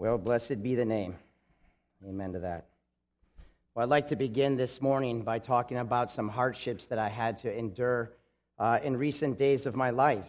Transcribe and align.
Well, 0.00 0.16
blessed 0.16 0.62
be 0.62 0.76
the 0.76 0.86
name. 0.86 1.14
Amen 2.08 2.32
to 2.32 2.38
that. 2.38 2.64
Well, 3.74 3.82
I'd 3.82 3.90
like 3.90 4.08
to 4.08 4.16
begin 4.16 4.56
this 4.56 4.80
morning 4.80 5.24
by 5.24 5.40
talking 5.40 5.76
about 5.76 6.10
some 6.10 6.30
hardships 6.30 6.86
that 6.86 6.98
I 6.98 7.10
had 7.10 7.36
to 7.42 7.54
endure 7.54 8.10
uh, 8.58 8.78
in 8.82 8.96
recent 8.96 9.36
days 9.36 9.66
of 9.66 9.76
my 9.76 9.90
life. 9.90 10.24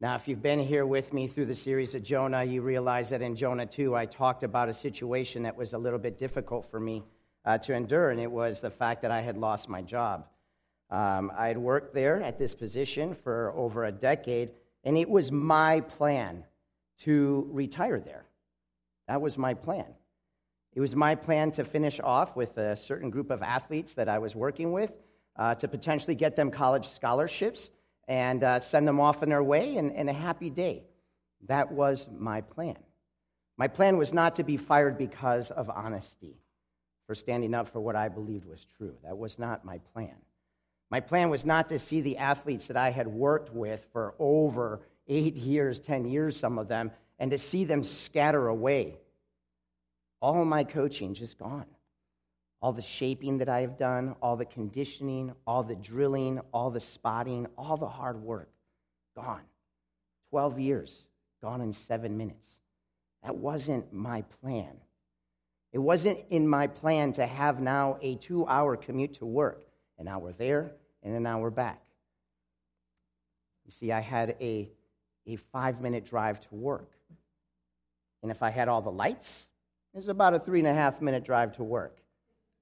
Now, 0.00 0.14
if 0.14 0.26
you've 0.26 0.40
been 0.40 0.60
here 0.60 0.86
with 0.86 1.12
me 1.12 1.26
through 1.26 1.44
the 1.44 1.54
series 1.54 1.94
of 1.94 2.04
Jonah, 2.04 2.42
you 2.42 2.62
realize 2.62 3.10
that 3.10 3.20
in 3.20 3.36
Jonah 3.36 3.66
2, 3.66 3.94
I 3.94 4.06
talked 4.06 4.44
about 4.44 4.70
a 4.70 4.72
situation 4.72 5.42
that 5.42 5.58
was 5.58 5.74
a 5.74 5.78
little 5.78 5.98
bit 5.98 6.16
difficult 6.16 6.70
for 6.70 6.80
me 6.80 7.04
uh, 7.44 7.58
to 7.58 7.74
endure, 7.74 8.08
and 8.08 8.18
it 8.18 8.32
was 8.32 8.62
the 8.62 8.70
fact 8.70 9.02
that 9.02 9.10
I 9.10 9.20
had 9.20 9.36
lost 9.36 9.68
my 9.68 9.82
job. 9.82 10.24
Um, 10.90 11.30
I 11.36 11.48
had 11.48 11.58
worked 11.58 11.92
there 11.92 12.22
at 12.22 12.38
this 12.38 12.54
position 12.54 13.14
for 13.14 13.52
over 13.54 13.84
a 13.84 13.92
decade, 13.92 14.52
and 14.84 14.96
it 14.96 15.10
was 15.10 15.30
my 15.30 15.82
plan 15.82 16.44
to 17.00 17.46
retire 17.52 18.00
there. 18.00 18.25
That 19.08 19.20
was 19.20 19.38
my 19.38 19.54
plan. 19.54 19.86
It 20.74 20.80
was 20.80 20.94
my 20.94 21.14
plan 21.14 21.52
to 21.52 21.64
finish 21.64 22.00
off 22.00 22.36
with 22.36 22.58
a 22.58 22.76
certain 22.76 23.10
group 23.10 23.30
of 23.30 23.42
athletes 23.42 23.94
that 23.94 24.08
I 24.08 24.18
was 24.18 24.36
working 24.36 24.72
with 24.72 24.92
uh, 25.36 25.54
to 25.56 25.68
potentially 25.68 26.14
get 26.14 26.36
them 26.36 26.50
college 26.50 26.88
scholarships 26.88 27.70
and 28.08 28.44
uh, 28.44 28.60
send 28.60 28.86
them 28.86 29.00
off 29.00 29.22
on 29.22 29.30
their 29.30 29.42
way 29.42 29.76
and, 29.76 29.90
and 29.92 30.10
a 30.10 30.12
happy 30.12 30.50
day. 30.50 30.84
That 31.48 31.72
was 31.72 32.06
my 32.18 32.40
plan. 32.40 32.76
My 33.56 33.68
plan 33.68 33.96
was 33.96 34.12
not 34.12 34.34
to 34.34 34.44
be 34.44 34.56
fired 34.56 34.98
because 34.98 35.50
of 35.50 35.70
honesty, 35.70 36.36
for 37.06 37.14
standing 37.14 37.54
up 37.54 37.68
for 37.68 37.80
what 37.80 37.96
I 37.96 38.08
believed 38.08 38.46
was 38.46 38.66
true. 38.76 38.94
That 39.02 39.16
was 39.16 39.38
not 39.38 39.64
my 39.64 39.78
plan. 39.94 40.14
My 40.90 41.00
plan 41.00 41.30
was 41.30 41.44
not 41.44 41.68
to 41.70 41.78
see 41.78 42.00
the 42.00 42.18
athletes 42.18 42.66
that 42.66 42.76
I 42.76 42.90
had 42.90 43.08
worked 43.08 43.52
with 43.52 43.84
for 43.92 44.14
over 44.18 44.80
eight 45.08 45.34
years, 45.34 45.78
10 45.80 46.04
years, 46.04 46.38
some 46.38 46.58
of 46.58 46.68
them, 46.68 46.90
and 47.18 47.30
to 47.30 47.38
see 47.38 47.64
them 47.64 47.82
scatter 47.82 48.48
away. 48.48 48.98
All 50.20 50.44
my 50.44 50.64
coaching 50.64 51.14
just 51.14 51.38
gone. 51.38 51.66
All 52.60 52.72
the 52.72 52.82
shaping 52.82 53.38
that 53.38 53.48
I 53.48 53.60
have 53.60 53.78
done, 53.78 54.16
all 54.22 54.36
the 54.36 54.44
conditioning, 54.44 55.32
all 55.46 55.62
the 55.62 55.76
drilling, 55.76 56.40
all 56.52 56.70
the 56.70 56.80
spotting, 56.80 57.46
all 57.56 57.76
the 57.76 57.88
hard 57.88 58.22
work, 58.22 58.50
gone. 59.14 59.42
12 60.30 60.58
years, 60.58 61.04
gone 61.42 61.60
in 61.60 61.72
seven 61.72 62.16
minutes. 62.16 62.46
That 63.22 63.36
wasn't 63.36 63.92
my 63.92 64.22
plan. 64.40 64.76
It 65.72 65.78
wasn't 65.78 66.18
in 66.30 66.48
my 66.48 66.66
plan 66.66 67.12
to 67.14 67.26
have 67.26 67.60
now 67.60 67.98
a 68.00 68.16
two 68.16 68.46
hour 68.46 68.76
commute 68.76 69.14
to 69.14 69.26
work, 69.26 69.66
an 69.98 70.08
hour 70.08 70.32
there 70.32 70.72
and 71.02 71.14
an 71.14 71.26
hour 71.26 71.50
back. 71.50 71.82
You 73.66 73.72
see, 73.72 73.92
I 73.92 74.00
had 74.00 74.36
a, 74.40 74.70
a 75.26 75.36
five 75.36 75.80
minute 75.80 76.06
drive 76.06 76.40
to 76.48 76.54
work. 76.54 76.95
And 78.22 78.30
if 78.30 78.42
I 78.42 78.50
had 78.50 78.68
all 78.68 78.82
the 78.82 78.90
lights, 78.90 79.46
it 79.94 79.98
was 79.98 80.08
about 80.08 80.34
a 80.34 80.38
three 80.38 80.58
and 80.58 80.68
a 80.68 80.74
half 80.74 81.00
minute 81.00 81.24
drive 81.24 81.56
to 81.56 81.64
work. 81.64 81.98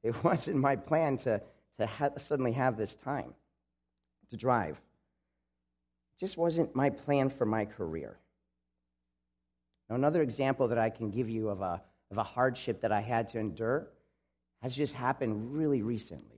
It 0.02 0.22
wasn't 0.24 0.56
my 0.56 0.77
plan 0.77 1.16
to, 1.19 1.41
to 1.78 1.86
ha- 1.86 2.10
suddenly 2.19 2.52
have 2.52 2.77
this 2.77 2.94
time 2.97 3.34
to 4.30 4.36
drive. 4.36 4.77
It 6.14 6.20
just 6.20 6.36
wasn't 6.36 6.75
my 6.77 6.91
plan 6.91 7.30
for 7.30 7.47
my 7.47 7.64
career. 7.64 8.16
Now, 9.88 9.97
another 9.97 10.22
example 10.22 10.69
that 10.69 10.78
I 10.78 10.91
can 10.91 11.10
give 11.10 11.28
you 11.28 11.48
of 11.48 11.60
a, 11.60 11.82
of 12.10 12.19
a 12.19 12.22
hardship 12.22 12.80
that 12.82 12.92
I 12.92 13.00
had 13.00 13.28
to 13.30 13.38
endure 13.38 13.88
has 14.62 14.75
just 14.75 14.94
happened 14.94 15.52
really 15.52 15.82
recently. 15.82 16.34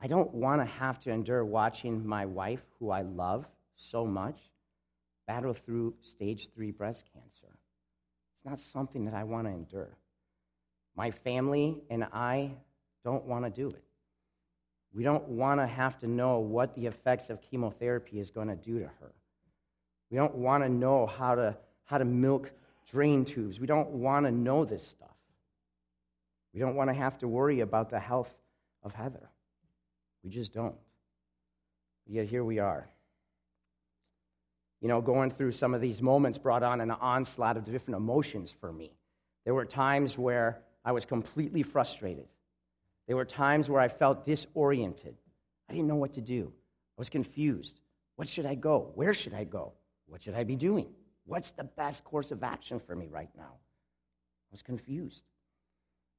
I 0.00 0.06
don't 0.06 0.32
want 0.32 0.60
to 0.60 0.66
have 0.66 1.00
to 1.00 1.10
endure 1.10 1.44
watching 1.44 2.06
my 2.06 2.26
wife, 2.26 2.62
who 2.78 2.90
I 2.90 3.02
love 3.02 3.46
so 3.76 4.06
much, 4.06 4.38
battle 5.26 5.54
through 5.54 5.94
stage 6.02 6.48
three 6.54 6.70
breast 6.70 7.04
cancer. 7.12 7.47
Not 8.48 8.60
something 8.72 9.04
that 9.04 9.12
I 9.12 9.24
want 9.24 9.46
to 9.46 9.52
endure. 9.52 9.90
My 10.96 11.10
family 11.10 11.82
and 11.90 12.04
I 12.04 12.52
don't 13.04 13.24
want 13.26 13.44
to 13.44 13.50
do 13.50 13.68
it. 13.68 13.84
We 14.94 15.04
don't 15.04 15.28
want 15.28 15.60
to 15.60 15.66
have 15.66 15.98
to 15.98 16.06
know 16.06 16.38
what 16.38 16.74
the 16.74 16.86
effects 16.86 17.28
of 17.28 17.42
chemotherapy 17.42 18.18
is 18.18 18.30
going 18.30 18.48
to 18.48 18.56
do 18.56 18.78
to 18.78 18.86
her. 18.86 19.12
We 20.10 20.16
don't 20.16 20.34
want 20.34 20.64
to 20.64 20.70
know 20.70 21.06
how 21.06 21.34
to, 21.34 21.56
how 21.84 21.98
to 21.98 22.06
milk 22.06 22.50
drain 22.90 23.26
tubes. 23.26 23.60
We 23.60 23.66
don't 23.66 23.90
want 23.90 24.24
to 24.24 24.32
know 24.32 24.64
this 24.64 24.82
stuff. 24.82 25.08
We 26.54 26.60
don't 26.60 26.74
want 26.74 26.88
to 26.88 26.94
have 26.94 27.18
to 27.18 27.28
worry 27.28 27.60
about 27.60 27.90
the 27.90 28.00
health 28.00 28.32
of 28.82 28.94
Heather. 28.94 29.28
We 30.24 30.30
just 30.30 30.54
don't. 30.54 30.74
Yet 32.06 32.28
here 32.28 32.44
we 32.44 32.58
are 32.60 32.88
you 34.80 34.88
know, 34.88 35.00
going 35.00 35.30
through 35.30 35.52
some 35.52 35.74
of 35.74 35.80
these 35.80 36.00
moments 36.00 36.38
brought 36.38 36.62
on 36.62 36.80
an 36.80 36.90
onslaught 36.90 37.56
of 37.56 37.64
different 37.64 37.96
emotions 37.96 38.54
for 38.60 38.72
me. 38.72 38.92
There 39.44 39.54
were 39.54 39.64
times 39.64 40.16
where 40.16 40.60
I 40.84 40.92
was 40.92 41.04
completely 41.04 41.62
frustrated. 41.62 42.26
There 43.06 43.16
were 43.16 43.24
times 43.24 43.68
where 43.68 43.80
I 43.80 43.88
felt 43.88 44.26
disoriented. 44.26 45.16
I 45.68 45.72
didn't 45.72 45.88
know 45.88 45.96
what 45.96 46.14
to 46.14 46.20
do. 46.20 46.52
I 46.96 47.00
was 47.00 47.10
confused. 47.10 47.80
What 48.16 48.28
should 48.28 48.46
I 48.46 48.54
go? 48.54 48.92
Where 48.94 49.14
should 49.14 49.34
I 49.34 49.44
go? 49.44 49.72
What 50.06 50.22
should 50.22 50.34
I 50.34 50.44
be 50.44 50.56
doing? 50.56 50.88
What's 51.24 51.50
the 51.52 51.64
best 51.64 52.04
course 52.04 52.30
of 52.30 52.42
action 52.42 52.80
for 52.80 52.94
me 52.94 53.08
right 53.10 53.30
now? 53.36 53.52
I 53.52 54.52
was 54.52 54.62
confused. 54.62 55.22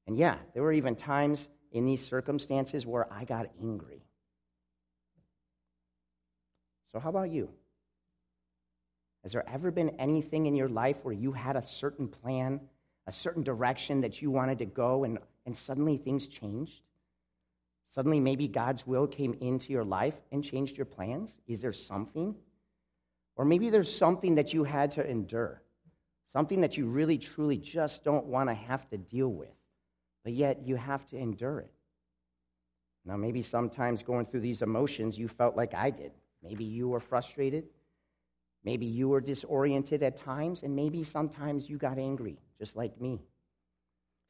And 0.08 0.18
yeah, 0.18 0.38
there 0.54 0.64
were 0.64 0.74
even 0.74 0.96
times 0.96 1.48
in 1.72 1.86
these 1.86 2.06
circumstances 2.06 2.86
where 2.86 3.12
I 3.12 3.26
got 3.26 3.48
angry. 3.62 4.04
So, 6.92 7.00
how 7.00 7.10
about 7.10 7.30
you? 7.30 7.50
Has 9.24 9.34
there 9.34 9.48
ever 9.50 9.72
been 9.72 9.90
anything 10.00 10.46
in 10.46 10.56
your 10.56 10.70
life 10.70 10.98
where 11.04 11.14
you 11.14 11.32
had 11.32 11.56
a 11.56 11.66
certain 11.66 12.08
plan, 12.08 12.62
a 13.08 13.12
certain 13.12 13.44
direction 13.44 14.02
that 14.02 14.22
you 14.22 14.32
wanted 14.32 14.60
to 14.60 14.66
go, 14.66 15.04
and, 15.04 15.20
and 15.46 15.56
suddenly 15.56 15.98
things 15.98 16.28
changed? 16.28 16.82
Suddenly, 17.94 18.20
maybe 18.20 18.48
God's 18.48 18.86
will 18.86 19.08
came 19.08 19.36
into 19.42 19.74
your 19.74 19.84
life 19.84 20.14
and 20.32 20.44
changed 20.44 20.78
your 20.78 20.86
plans? 20.86 21.36
Is 21.48 21.62
there 21.62 21.74
something? 21.74 22.36
Or 23.36 23.46
maybe 23.46 23.70
there's 23.70 23.94
something 23.94 24.36
that 24.36 24.54
you 24.54 24.64
had 24.64 24.92
to 24.92 25.10
endure, 25.10 25.62
something 26.32 26.62
that 26.62 26.78
you 26.78 26.86
really, 26.88 27.18
truly 27.18 27.58
just 27.58 28.04
don't 28.04 28.26
want 28.26 28.50
to 28.50 28.54
have 28.54 28.88
to 28.90 28.98
deal 28.98 29.30
with, 29.30 29.56
but 30.24 30.34
yet 30.34 30.62
you 30.66 30.76
have 30.76 31.06
to 31.08 31.18
endure 31.18 31.60
it. 31.60 31.72
Now, 33.06 33.18
maybe 33.18 33.42
sometimes 33.42 34.04
going 34.04 34.26
through 34.26 34.42
these 34.42 34.62
emotions, 34.62 35.18
you 35.18 35.28
felt 35.28 35.56
like 35.56 35.74
I 35.74 35.90
did. 35.90 36.12
Maybe 36.44 36.64
you 36.64 36.90
were 36.90 37.00
frustrated. 37.00 37.66
Maybe 38.64 38.86
you 38.86 39.10
were 39.10 39.22
disoriented 39.22 40.04
at 40.04 40.18
times, 40.18 40.62
and 40.64 40.76
maybe 40.76 41.04
sometimes 41.04 41.70
you 41.70 41.78
got 41.78 41.98
angry, 41.98 42.38
just 42.60 42.76
like 42.76 43.00
me. 43.00 43.22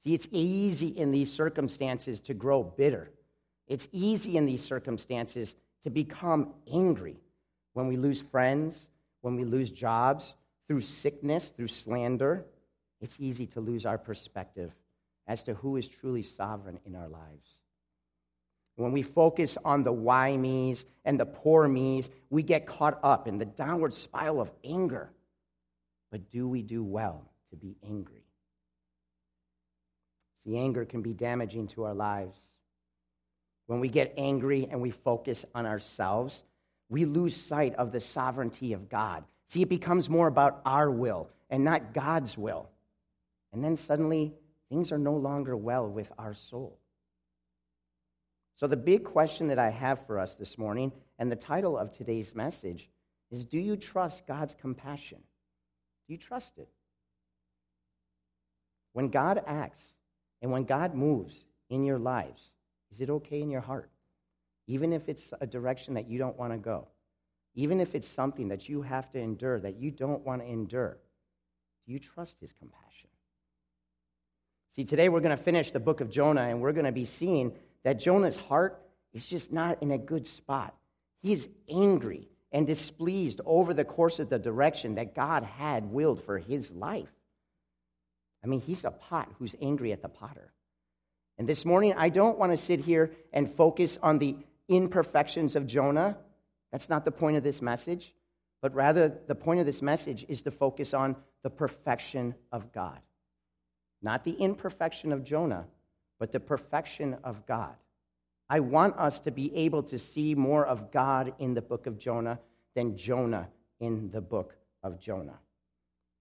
See, 0.03 0.13
it's 0.13 0.27
easy 0.31 0.87
in 0.87 1.11
these 1.11 1.31
circumstances 1.33 2.21
to 2.21 2.33
grow 2.33 2.63
bitter. 2.63 3.09
It's 3.67 3.87
easy 3.91 4.37
in 4.37 4.45
these 4.45 4.63
circumstances 4.63 5.55
to 5.83 5.89
become 5.89 6.53
angry 6.71 7.17
when 7.73 7.87
we 7.87 7.97
lose 7.97 8.21
friends, 8.21 8.77
when 9.21 9.35
we 9.35 9.43
lose 9.43 9.71
jobs, 9.71 10.33
through 10.67 10.81
sickness, 10.81 11.51
through 11.55 11.67
slander. 11.67 12.45
It's 13.01 13.15
easy 13.19 13.47
to 13.47 13.59
lose 13.59 13.85
our 13.85 13.97
perspective 13.97 14.71
as 15.27 15.43
to 15.43 15.53
who 15.53 15.77
is 15.77 15.87
truly 15.87 16.23
sovereign 16.23 16.79
in 16.85 16.95
our 16.95 17.07
lives. 17.07 17.58
When 18.79 18.93
we 18.93 19.01
focus 19.01 19.57
on 19.65 19.83
the 19.83 19.91
why 19.91 20.37
me's 20.37 20.85
and 21.03 21.19
the 21.19 21.25
poor 21.25 21.67
me's, 21.67 22.09
we 22.29 22.43
get 22.43 22.65
caught 22.65 22.97
up 23.03 23.27
in 23.27 23.37
the 23.37 23.43
downward 23.43 23.93
spiral 23.93 24.39
of 24.39 24.49
anger. 24.63 25.11
But 26.11 26.29
do 26.29 26.47
we 26.47 26.61
do 26.61 26.81
well 26.81 27.29
to 27.49 27.57
be 27.57 27.75
angry? 27.85 28.23
See, 30.45 30.57
anger 30.57 30.85
can 30.85 31.01
be 31.01 31.11
damaging 31.11 31.67
to 31.69 31.83
our 31.83 31.93
lives. 31.93 32.39
When 33.67 33.81
we 33.81 33.89
get 33.89 34.13
angry 34.17 34.69
and 34.71 34.79
we 34.79 34.91
focus 34.91 35.43
on 35.53 35.65
ourselves, 35.65 36.41
we 36.87 37.03
lose 37.03 37.35
sight 37.35 37.75
of 37.75 37.91
the 37.91 37.99
sovereignty 37.99 38.71
of 38.71 38.87
God. 38.87 39.25
See, 39.49 39.61
it 39.61 39.67
becomes 39.67 40.09
more 40.09 40.27
about 40.27 40.61
our 40.65 40.89
will 40.89 41.27
and 41.49 41.65
not 41.65 41.93
God's 41.93 42.37
will. 42.37 42.69
And 43.51 43.61
then 43.61 43.75
suddenly, 43.75 44.31
things 44.69 44.93
are 44.93 44.97
no 44.97 45.17
longer 45.17 45.57
well 45.57 45.85
with 45.85 46.09
our 46.17 46.33
soul. 46.33 46.79
So, 48.59 48.67
the 48.67 48.75
big 48.75 49.05
question 49.05 49.47
that 49.47 49.59
I 49.59 49.69
have 49.69 50.05
for 50.05 50.19
us 50.19 50.35
this 50.35 50.57
morning, 50.57 50.91
and 51.17 51.31
the 51.31 51.37
title 51.37 51.77
of 51.77 51.93
today's 51.93 52.35
message, 52.35 52.89
is 53.31 53.45
Do 53.45 53.57
you 53.57 53.77
trust 53.77 54.27
God's 54.27 54.53
compassion? 54.53 55.19
Do 56.07 56.13
you 56.13 56.17
trust 56.17 56.57
it? 56.57 56.67
When 58.91 59.07
God 59.07 59.41
acts 59.47 59.79
and 60.41 60.51
when 60.51 60.65
God 60.65 60.93
moves 60.93 61.35
in 61.69 61.85
your 61.85 61.99
lives, 61.99 62.41
is 62.91 62.99
it 62.99 63.09
okay 63.09 63.39
in 63.39 63.49
your 63.49 63.61
heart? 63.61 63.89
Even 64.67 64.91
if 64.91 65.07
it's 65.07 65.23
a 65.39 65.47
direction 65.47 65.93
that 65.93 66.09
you 66.09 66.17
don't 66.17 66.37
want 66.37 66.51
to 66.51 66.57
go, 66.57 66.89
even 67.55 67.79
if 67.79 67.95
it's 67.95 68.09
something 68.09 68.49
that 68.49 68.67
you 68.67 68.81
have 68.81 69.09
to 69.13 69.19
endure 69.19 69.61
that 69.61 69.79
you 69.79 69.89
don't 69.89 70.25
want 70.25 70.41
to 70.41 70.47
endure, 70.47 70.97
do 71.85 71.93
you 71.93 71.99
trust 71.99 72.35
His 72.41 72.51
compassion? 72.51 73.07
See, 74.75 74.83
today 74.83 75.07
we're 75.07 75.21
going 75.21 75.37
to 75.37 75.41
finish 75.41 75.71
the 75.71 75.79
book 75.79 76.01
of 76.01 76.09
Jonah 76.09 76.41
and 76.41 76.59
we're 76.59 76.73
going 76.73 76.85
to 76.85 76.91
be 76.91 77.05
seeing 77.05 77.53
that 77.83 77.99
Jonah's 77.99 78.37
heart 78.37 78.81
is 79.13 79.25
just 79.25 79.51
not 79.51 79.81
in 79.81 79.91
a 79.91 79.97
good 79.97 80.27
spot. 80.27 80.75
He 81.21 81.33
is 81.33 81.47
angry 81.69 82.27
and 82.51 82.65
displeased 82.65 83.41
over 83.45 83.73
the 83.73 83.85
course 83.85 84.19
of 84.19 84.29
the 84.29 84.39
direction 84.39 84.95
that 84.95 85.15
God 85.15 85.43
had 85.43 85.91
willed 85.91 86.23
for 86.23 86.37
his 86.37 86.71
life. 86.71 87.09
I 88.43 88.47
mean, 88.47 88.61
he's 88.61 88.85
a 88.85 88.91
pot 88.91 89.29
who's 89.37 89.55
angry 89.61 89.91
at 89.91 90.01
the 90.01 90.09
potter. 90.09 90.51
And 91.37 91.47
this 91.47 91.65
morning, 91.65 91.93
I 91.95 92.09
don't 92.09 92.37
want 92.37 92.51
to 92.51 92.57
sit 92.57 92.81
here 92.81 93.11
and 93.31 93.53
focus 93.55 93.97
on 94.01 94.19
the 94.19 94.35
imperfections 94.67 95.55
of 95.55 95.67
Jonah. 95.67 96.17
That's 96.71 96.89
not 96.89 97.05
the 97.05 97.11
point 97.11 97.37
of 97.37 97.43
this 97.43 97.61
message. 97.61 98.13
But 98.61 98.75
rather, 98.75 99.13
the 99.27 99.35
point 99.35 99.59
of 99.59 99.65
this 99.65 99.81
message 99.81 100.25
is 100.27 100.41
to 100.43 100.51
focus 100.51 100.93
on 100.93 101.15
the 101.43 101.49
perfection 101.49 102.35
of 102.51 102.73
God. 102.73 102.99
Not 104.01 104.23
the 104.23 104.31
imperfection 104.31 105.11
of 105.11 105.23
Jonah, 105.23 105.65
but 106.19 106.31
the 106.31 106.39
perfection 106.39 107.17
of 107.23 107.45
God. 107.45 107.73
I 108.49 108.59
want 108.59 108.97
us 108.97 109.19
to 109.21 109.31
be 109.31 109.55
able 109.55 109.83
to 109.83 109.99
see 109.99 110.35
more 110.35 110.65
of 110.65 110.91
God 110.91 111.33
in 111.39 111.53
the 111.53 111.61
book 111.61 111.87
of 111.87 111.97
Jonah 111.97 112.39
than 112.75 112.97
Jonah 112.97 113.47
in 113.79 114.09
the 114.11 114.21
book 114.21 114.55
of 114.83 114.99
Jonah. 114.99 115.37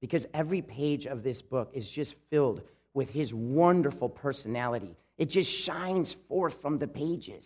Because 0.01 0.27
every 0.33 0.63
page 0.63 1.07
of 1.07 1.23
this 1.23 1.43
book 1.43 1.71
is 1.73 1.91
just 1.91 2.15
filled 2.31 2.63
with 2.95 3.11
his 3.11 3.35
wonderful 3.35 4.09
personality. 4.09 4.95
It 5.17 5.27
just 5.27 5.51
shines 5.51 6.13
forth 6.13 6.61
from 6.61 6.79
the 6.79 6.87
pages. 6.87 7.45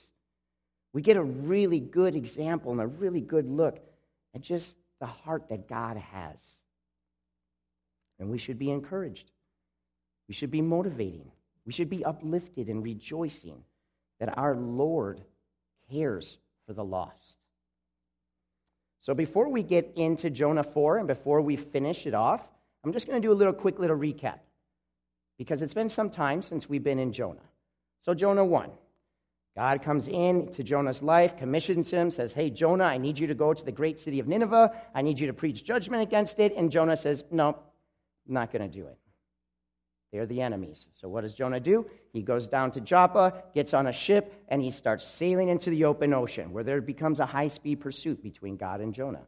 We 0.93 1.01
get 1.01 1.17
a 1.17 1.23
really 1.23 1.81
good 1.81 2.15
example 2.15 2.73
and 2.73 2.81
a 2.81 2.87
really 2.87 3.23
good 3.23 3.49
look 3.49 3.81
at 4.35 4.43
just 4.43 4.75
the 5.01 5.07
heart 5.07 5.49
that 5.49 5.69
God 5.69 5.97
has. 5.97 6.37
And 8.19 8.31
we 8.31 8.39
should 8.39 8.59
be 8.59 8.71
encouraged. 8.71 9.31
We 10.29 10.35
should 10.35 10.51
be 10.51 10.61
motivating. 10.61 11.31
We 11.67 11.73
should 11.73 11.91
be 11.91 12.05
uplifted 12.05 12.69
and 12.69 12.83
rejoicing 12.83 13.63
that 14.21 14.37
our 14.37 14.55
Lord 14.57 15.21
cares 15.91 16.39
for 16.67 16.73
the 16.73 16.85
lost. 16.85 17.37
So 19.01 19.15
before 19.15 19.49
we 19.49 19.63
get 19.63 19.93
into 19.97 20.31
Jonah 20.31 20.63
4 20.63 20.99
and 20.99 21.09
before 21.09 21.41
we 21.41 21.57
finish 21.57 22.07
it 22.07 22.15
off, 22.15 22.41
I'm 22.85 22.93
just 22.93 23.07
going 23.07 23.21
to 23.21 23.27
do 23.27 23.33
a 23.33 23.35
little 23.35 23.53
quick 23.53 23.79
little 23.79 23.97
recap 23.97 24.39
because 25.39 25.63
it's 25.63 25.75
been 25.75 25.89
some 25.89 26.11
time 26.11 26.43
since 26.43 26.69
we've 26.69 26.85
been 26.85 26.99
in 26.99 27.13
Jonah. 27.13 27.43
So, 28.01 28.15
Jonah 28.15 28.45
1. 28.45 28.71
God 29.55 29.83
comes 29.83 30.09
in 30.09 30.51
to 30.55 30.63
Jonah's 30.63 31.03
life, 31.03 31.37
commissions 31.37 31.91
him, 31.91 32.11
says, 32.11 32.33
Hey, 32.33 32.49
Jonah, 32.49 32.85
I 32.85 32.97
need 32.97 33.19
you 33.19 33.27
to 33.27 33.35
go 33.35 33.53
to 33.53 33.65
the 33.65 33.73
great 33.73 33.99
city 33.99 34.19
of 34.19 34.27
Nineveh. 34.27 34.73
I 34.95 35.03
need 35.03 35.19
you 35.19 35.27
to 35.27 35.35
preach 35.35 35.63
judgment 35.63 36.03
against 36.03 36.39
it. 36.39 36.55
And 36.57 36.73
Jonah 36.73 36.97
says, 36.97 37.23
No, 37.31 37.49
I'm 37.49 38.35
not 38.35 38.51
going 38.51 38.69
to 38.69 38.79
do 38.79 38.87
it. 38.87 38.97
They're 40.13 40.27
the 40.27 40.43
enemies. 40.43 40.85
So 41.01 41.09
what 41.09 41.23
does 41.23 41.33
Jonah 41.33 41.59
do? 41.59 41.87
He 42.13 42.23
goes 42.23 42.47
down 42.47 42.71
to 42.73 42.81
Joppa, 42.81 43.45
gets 43.55 43.73
on 43.73 43.87
a 43.87 43.93
ship, 43.93 44.35
and 44.49 44.61
he 44.61 44.71
starts 44.71 45.07
sailing 45.07 45.49
into 45.49 45.71
the 45.71 45.87
open 45.87 46.13
ocean, 46.13 46.53
where 46.53 46.65
there 46.65 46.83
becomes 46.83 47.19
a 47.19 47.27
high 47.27 47.49
speed 47.49 47.81
pursuit 47.81 48.23
between 48.23 48.59
God 48.59 48.81
and 48.81 48.95
Jonah. 48.95 49.25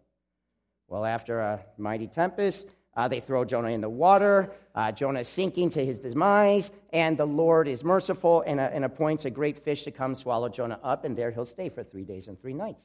Well, 0.87 1.07
after 1.07 1.41
a 1.41 1.65
mighty 1.79 2.07
tempest, 2.07 2.67
uh, 2.95 3.09
they 3.09 3.21
throw 3.21 3.47
Jonah 3.47 3.69
in 3.69 3.81
the 3.81 3.89
water. 3.89 4.53
Uh, 4.75 4.93
Jonah 4.93 5.21
is 5.21 5.29
sinking 5.29 5.71
to 5.71 5.85
his 5.85 5.99
demise, 5.99 6.71
and 6.93 7.17
the 7.17 7.27
Lord 7.27 7.67
is 7.67 7.83
merciful 7.83 8.45
and, 8.47 8.61
uh, 8.61 8.69
and 8.71 8.85
appoints 8.85 9.25
a 9.25 9.31
great 9.31 9.65
fish 9.65 9.85
to 9.85 9.91
come 9.91 10.15
swallow 10.15 10.51
Jonah 10.51 10.79
up, 10.85 11.07
and 11.07 11.17
there 11.17 11.31
he'll 11.31 11.47
stay 11.47 11.71
for 11.71 11.83
three 11.83 12.05
days 12.05 12.29
and 12.29 12.39
three 12.39 12.55
nights. 12.55 12.85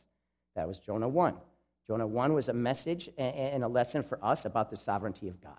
That 0.55 0.69
was 0.69 0.79
Jonah 0.79 1.09
1. 1.09 1.35
Jonah 1.85 2.07
1 2.07 2.33
was 2.33 2.47
a 2.47 2.53
message 2.53 3.09
and 3.17 3.63
a 3.63 3.67
lesson 3.67 4.03
for 4.03 4.23
us 4.23 4.45
about 4.45 4.69
the 4.69 4.77
sovereignty 4.77 5.27
of 5.27 5.41
God. 5.41 5.57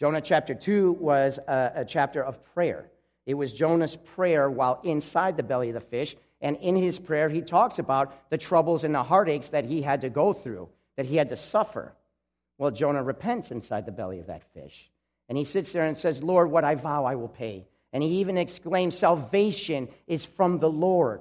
Jonah 0.00 0.22
chapter 0.22 0.54
2 0.54 0.92
was 0.92 1.38
a, 1.46 1.72
a, 1.76 1.84
chapter 1.84 2.24
of 2.24 2.42
prayer. 2.54 2.86
It 3.26 3.34
was 3.34 3.52
Jonah's 3.52 3.96
prayer 3.96 4.50
while 4.50 4.80
inside 4.82 5.36
the 5.36 5.42
belly 5.42 5.68
of 5.68 5.74
the 5.74 5.80
fish. 5.80 6.16
And 6.40 6.56
in 6.56 6.74
his 6.74 6.98
prayer, 6.98 7.28
he 7.28 7.42
talks 7.42 7.78
about 7.78 8.30
the 8.30 8.38
troubles 8.38 8.82
and 8.82 8.94
the 8.94 9.02
heartaches 9.02 9.50
that 9.50 9.66
he 9.66 9.82
had 9.82 10.00
to 10.00 10.08
go 10.08 10.32
through, 10.32 10.70
that 10.96 11.04
he 11.04 11.16
had 11.16 11.28
to 11.28 11.36
suffer. 11.36 11.92
Well, 12.56 12.70
Jonah 12.70 13.02
repents 13.02 13.50
inside 13.50 13.84
the 13.84 13.92
belly 13.92 14.20
of 14.20 14.28
that 14.28 14.42
fish. 14.54 14.90
And 15.28 15.36
he 15.36 15.44
sits 15.44 15.70
there 15.72 15.84
and 15.84 15.98
says, 15.98 16.22
Lord, 16.22 16.50
what 16.50 16.64
I 16.64 16.76
vow 16.76 17.04
I 17.04 17.16
will 17.16 17.28
pay. 17.28 17.66
And 17.92 18.02
he 18.02 18.20
even 18.20 18.38
exclaims, 18.38 18.96
Salvation 18.96 19.88
is 20.06 20.24
from 20.24 20.60
the 20.60 20.70
Lord. 20.70 21.20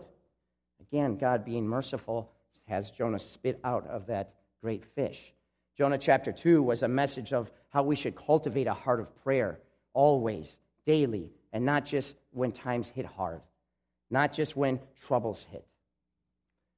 Again, 0.80 1.18
God 1.18 1.44
being 1.44 1.68
merciful 1.68 2.32
has 2.70 2.92
Jonah 2.92 3.20
spit 3.20 3.60
out 3.62 3.88
of 3.88 4.08
that 4.08 4.36
great 4.62 4.86
fish. 4.96 5.20
Jonah 5.80 5.98
chapter 5.98 6.34
2 6.34 6.62
was 6.62 6.84
a 6.84 6.90
message 6.90 7.32
of 7.32 7.50
how 7.70 7.84
we 7.84 7.96
should 7.96 8.14
cultivate 8.14 8.68
a 8.68 8.74
heart 8.74 9.00
of 9.00 9.24
prayer 9.24 9.60
always, 9.94 10.58
daily, 10.86 11.32
and 11.54 11.64
not 11.64 11.86
just 11.86 12.16
when 12.32 12.52
times 12.52 12.90
hit 12.90 13.06
hard, 13.06 13.40
not 14.12 14.34
just 14.34 14.58
when 14.58 14.82
troubles 15.00 15.46
hit. 15.52 15.66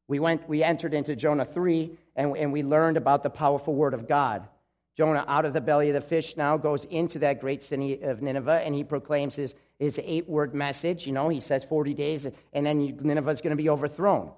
We, 0.07 0.19
went, 0.19 0.47
we 0.47 0.63
entered 0.63 0.93
into 0.93 1.15
Jonah 1.15 1.45
3 1.45 1.97
and, 2.15 2.37
and 2.37 2.53
we 2.53 2.61
learned 2.61 2.95
about 2.95 3.23
the 3.23 3.31
powerful 3.31 3.73
word 3.73 3.95
of 3.95 4.07
God. 4.07 4.47
Jonah, 4.95 5.25
out 5.27 5.45
of 5.45 5.53
the 5.53 5.61
belly 5.61 5.89
of 5.89 5.95
the 5.95 6.01
fish, 6.01 6.37
now 6.37 6.57
goes 6.57 6.83
into 6.83 7.17
that 7.19 7.41
great 7.41 7.63
city 7.63 8.03
of 8.03 8.21
Nineveh 8.21 8.61
and 8.63 8.75
he 8.75 8.83
proclaims 8.83 9.33
his, 9.33 9.55
his 9.79 9.99
eight 10.03 10.29
word 10.29 10.53
message. 10.53 11.07
You 11.07 11.13
know, 11.13 11.27
he 11.27 11.39
says 11.39 11.63
40 11.63 11.95
days 11.95 12.27
and 12.53 12.65
then 12.67 12.99
Nineveh 13.01 13.31
is 13.31 13.41
going 13.41 13.57
to 13.57 13.63
be 13.63 13.69
overthrown. 13.69 14.29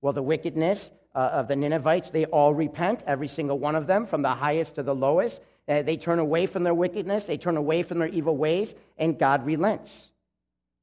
Well, 0.00 0.12
the 0.12 0.22
wickedness 0.22 0.92
uh, 1.16 1.30
of 1.32 1.48
the 1.48 1.56
Ninevites, 1.56 2.10
they 2.10 2.26
all 2.26 2.52
repent, 2.52 3.02
every 3.06 3.26
single 3.26 3.58
one 3.58 3.74
of 3.74 3.86
them, 3.86 4.06
from 4.06 4.20
the 4.20 4.34
highest 4.34 4.74
to 4.74 4.82
the 4.82 4.94
lowest. 4.94 5.40
Uh, 5.66 5.80
they 5.80 5.96
turn 5.96 6.18
away 6.18 6.46
from 6.46 6.62
their 6.62 6.74
wickedness, 6.74 7.24
they 7.24 7.38
turn 7.38 7.56
away 7.56 7.82
from 7.82 7.98
their 7.98 8.08
evil 8.08 8.36
ways, 8.36 8.74
and 8.98 9.18
God 9.18 9.46
relents. 9.46 10.10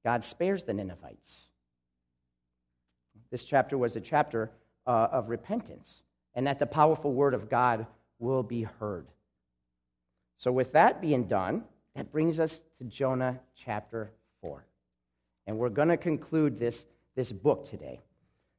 God 0.04 0.24
spares 0.24 0.64
the 0.64 0.74
Ninevites. 0.74 1.32
This 3.30 3.44
chapter 3.44 3.78
was 3.78 3.96
a 3.96 4.02
chapter 4.02 4.52
uh, 4.88 5.08
of 5.12 5.30
repentance, 5.30 6.02
and 6.34 6.48
that 6.48 6.58
the 6.58 6.66
powerful 6.66 7.14
word 7.14 7.36
of 7.36 7.48
God 7.50 7.86
will 8.18 8.44
be 8.44 8.64
heard. 8.64 9.06
So, 10.40 10.52
with 10.52 10.74
that 10.74 11.00
being 11.00 11.28
done, 11.28 11.64
that 11.96 12.12
brings 12.12 12.40
us 12.40 12.60
to 12.80 12.84
Jonah 12.86 13.40
chapter 13.64 14.12
4. 14.42 14.66
And 15.46 15.58
we're 15.58 15.70
going 15.70 15.90
to 15.90 15.98
conclude 15.98 16.60
this, 16.60 16.84
this 17.16 17.32
book 17.32 17.70
today. 17.70 18.02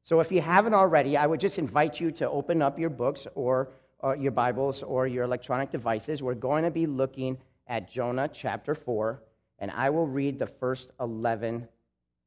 So, 0.05 0.19
if 0.19 0.31
you 0.31 0.39
haven't 0.39 0.75
already, 0.75 1.17
I 1.17 1.25
would 1.25 1.39
just 1.39 1.57
invite 1.57 1.99
you 1.99 2.11
to 2.11 2.29
open 2.29 2.61
up 2.61 2.79
your 2.79 2.91
books 2.91 3.25
or 3.35 3.69
uh, 4.03 4.13
your 4.13 4.31
Bibles 4.31 4.83
or 4.83 5.07
your 5.07 5.23
electronic 5.23 5.71
devices, 5.71 6.21
we're 6.21 6.35
going 6.35 6.63
to 6.63 6.71
be 6.71 6.85
looking 6.85 7.39
at 7.67 7.91
Jonah 7.91 8.29
chapter 8.31 8.75
4, 8.75 9.19
and 9.57 9.71
I 9.71 9.89
will 9.89 10.05
read 10.05 10.37
the 10.37 10.45
first 10.45 10.91
11 10.99 11.67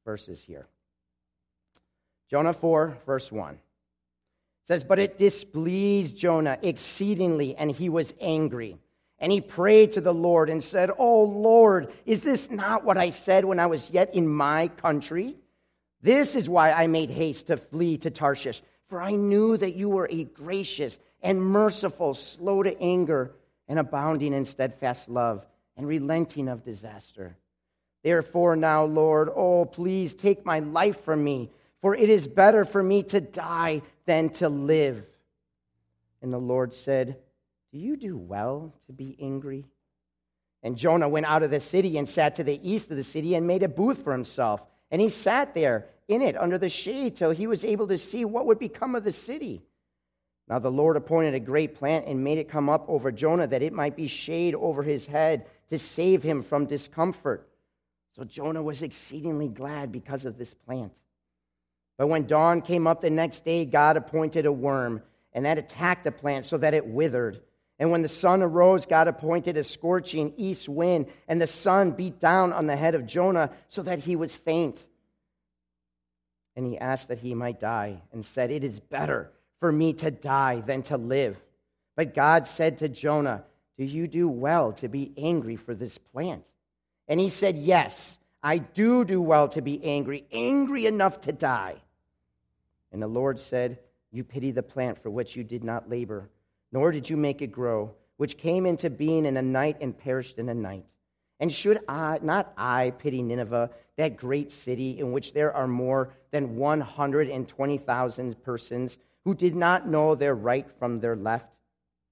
verses 0.05 0.41
here. 0.41 0.67
Jonah 2.29 2.53
4, 2.53 2.99
verse 3.07 3.31
1 3.31 3.59
says, 4.67 4.83
But 4.83 4.99
it 4.99 5.17
displeased 5.17 6.17
Jonah 6.17 6.59
exceedingly, 6.63 7.55
and 7.57 7.71
he 7.71 7.89
was 7.89 8.13
angry. 8.21 8.77
And 9.21 9.33
he 9.33 9.41
prayed 9.41 9.93
to 9.93 10.01
the 10.01 10.15
Lord 10.15 10.51
and 10.51 10.63
said, 10.63 10.91
Oh 10.99 11.23
Lord, 11.23 11.93
is 12.07 12.23
this 12.23 12.51
not 12.51 12.85
what 12.85 12.99
I 12.99 13.11
said 13.11 13.45
when 13.45 13.59
I 13.59 13.67
was 13.67 13.91
yet 13.91 14.15
in 14.15 14.29
my 14.29 14.69
country? 14.69 15.37
This 16.01 16.37
is 16.37 16.49
why 16.49 16.73
I 16.73 16.87
made 16.87 17.11
haste 17.11 17.49
to 17.49 17.57
flee 17.57 17.99
to 17.99 18.11
Tarshish, 18.11 18.63
for 18.89 19.03
I 19.03 19.13
knew 19.13 19.57
that 19.57 19.75
you 19.75 19.89
were 19.89 20.09
a 20.11 20.25
gracious 20.25 20.99
and 21.23 21.43
merciful, 21.43 22.15
slow 22.15 22.63
to 22.63 22.81
anger, 22.81 23.33
and 23.67 23.79
abounding 23.79 24.33
in 24.33 24.45
steadfast 24.45 25.09
love, 25.09 25.45
and 25.77 25.87
relenting 25.87 26.49
of 26.49 26.65
disaster. 26.65 27.37
Therefore, 28.03 28.57
now, 28.57 28.85
Lord, 28.85 29.29
oh, 29.35 29.65
please 29.65 30.15
take 30.15 30.47
my 30.47 30.61
life 30.61 31.05
from 31.05 31.23
me, 31.23 31.51
for 31.83 31.95
it 31.95 32.09
is 32.09 32.29
better 32.29 32.65
for 32.65 32.83
me 32.83 33.03
to 33.05 33.21
die 33.21 33.83
than 34.07 34.31
to 34.31 34.49
live. 34.49 35.05
And 36.23 36.33
the 36.33 36.39
Lord 36.39 36.73
said, 36.73 37.17
Do 37.73 37.79
you 37.79 37.97
do 37.97 38.17
well 38.17 38.73
to 38.87 38.93
be 38.93 39.17
angry? 39.21 39.65
And 40.63 40.77
Jonah 40.77 41.09
went 41.09 41.27
out 41.27 41.43
of 41.43 41.51
the 41.51 41.61
city 41.61 41.99
and 41.99 42.09
sat 42.09 42.37
to 42.37 42.45
the 42.45 42.61
east 42.69 42.91
of 42.91 42.97
the 42.97 43.05
city 43.05 43.35
and 43.35 43.47
made 43.47 43.63
a 43.63 43.69
booth 43.69 44.03
for 44.03 44.13
himself. 44.13 44.63
And 44.91 45.01
he 45.01 45.09
sat 45.09 45.55
there 45.55 45.87
in 46.09 46.23
it 46.23 46.37
under 46.37 46.59
the 46.59 46.69
shade 46.69 47.17
till 47.17 47.31
he 47.31 47.47
was 47.47 47.65
able 47.65 47.89
to 47.89 47.99
see 47.99 48.25
what 48.25 48.47
would 48.47 48.59
become 48.59 48.95
of 48.95 49.05
the 49.05 49.13
city. 49.13 49.63
Now 50.49 50.59
the 50.59 50.71
Lord 50.71 50.97
appointed 50.97 51.35
a 51.35 51.41
great 51.41 51.75
plant 51.75 52.07
and 52.07 52.25
made 52.25 52.39
it 52.39 52.49
come 52.49 52.69
up 52.69 52.87
over 52.89 53.13
Jonah 53.13 53.47
that 53.47 53.63
it 53.63 53.73
might 53.73 53.97
be 53.97 54.09
shade 54.09 54.55
over 54.55 54.83
his 54.83 55.05
head 55.07 55.47
to 55.71 55.79
save 55.79 56.23
him 56.23 56.43
from 56.43 56.65
discomfort. 56.65 57.47
So 58.17 58.25
Jonah 58.25 58.63
was 58.63 58.83
exceedingly 58.83 59.49
glad 59.49 59.93
because 59.93 60.25
of 60.25 60.39
this 60.39 60.55
plant. 60.55 60.93
But 61.99 62.07
when 62.07 62.27
dawn 62.27 62.63
came 62.63 62.87
up 62.87 63.01
the 63.01 63.11
next 63.11 63.45
day, 63.45 63.65
God 63.65 63.97
appointed 63.97 64.47
a 64.47 64.53
worm, 64.53 65.03
and 65.33 65.45
that 65.45 65.59
attacked 65.59 66.05
the 66.05 66.13
plant 66.13 66.47
so 66.47 66.57
that 66.59 66.75
it 66.75 66.87
withered. 66.87 67.41
And 67.79 67.93
when 67.93 68.03
the 68.03 68.09
sun 68.09 68.43
arose, 68.43 68.87
God 68.87 69.07
appointed 69.07 69.57
a 69.57 69.63
scorching 69.63 70.35
east 70.37 70.69
wind, 70.69 71.07
and 71.29 71.41
the 71.41 71.47
sun 71.47 71.93
beat 71.93 72.19
down 72.19 72.53
on 72.53 72.67
the 72.67 72.77
head 72.77 72.95
of 72.95 73.07
Jonah 73.07 73.51
so 73.69 73.83
that 73.83 74.01
he 74.01 74.17
was 74.17 74.35
faint. 74.35 74.85
And 76.57 76.67
he 76.67 76.77
asked 76.77 77.09
that 77.09 77.21
he 77.21 77.35
might 77.35 77.61
die, 77.61 78.03
and 78.13 78.25
said, 78.25 78.51
It 78.51 78.65
is 78.65 78.81
better 78.81 79.31
for 79.61 79.71
me 79.71 79.93
to 79.95 80.11
die 80.11 80.61
than 80.61 80.83
to 80.85 80.97
live. 80.97 81.37
But 81.95 82.15
God 82.15 82.49
said 82.49 82.79
to 82.79 82.89
Jonah, 82.89 83.45
Do 83.77 83.85
you 83.85 84.09
do 84.09 84.29
well 84.29 84.73
to 84.75 84.89
be 84.89 85.13
angry 85.17 85.57
for 85.57 85.75
this 85.75 85.99
plant? 85.99 86.45
And 87.07 87.21
he 87.21 87.31
said, 87.31 87.57
Yes, 87.57 88.19
I 88.43 88.59
do 88.59 89.05
do 89.05 89.23
well 89.23 89.49
to 89.51 89.63
be 89.63 89.85
angry, 89.85 90.27
angry 90.33 90.87
enough 90.87 91.21
to 91.23 91.33
die. 91.33 91.77
And 92.93 93.01
the 93.01 93.07
Lord 93.07 93.39
said, 93.39 93.79
You 94.11 94.25
pity 94.25 94.51
the 94.51 94.63
plant 94.65 95.01
for 95.03 95.11
which 95.11 95.37
you 95.37 95.45
did 95.45 95.63
not 95.63 95.89
labor, 95.89 96.29
nor 96.73 96.93
did 96.93 97.09
you 97.09 97.17
make 97.17 97.43
it 97.43 97.53
grow, 97.53 97.95
which 98.17 98.39
came 98.39 98.67
into 98.67 98.91
being 98.91 99.25
in 99.25 99.37
a 99.37 99.43
night 99.43 99.79
and 99.81 99.97
perished 99.97 100.39
in 100.39 100.49
a 100.49 100.55
night. 100.55 100.85
And 101.41 101.53
should 101.53 101.81
I, 101.89 102.19
not 102.21 102.53
I, 102.57 102.91
pity 102.91 103.23
Nineveh, 103.23 103.71
that 103.97 104.17
great 104.17 104.51
city 104.51 104.99
in 104.99 105.13
which 105.13 105.33
there 105.33 105.53
are 105.53 105.69
more 105.69 106.11
than 106.31 106.57
120,000 106.57 108.43
persons 108.43 108.99
who 109.25 109.35
did 109.35 109.55
not 109.55 109.89
know 109.89 110.15
their 110.15 110.35
right 110.35 110.67
from 110.79 111.01
their 111.01 111.17
left, 111.17 111.47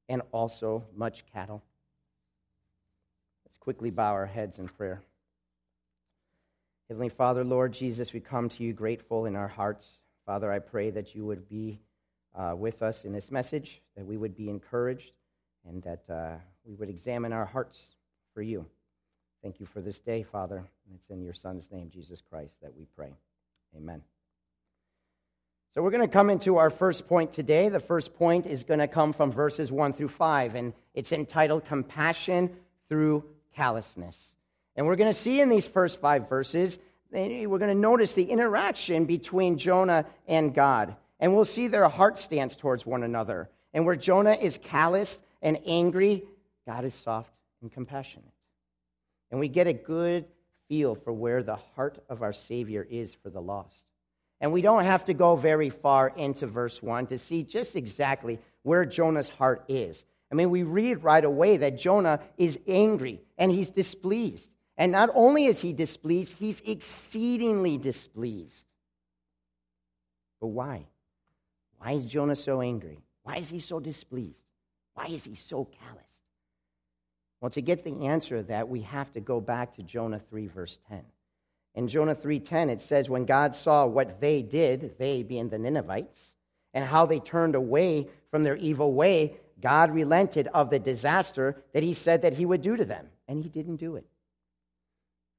and 0.09 0.23
also 0.33 0.85
much 0.95 1.25
cattle? 1.33 1.63
Let's 3.45 3.57
quickly 3.59 3.91
bow 3.91 4.13
our 4.13 4.27
heads 4.27 4.59
in 4.59 4.69
prayer. 4.69 5.03
Heavenly 6.89 7.09
Father, 7.09 7.43
Lord 7.43 7.73
Jesus, 7.73 8.13
we 8.13 8.21
come 8.21 8.49
to 8.51 8.63
you 8.63 8.73
grateful 8.73 9.27
in 9.27 9.35
our 9.35 9.49
hearts. 9.49 9.87
Father, 10.25 10.53
I 10.53 10.61
pray 10.61 10.91
that 10.91 11.17
you 11.17 11.25
would 11.25 11.49
be 11.49 11.81
uh, 12.37 12.55
with 12.57 12.83
us 12.83 13.05
in 13.05 13.13
this 13.13 13.31
message, 13.31 13.81
that 13.97 14.05
we 14.05 14.17
would 14.17 14.37
be 14.37 14.49
encouraged, 14.49 15.13
and 15.69 15.83
that 15.83 16.05
uh, 16.11 16.37
we 16.65 16.75
would 16.75 16.89
examine 16.89 17.33
our 17.33 17.47
hearts 17.47 17.79
for 18.35 18.43
you. 18.43 18.67
Thank 19.43 19.61
you 19.61 19.67
for 19.67 19.81
this 19.81 20.01
day, 20.01 20.23
Father. 20.23 20.65
It's 20.95 21.11
in 21.11 21.23
your 21.23 21.35
Son's 21.35 21.71
name, 21.71 21.91
Jesus 21.91 22.23
Christ, 22.29 22.57
that 22.63 22.77
we 22.77 22.87
pray. 22.97 23.13
Amen. 23.77 24.03
So 25.75 25.83
we're 25.83 25.91
going 25.91 26.07
to 26.07 26.13
come 26.13 26.31
into 26.31 26.57
our 26.57 26.71
first 26.71 27.07
point 27.07 27.33
today. 27.33 27.69
The 27.69 27.81
first 27.81 28.15
point 28.15 28.47
is 28.47 28.63
going 28.63 28.81
to 28.81 28.89
come 28.89 29.13
from 29.13 29.31
verses 29.31 29.71
1 29.71 29.93
through 29.93 30.09
5, 30.09 30.55
and 30.55 30.73
it's 30.95 31.13
entitled 31.13 31.67
Compassion 31.67 32.51
Through 32.89 33.25
Callousness. 33.55 34.17
And 34.75 34.87
we're 34.87 34.97
going 34.97 35.13
to 35.13 35.19
see 35.19 35.41
in 35.41 35.49
these 35.49 35.67
first 35.67 36.01
five 36.01 36.29
verses, 36.29 36.79
we're 37.11 37.47
going 37.47 37.73
to 37.73 37.75
notice 37.75 38.13
the 38.13 38.25
interaction 38.25 39.05
between 39.05 39.59
Jonah 39.59 40.07
and 40.27 40.55
God. 40.55 40.97
And 41.19 41.35
we'll 41.35 41.45
see 41.45 41.69
their 41.69 41.89
heart 41.89 42.19
stance 42.19 42.57
towards 42.57 42.85
one 42.85 43.03
another. 43.03 43.49
And 43.73 43.87
where 43.87 43.97
Jonah 43.97 44.35
is 44.35 44.59
callous 44.63 45.19
and 45.43 45.59
angry, 45.67 46.25
God 46.67 46.85
is 46.85 46.95
soft 46.95 47.31
and 47.63 47.73
compassionate. 47.73 48.25
And 49.31 49.41
we 49.41 49.49
get 49.49 49.67
a 49.67 49.73
good 49.73 50.27
feel 50.69 50.95
for 50.95 51.13
where 51.13 51.43
the 51.43 51.57
heart 51.75 52.03
of 52.09 52.23
our 52.23 52.33
Savior 52.33 52.87
is 52.89 53.15
for 53.15 53.31
the 53.31 53.41
lost. 53.41 53.75
And 54.41 54.53
we 54.53 54.61
don't 54.61 54.85
have 54.85 55.07
to 55.07 55.15
go 55.15 55.37
very 55.37 55.71
far 55.71 56.09
into 56.09 56.47
verse 56.47 56.83
1 56.83 57.07
to 57.07 57.19
see 57.19 57.43
just 57.43 57.75
exactly 57.75 58.39
where 58.63 58.85
Jonah's 58.85 59.29
heart 59.29 59.65
is. 59.69 60.03
I 60.31 60.35
mean, 60.35 60.51
we 60.51 60.63
read 60.63 61.03
right 61.03 61.25
away 61.25 61.57
that 61.59 61.79
Jonah 61.79 62.21
is 62.37 62.59
angry 62.67 63.23
and 63.39 63.51
he's 63.51 63.71
displeased. 63.71 64.51
And 64.77 64.93
not 64.93 65.09
only 65.15 65.47
is 65.47 65.61
he 65.61 65.73
displeased, 65.73 66.35
he's 66.39 66.61
exceedingly 66.67 67.79
displeased. 67.79 68.67
But 70.41 70.49
why? 70.49 70.85
Why 71.87 71.93
is 71.93 72.05
Jonah 72.05 72.35
so 72.35 72.63
angry? 72.63 72.99
Why 73.23 73.37
is 73.37 73.49
he 73.49 73.61
so 73.61 73.79
displeased? 73.79 74.43
Why 74.95 75.07
is 75.07 75.23
he 75.23 75.37
so 75.37 75.67
callous? 75.67 76.13
Well, 77.41 77.53
to 77.53 77.63
get 77.63 77.85
the 77.85 78.07
answer 78.07 78.39
to 78.39 78.43
that, 78.49 78.69
we 78.69 78.81
have 78.81 79.13
to 79.13 79.21
go 79.21 79.41
back 79.41 79.77
to 79.77 79.85
Jonah 79.85 80.19
3, 80.19 80.49
verse 80.49 80.81
10. 80.89 81.05
In 81.77 81.87
Jonah 81.87 82.17
3:10 82.17 82.71
it 82.71 82.81
says 82.81 83.09
when 83.09 83.25
God 83.25 83.55
saw 83.55 83.87
what 83.87 84.21
they 84.21 84.43
did, 84.43 84.99
they 84.99 85.23
being 85.23 85.49
the 85.49 85.61
Ninevites, 85.61 86.33
and 86.75 86.85
how 86.85 87.07
they 87.07 87.21
turned 87.21 87.55
away 87.55 88.09
from 88.33 88.43
their 88.43 88.57
evil 88.57 88.93
way, 88.93 89.37
God 89.61 89.93
relented 89.93 90.49
of 90.49 90.71
the 90.71 90.81
disaster 90.81 91.63
that 91.73 91.85
he 91.85 91.95
said 91.95 92.23
that 92.23 92.35
he 92.35 92.47
would 92.47 92.63
do 92.63 92.75
to 92.77 92.85
them, 92.85 93.07
and 93.29 93.41
he 93.41 93.49
didn't 93.49 93.77
do 93.77 93.95
it. 93.95 94.07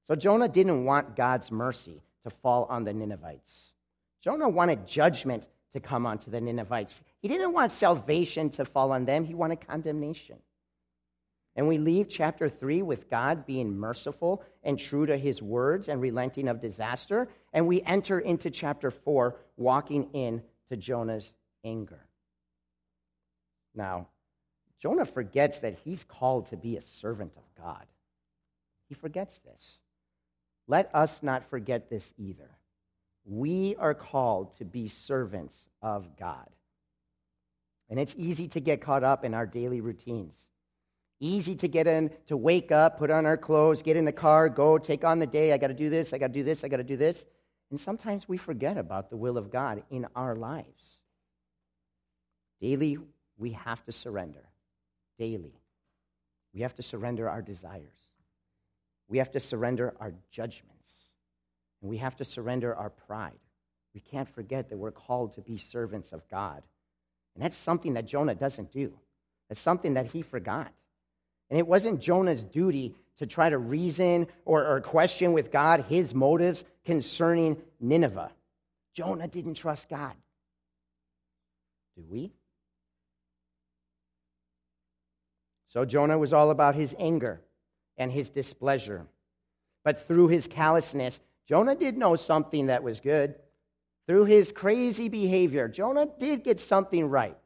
So 0.07 0.15
Jonah 0.15 0.47
didn't 0.47 0.85
want 0.85 1.17
God's 1.17 1.51
mercy 1.51 2.01
to 2.23 2.29
fall 2.29 2.67
on 2.69 2.85
the 2.85 2.93
Ninevites. 2.93 3.73
Jonah 4.21 4.47
wanted 4.47 4.87
judgment 4.87 5.45
to 5.73 5.79
come 5.79 6.05
onto 6.05 6.31
the 6.31 6.41
Ninevites. 6.41 6.99
He 7.21 7.27
didn't 7.27 7.53
want 7.53 7.71
salvation 7.71 8.49
to 8.51 8.65
fall 8.65 8.91
on 8.91 9.05
them, 9.05 9.25
he 9.25 9.33
wanted 9.33 9.67
condemnation. 9.67 10.37
And 11.55 11.67
we 11.67 11.79
leave 11.79 12.07
chapter 12.07 12.47
3 12.47 12.83
with 12.83 13.09
God 13.09 13.47
being 13.47 13.75
merciful 13.75 14.43
and 14.63 14.77
true 14.77 15.07
to 15.07 15.17
his 15.17 15.41
words 15.41 15.87
and 15.87 15.99
relenting 15.99 16.47
of 16.47 16.61
disaster. 16.61 17.29
And 17.51 17.67
we 17.67 17.81
enter 17.81 18.19
into 18.19 18.51
chapter 18.51 18.91
4 18.91 19.35
walking 19.57 20.09
in 20.13 20.43
to 20.69 20.77
Jonah's 20.77 21.33
anger. 21.63 22.05
Now, 23.73 24.07
Jonah 24.79 25.05
forgets 25.05 25.59
that 25.59 25.79
he's 25.83 26.03
called 26.03 26.45
to 26.47 26.57
be 26.57 26.77
a 26.77 26.81
servant 26.81 27.31
of 27.35 27.43
God. 27.63 27.85
He 28.87 28.93
forgets 28.93 29.39
this. 29.39 29.79
Let 30.67 30.93
us 30.93 31.23
not 31.23 31.49
forget 31.49 31.89
this 31.89 32.07
either. 32.17 32.49
We 33.29 33.75
are 33.77 33.93
called 33.93 34.57
to 34.57 34.65
be 34.65 34.87
servants 34.87 35.55
of 35.81 36.17
God. 36.17 36.47
And 37.89 37.99
it's 37.99 38.15
easy 38.17 38.47
to 38.49 38.61
get 38.61 38.81
caught 38.81 39.03
up 39.03 39.25
in 39.25 39.33
our 39.33 39.45
daily 39.45 39.81
routines. 39.81 40.37
Easy 41.19 41.55
to 41.55 41.67
get 41.67 41.87
in, 41.87 42.11
to 42.27 42.37
wake 42.37 42.71
up, 42.71 42.97
put 42.97 43.11
on 43.11 43.25
our 43.25 43.37
clothes, 43.37 43.81
get 43.81 43.97
in 43.97 44.05
the 44.05 44.11
car, 44.11 44.49
go, 44.49 44.77
take 44.77 45.03
on 45.03 45.19
the 45.19 45.27
day. 45.27 45.51
I 45.51 45.57
got 45.57 45.67
to 45.67 45.73
do 45.73 45.89
this, 45.89 46.13
I 46.13 46.17
got 46.17 46.27
to 46.27 46.33
do 46.33 46.43
this, 46.43 46.63
I 46.63 46.67
got 46.67 46.77
to 46.77 46.83
do 46.83 46.97
this. 46.97 47.25
And 47.69 47.79
sometimes 47.79 48.29
we 48.29 48.37
forget 48.37 48.77
about 48.77 49.09
the 49.09 49.17
will 49.17 49.37
of 49.37 49.51
God 49.51 49.83
in 49.89 50.07
our 50.15 50.35
lives. 50.35 50.97
Daily, 52.61 52.97
we 53.37 53.51
have 53.51 53.83
to 53.85 53.91
surrender. 53.91 54.47
Daily. 55.17 55.59
We 56.53 56.61
have 56.61 56.75
to 56.75 56.83
surrender 56.83 57.29
our 57.29 57.41
desires. 57.41 57.83
We 59.09 59.17
have 59.17 59.31
to 59.31 59.39
surrender 59.39 59.93
our 59.99 60.13
judgments. 60.31 60.76
And 61.81 61.89
we 61.89 61.97
have 61.97 62.15
to 62.17 62.25
surrender 62.25 62.75
our 62.75 62.89
pride. 62.89 63.39
We 63.93 64.01
can't 64.01 64.29
forget 64.29 64.69
that 64.69 64.77
we're 64.77 64.91
called 64.91 65.33
to 65.35 65.41
be 65.41 65.57
servants 65.57 66.11
of 66.11 66.27
God. 66.29 66.63
And 67.35 67.43
that's 67.43 67.57
something 67.57 67.93
that 67.93 68.05
Jonah 68.05 68.35
doesn't 68.35 68.71
do. 68.71 68.93
that's 69.47 69.61
something 69.61 69.93
that 69.93 70.07
he 70.07 70.21
forgot. 70.21 70.71
And 71.49 71.57
it 71.57 71.67
wasn't 71.67 72.01
Jonah's 72.01 72.43
duty 72.43 72.95
to 73.19 73.25
try 73.25 73.49
to 73.49 73.57
reason 73.57 74.27
or, 74.45 74.65
or 74.65 74.81
question 74.81 75.33
with 75.33 75.51
God 75.51 75.85
his 75.87 76.13
motives 76.13 76.63
concerning 76.85 77.57
Nineveh. 77.79 78.31
Jonah 78.93 79.27
didn't 79.27 79.55
trust 79.55 79.89
God. 79.89 80.13
Do 81.95 82.03
we? 82.09 82.31
So 85.69 85.85
Jonah 85.85 86.17
was 86.17 86.33
all 86.33 86.51
about 86.51 86.75
his 86.75 86.95
anger 86.97 87.41
and 87.97 88.11
his 88.11 88.29
displeasure. 88.29 89.05
But 89.83 90.07
through 90.07 90.27
his 90.27 90.47
callousness, 90.47 91.19
Jonah 91.47 91.75
did 91.75 91.97
know 91.97 92.15
something 92.15 92.67
that 92.67 92.83
was 92.83 92.99
good. 92.99 93.35
Through 94.07 94.25
his 94.25 94.51
crazy 94.51 95.09
behavior, 95.09 95.67
Jonah 95.67 96.07
did 96.19 96.43
get 96.43 96.59
something 96.59 97.09
right. 97.09 97.37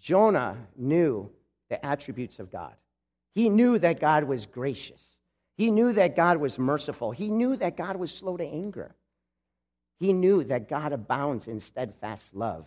Jonah 0.00 0.56
knew 0.76 1.30
the 1.70 1.84
attributes 1.84 2.38
of 2.38 2.50
God. 2.50 2.74
He 3.34 3.48
knew 3.48 3.78
that 3.78 4.00
God 4.00 4.24
was 4.24 4.46
gracious. 4.46 5.00
He 5.56 5.70
knew 5.70 5.92
that 5.92 6.16
God 6.16 6.38
was 6.38 6.58
merciful. 6.58 7.10
He 7.10 7.28
knew 7.28 7.56
that 7.56 7.76
God 7.76 7.96
was 7.96 8.12
slow 8.12 8.36
to 8.36 8.44
anger. 8.44 8.94
He 10.00 10.12
knew 10.12 10.44
that 10.44 10.68
God 10.68 10.92
abounds 10.92 11.46
in 11.46 11.60
steadfast 11.60 12.34
love 12.34 12.66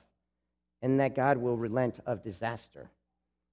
and 0.82 1.00
that 1.00 1.16
God 1.16 1.38
will 1.38 1.58
relent 1.58 2.00
of 2.06 2.24
disaster. 2.24 2.90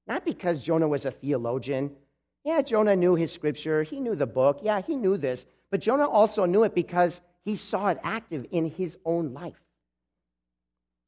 Not 0.06 0.24
because 0.24 0.62
Jonah 0.62 0.88
was 0.88 1.04
a 1.04 1.10
theologian. 1.10 1.96
Yeah, 2.44 2.60
Jonah 2.60 2.94
knew 2.94 3.14
his 3.14 3.32
scripture, 3.32 3.82
he 3.82 4.00
knew 4.00 4.14
the 4.14 4.26
book. 4.26 4.60
Yeah, 4.62 4.82
he 4.82 4.96
knew 4.96 5.16
this. 5.16 5.44
But 5.70 5.80
Jonah 5.80 6.08
also 6.08 6.44
knew 6.44 6.62
it 6.64 6.74
because 6.74 7.20
he 7.44 7.56
saw 7.56 7.88
it 7.88 7.98
active 8.02 8.46
in 8.50 8.70
his 8.70 8.96
own 9.04 9.32
life. 9.32 9.60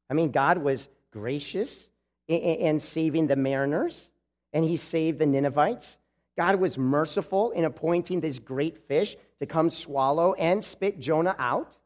I 0.09 0.13
mean, 0.13 0.31
God 0.31 0.57
was 0.57 0.87
gracious 1.11 1.89
in 2.27 2.79
saving 2.79 3.27
the 3.27 3.35
mariners 3.35 4.07
and 4.53 4.65
he 4.65 4.77
saved 4.77 5.19
the 5.19 5.25
Ninevites. 5.25 5.97
God 6.37 6.59
was 6.59 6.77
merciful 6.77 7.51
in 7.51 7.65
appointing 7.65 8.21
this 8.21 8.39
great 8.39 8.87
fish 8.87 9.15
to 9.39 9.45
come 9.45 9.69
swallow 9.69 10.33
and 10.33 10.63
spit 10.63 10.99
Jonah 10.99 11.35
out. 11.37 11.77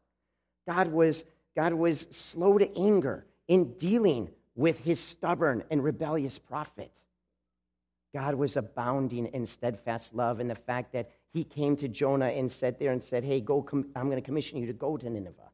God 0.68 0.88
was, 0.88 1.24
God 1.56 1.72
was 1.74 2.06
slow 2.10 2.58
to 2.58 2.78
anger 2.78 3.24
in 3.48 3.72
dealing 3.74 4.30
with 4.54 4.78
his 4.78 5.00
stubborn 5.00 5.64
and 5.70 5.82
rebellious 5.82 6.38
prophet. 6.38 6.90
God 8.14 8.34
was 8.34 8.56
abounding 8.56 9.26
in 9.26 9.46
steadfast 9.46 10.14
love 10.14 10.40
in 10.40 10.48
the 10.48 10.54
fact 10.54 10.92
that 10.92 11.10
he 11.32 11.44
came 11.44 11.76
to 11.76 11.88
Jonah 11.88 12.26
and 12.26 12.50
sat 12.50 12.78
there 12.78 12.92
and 12.92 13.02
said, 13.02 13.24
Hey, 13.24 13.40
go, 13.40 13.62
com- 13.62 13.90
I'm 13.96 14.06
going 14.06 14.20
to 14.20 14.26
commission 14.26 14.58
you 14.58 14.66
to 14.66 14.72
go 14.72 14.96
to 14.96 15.08
Nineveh. 15.08 15.50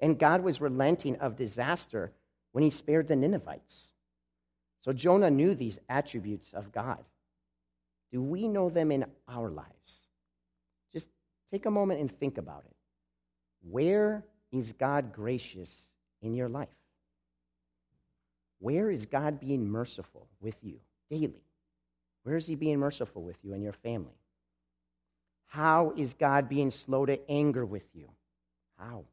And 0.00 0.18
God 0.18 0.42
was 0.42 0.60
relenting 0.60 1.16
of 1.16 1.36
disaster 1.36 2.12
when 2.52 2.64
he 2.64 2.70
spared 2.70 3.08
the 3.08 3.16
Ninevites. 3.16 3.88
So 4.84 4.92
Jonah 4.92 5.30
knew 5.30 5.54
these 5.54 5.78
attributes 5.88 6.50
of 6.54 6.72
God. 6.72 7.04
Do 8.10 8.22
we 8.22 8.48
know 8.48 8.70
them 8.70 8.90
in 8.90 9.04
our 9.28 9.50
lives? 9.50 9.68
Just 10.92 11.08
take 11.52 11.66
a 11.66 11.70
moment 11.70 12.00
and 12.00 12.18
think 12.18 12.38
about 12.38 12.64
it. 12.66 12.76
Where 13.70 14.24
is 14.50 14.72
God 14.72 15.12
gracious 15.12 15.70
in 16.22 16.34
your 16.34 16.48
life? 16.48 16.68
Where 18.60 18.90
is 18.90 19.04
God 19.04 19.40
being 19.40 19.68
merciful 19.68 20.26
with 20.40 20.56
you 20.62 20.78
daily? 21.10 21.42
Where 22.28 22.36
is 22.36 22.46
He 22.46 22.54
being 22.54 22.78
merciful 22.78 23.22
with 23.22 23.36
you 23.42 23.54
and 23.54 23.62
your 23.62 23.72
family? 23.72 24.18
How 25.46 25.94
is 25.96 26.12
God 26.12 26.48
being 26.48 26.70
slow 26.70 27.06
to 27.06 27.18
anger 27.30 27.64
with 27.64 27.88
you? 27.94 28.10
How? 28.78 29.04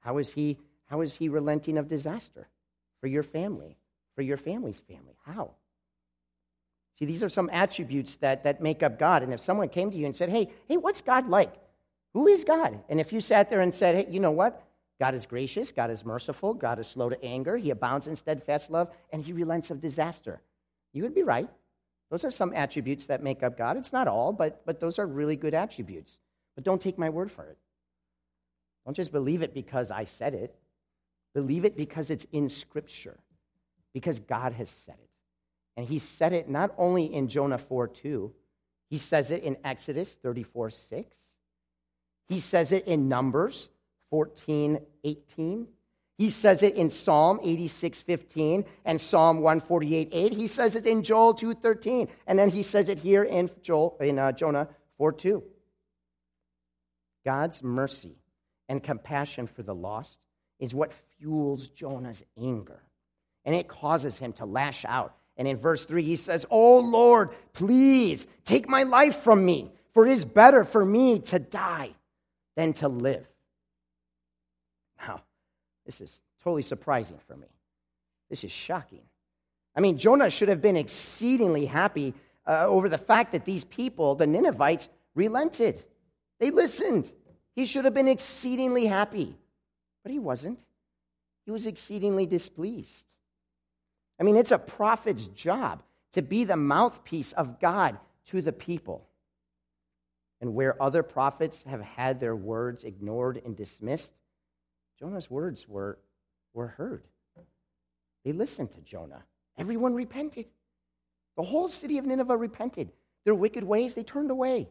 How 0.00 0.18
is 0.18 0.30
He, 0.30 0.58
how 0.84 1.00
is 1.00 1.14
he 1.14 1.30
relenting 1.30 1.78
of 1.78 1.88
disaster? 1.88 2.46
for 3.04 3.08
your 3.08 3.22
family, 3.22 3.76
for 4.14 4.22
your 4.22 4.38
family's 4.38 4.80
family? 4.88 5.14
How? 5.26 5.50
See, 6.98 7.04
these 7.04 7.22
are 7.22 7.28
some 7.28 7.50
attributes 7.52 8.16
that, 8.16 8.44
that 8.44 8.62
make 8.62 8.82
up 8.82 8.98
God. 8.98 9.22
And 9.22 9.30
if 9.34 9.40
someone 9.40 9.68
came 9.68 9.90
to 9.90 9.96
you 9.98 10.06
and 10.06 10.16
said, 10.16 10.30
hey, 10.30 10.48
hey, 10.68 10.78
what's 10.78 11.02
God 11.02 11.28
like? 11.28 11.52
Who 12.14 12.28
is 12.28 12.44
God? 12.44 12.80
And 12.88 12.98
if 12.98 13.12
you 13.12 13.20
sat 13.20 13.50
there 13.50 13.60
and 13.60 13.74
said, 13.74 13.94
hey, 13.94 14.06
you 14.10 14.20
know 14.20 14.30
what? 14.30 14.64
God 14.98 15.14
is 15.14 15.26
gracious, 15.26 15.70
God 15.70 15.90
is 15.90 16.02
merciful, 16.02 16.54
God 16.54 16.78
is 16.78 16.88
slow 16.88 17.10
to 17.10 17.22
anger, 17.22 17.58
He 17.58 17.68
abounds 17.68 18.06
in 18.06 18.16
steadfast 18.16 18.70
love, 18.70 18.88
and 19.12 19.22
He 19.22 19.34
relents 19.34 19.70
of 19.70 19.82
disaster. 19.82 20.40
You 20.94 21.02
would 21.02 21.14
be 21.14 21.22
right. 21.22 21.50
Those 22.10 22.24
are 22.24 22.30
some 22.30 22.54
attributes 22.54 23.06
that 23.06 23.22
make 23.22 23.42
up 23.42 23.58
God. 23.58 23.76
It's 23.76 23.92
not 23.92 24.08
all, 24.08 24.32
but, 24.32 24.64
but 24.64 24.80
those 24.80 24.98
are 24.98 25.06
really 25.06 25.36
good 25.36 25.52
attributes. 25.52 26.12
But 26.54 26.64
don't 26.64 26.80
take 26.80 26.96
my 26.96 27.10
word 27.10 27.30
for 27.30 27.44
it. 27.44 27.58
Don't 28.86 28.94
just 28.94 29.12
believe 29.12 29.42
it 29.42 29.52
because 29.52 29.90
I 29.90 30.04
said 30.04 30.34
it. 30.34 30.54
Believe 31.34 31.64
it 31.64 31.76
because 31.76 32.10
it's 32.10 32.26
in 32.32 32.48
Scripture, 32.48 33.18
because 33.92 34.20
God 34.20 34.52
has 34.52 34.70
said 34.86 34.94
it. 35.02 35.10
And 35.76 35.86
He 35.86 35.98
said 35.98 36.32
it 36.32 36.48
not 36.48 36.72
only 36.78 37.12
in 37.12 37.28
Jonah 37.28 37.58
4 37.58 37.88
2, 37.88 38.32
He 38.90 38.98
says 38.98 39.32
it 39.32 39.42
in 39.42 39.56
Exodus 39.64 40.14
34 40.22 40.70
6. 40.70 41.16
He 42.28 42.40
says 42.40 42.70
it 42.72 42.86
in 42.86 43.08
Numbers 43.08 43.68
14 44.10 44.78
18. 45.02 45.66
He 46.16 46.30
says 46.30 46.62
it 46.62 46.76
in 46.76 46.90
Psalm 46.90 47.40
86 47.42 48.02
15 48.02 48.64
and 48.84 49.00
Psalm 49.00 49.40
148 49.40 50.08
8. 50.12 50.32
He 50.32 50.46
says 50.46 50.76
it 50.76 50.86
in 50.86 51.02
Joel 51.02 51.34
2 51.34 51.54
13. 51.54 52.08
And 52.26 52.38
then 52.38 52.50
he 52.50 52.62
says 52.62 52.88
it 52.88 52.98
here 52.98 53.24
in, 53.24 53.50
Joel, 53.62 53.96
in 54.00 54.18
uh, 54.18 54.32
Jonah 54.32 54.68
4 54.98 55.12
2. 55.12 55.42
God's 57.24 57.62
mercy 57.62 58.16
and 58.68 58.82
compassion 58.82 59.46
for 59.46 59.62
the 59.62 59.74
lost 59.74 60.18
is 60.60 60.74
what 60.74 60.92
fuels 61.18 61.68
Jonah's 61.68 62.22
anger. 62.38 62.80
And 63.44 63.54
it 63.54 63.68
causes 63.68 64.16
him 64.16 64.32
to 64.34 64.44
lash 64.44 64.84
out. 64.84 65.14
And 65.36 65.48
in 65.48 65.56
verse 65.56 65.84
3, 65.84 66.02
he 66.02 66.16
says, 66.16 66.46
Oh 66.48 66.78
Lord, 66.78 67.30
please 67.52 68.26
take 68.44 68.68
my 68.68 68.84
life 68.84 69.16
from 69.16 69.44
me, 69.44 69.72
for 69.92 70.06
it 70.06 70.12
is 70.12 70.24
better 70.24 70.62
for 70.62 70.84
me 70.84 71.18
to 71.20 71.40
die 71.40 71.90
than 72.56 72.72
to 72.74 72.88
live. 72.88 73.26
This 75.86 76.00
is 76.00 76.20
totally 76.42 76.62
surprising 76.62 77.18
for 77.26 77.36
me. 77.36 77.48
This 78.30 78.44
is 78.44 78.50
shocking. 78.50 79.02
I 79.76 79.80
mean, 79.80 79.98
Jonah 79.98 80.30
should 80.30 80.48
have 80.48 80.62
been 80.62 80.76
exceedingly 80.76 81.66
happy 81.66 82.14
uh, 82.46 82.66
over 82.66 82.88
the 82.88 82.98
fact 82.98 83.32
that 83.32 83.44
these 83.44 83.64
people, 83.64 84.14
the 84.14 84.26
Ninevites, 84.26 84.88
relented. 85.14 85.84
They 86.38 86.50
listened. 86.50 87.10
He 87.54 87.66
should 87.66 87.84
have 87.84 87.94
been 87.94 88.08
exceedingly 88.08 88.86
happy, 88.86 89.36
but 90.02 90.12
he 90.12 90.18
wasn't. 90.18 90.58
He 91.44 91.50
was 91.50 91.66
exceedingly 91.66 92.26
displeased. 92.26 93.06
I 94.18 94.22
mean, 94.22 94.36
it's 94.36 94.52
a 94.52 94.58
prophet's 94.58 95.26
job 95.28 95.82
to 96.12 96.22
be 96.22 96.44
the 96.44 96.56
mouthpiece 96.56 97.32
of 97.32 97.60
God 97.60 97.98
to 98.26 98.40
the 98.40 98.52
people. 98.52 99.06
And 100.40 100.54
where 100.54 100.80
other 100.82 101.02
prophets 101.02 101.62
have 101.66 101.80
had 101.80 102.20
their 102.20 102.36
words 102.36 102.84
ignored 102.84 103.40
and 103.44 103.56
dismissed, 103.56 104.12
Jonah's 104.98 105.30
words 105.30 105.68
were, 105.68 105.98
were 106.52 106.68
heard. 106.68 107.02
They 108.24 108.32
listened 108.32 108.72
to 108.72 108.80
Jonah. 108.80 109.22
Everyone 109.58 109.94
repented. 109.94 110.46
The 111.36 111.42
whole 111.42 111.68
city 111.68 111.98
of 111.98 112.06
Nineveh 112.06 112.36
repented. 112.36 112.90
Their 113.24 113.34
wicked 113.34 113.64
ways, 113.64 113.94
they 113.94 114.02
turned 114.02 114.30
away. 114.30 114.68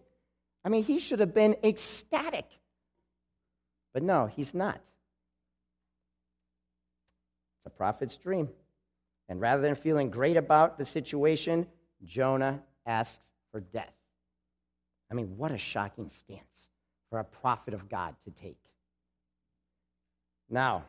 I 0.65 0.70
mean, 0.70 0.84
he 0.84 1.00
should 1.00 1.20
have 1.20 1.34
been 1.34 1.56
ecstatic. 1.63 2.46
But 3.94 4.03
no, 4.03 4.27
he's 4.27 4.53
not. 4.53 4.75
It's 7.58 7.68
a 7.68 7.70
prophet's 7.70 8.18
dream. 8.18 8.50
And 9.30 9.39
rather 9.39 9.62
than 9.62 9.75
feeling 9.75 10.10
great 10.10 10.38
about 10.38 10.77
the 10.77 10.86
situation, 10.86 11.68
Jonah 12.03 12.62
asks 12.86 13.24
for 13.51 13.60
death. 13.60 13.94
I 15.12 15.15
mean, 15.15 15.38
what 15.38 15.51
a 15.51 15.58
shocking 15.58 16.10
stance 16.10 16.68
for 17.09 17.20
a 17.20 17.24
prophet 17.24 17.74
of 17.74 17.88
God 17.88 18.16
to 18.25 18.31
take. 18.31 18.57
Now, 20.53 20.85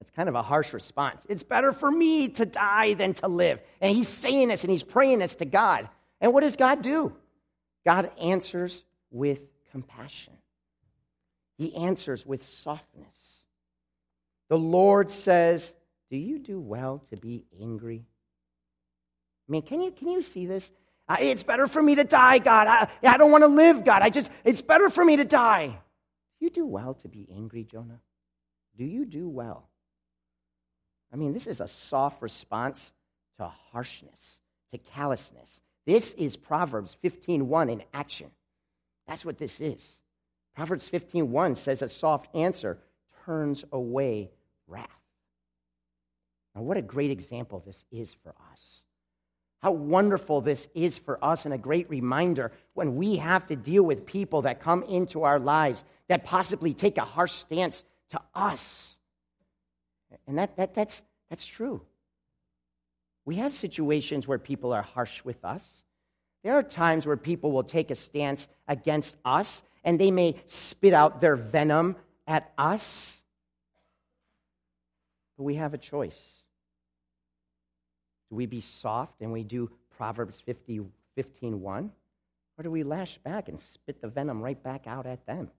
it's 0.00 0.10
kind 0.10 0.28
of 0.28 0.34
a 0.34 0.42
harsh 0.42 0.74
response. 0.74 1.24
It's 1.28 1.42
better 1.42 1.72
for 1.72 1.90
me 1.90 2.28
to 2.28 2.46
die 2.46 2.94
than 2.94 3.14
to 3.14 3.26
live. 3.26 3.60
And 3.80 3.96
he's 3.96 4.08
saying 4.08 4.48
this 4.48 4.62
and 4.62 4.70
he's 4.70 4.82
praying 4.82 5.20
this 5.20 5.34
to 5.36 5.46
God. 5.46 5.88
And 6.20 6.32
what 6.32 6.42
does 6.42 6.54
God 6.54 6.82
do? 6.82 7.12
God 7.84 8.10
answers 8.20 8.84
with 9.10 9.40
compassion, 9.72 10.34
He 11.56 11.74
answers 11.74 12.26
with 12.26 12.46
softness. 12.46 13.06
The 14.50 14.58
Lord 14.58 15.10
says, 15.10 15.72
Do 16.10 16.16
you 16.16 16.38
do 16.38 16.60
well 16.60 17.02
to 17.10 17.16
be 17.16 17.44
angry? 17.60 18.04
I 19.48 19.52
mean, 19.52 19.62
can 19.62 19.80
you, 19.80 19.90
can 19.90 20.08
you 20.08 20.22
see 20.22 20.46
this? 20.46 20.70
Uh, 21.08 21.16
it's 21.20 21.42
better 21.42 21.66
for 21.66 21.82
me 21.82 21.94
to 21.94 22.04
die, 22.04 22.38
God. 22.38 22.66
I, 22.66 22.88
I 23.02 23.16
don't 23.16 23.30
want 23.30 23.44
to 23.44 23.48
live, 23.48 23.82
God. 23.82 24.02
I 24.02 24.10
just, 24.10 24.30
it's 24.44 24.60
better 24.60 24.90
for 24.90 25.02
me 25.02 25.16
to 25.16 25.24
die. 25.24 25.78
You 26.38 26.50
do 26.50 26.66
well 26.66 26.94
to 26.94 27.08
be 27.08 27.26
angry, 27.34 27.64
Jonah? 27.64 28.00
Do 28.78 28.84
you 28.84 29.04
do 29.04 29.28
well? 29.28 29.68
I 31.12 31.16
mean, 31.16 31.32
this 31.32 31.48
is 31.48 31.60
a 31.60 31.68
soft 31.68 32.22
response 32.22 32.92
to 33.38 33.46
harshness, 33.72 34.38
to 34.72 34.78
callousness. 34.78 35.60
This 35.84 36.14
is 36.14 36.36
Proverbs 36.36 36.94
15:1 37.02 37.70
in 37.70 37.82
action. 37.92 38.30
That's 39.06 39.24
what 39.24 39.38
this 39.38 39.60
is. 39.60 39.82
Proverbs 40.54 40.88
15:1 40.88 41.56
says 41.56 41.82
a 41.82 41.88
soft 41.88 42.34
answer 42.36 42.78
turns 43.24 43.64
away 43.72 44.30
wrath. 44.66 44.88
Now, 46.54 46.62
what 46.62 46.76
a 46.76 46.82
great 46.82 47.10
example 47.10 47.60
this 47.60 47.84
is 47.90 48.14
for 48.14 48.34
us. 48.52 48.82
How 49.60 49.72
wonderful 49.72 50.40
this 50.40 50.68
is 50.74 50.98
for 50.98 51.22
us, 51.24 51.44
and 51.44 51.52
a 51.52 51.58
great 51.58 51.90
reminder 51.90 52.52
when 52.74 52.96
we 52.96 53.16
have 53.16 53.46
to 53.46 53.56
deal 53.56 53.82
with 53.82 54.06
people 54.06 54.42
that 54.42 54.60
come 54.60 54.84
into 54.84 55.24
our 55.24 55.40
lives 55.40 55.82
that 56.06 56.24
possibly 56.24 56.72
take 56.72 56.96
a 56.96 57.04
harsh 57.04 57.32
stance 57.32 57.82
to 58.10 58.20
us. 58.34 58.94
And 60.26 60.38
that, 60.38 60.56
that, 60.56 60.74
that's, 60.74 61.02
that's 61.30 61.46
true. 61.46 61.82
We 63.24 63.36
have 63.36 63.52
situations 63.52 64.26
where 64.26 64.38
people 64.38 64.72
are 64.72 64.82
harsh 64.82 65.24
with 65.24 65.44
us. 65.44 65.62
There 66.42 66.54
are 66.54 66.62
times 66.62 67.06
where 67.06 67.16
people 67.16 67.52
will 67.52 67.64
take 67.64 67.90
a 67.90 67.94
stance 67.94 68.48
against 68.66 69.16
us 69.24 69.62
and 69.84 69.98
they 69.98 70.10
may 70.10 70.36
spit 70.46 70.94
out 70.94 71.20
their 71.20 71.36
venom 71.36 71.96
at 72.26 72.52
us. 72.56 73.14
But 75.36 75.44
we 75.44 75.56
have 75.56 75.74
a 75.74 75.78
choice. 75.78 76.18
Do 78.30 78.36
we 78.36 78.46
be 78.46 78.60
soft 78.60 79.20
and 79.20 79.32
we 79.32 79.44
do 79.44 79.70
Proverbs 79.96 80.40
50, 80.40 80.80
15 81.16 81.60
1? 81.60 81.90
Or 82.56 82.62
do 82.62 82.70
we 82.70 82.82
lash 82.82 83.18
back 83.18 83.48
and 83.48 83.60
spit 83.60 84.00
the 84.00 84.08
venom 84.08 84.42
right 84.42 84.60
back 84.62 84.86
out 84.86 85.06
at 85.06 85.24
them? 85.26 85.50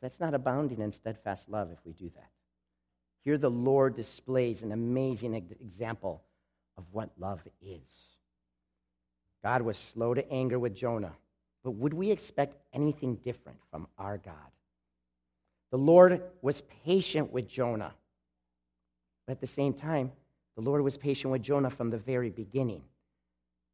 That's 0.00 0.20
not 0.20 0.34
abounding 0.34 0.80
in 0.80 0.92
steadfast 0.92 1.48
love 1.48 1.70
if 1.72 1.78
we 1.84 1.92
do 1.92 2.10
that. 2.14 2.30
Here, 3.24 3.38
the 3.38 3.50
Lord 3.50 3.94
displays 3.94 4.62
an 4.62 4.72
amazing 4.72 5.34
example 5.34 6.22
of 6.76 6.84
what 6.92 7.10
love 7.18 7.40
is. 7.60 7.86
God 9.42 9.62
was 9.62 9.76
slow 9.76 10.14
to 10.14 10.32
anger 10.32 10.58
with 10.58 10.74
Jonah, 10.74 11.12
but 11.64 11.72
would 11.72 11.94
we 11.94 12.10
expect 12.10 12.56
anything 12.72 13.16
different 13.16 13.58
from 13.70 13.86
our 13.98 14.18
God? 14.18 14.34
The 15.70 15.78
Lord 15.78 16.22
was 16.42 16.62
patient 16.84 17.32
with 17.32 17.48
Jonah, 17.48 17.92
but 19.26 19.32
at 19.32 19.40
the 19.40 19.46
same 19.46 19.74
time, 19.74 20.12
the 20.56 20.62
Lord 20.62 20.82
was 20.82 20.96
patient 20.96 21.30
with 21.30 21.42
Jonah 21.42 21.70
from 21.70 21.90
the 21.90 21.98
very 21.98 22.30
beginning. 22.30 22.82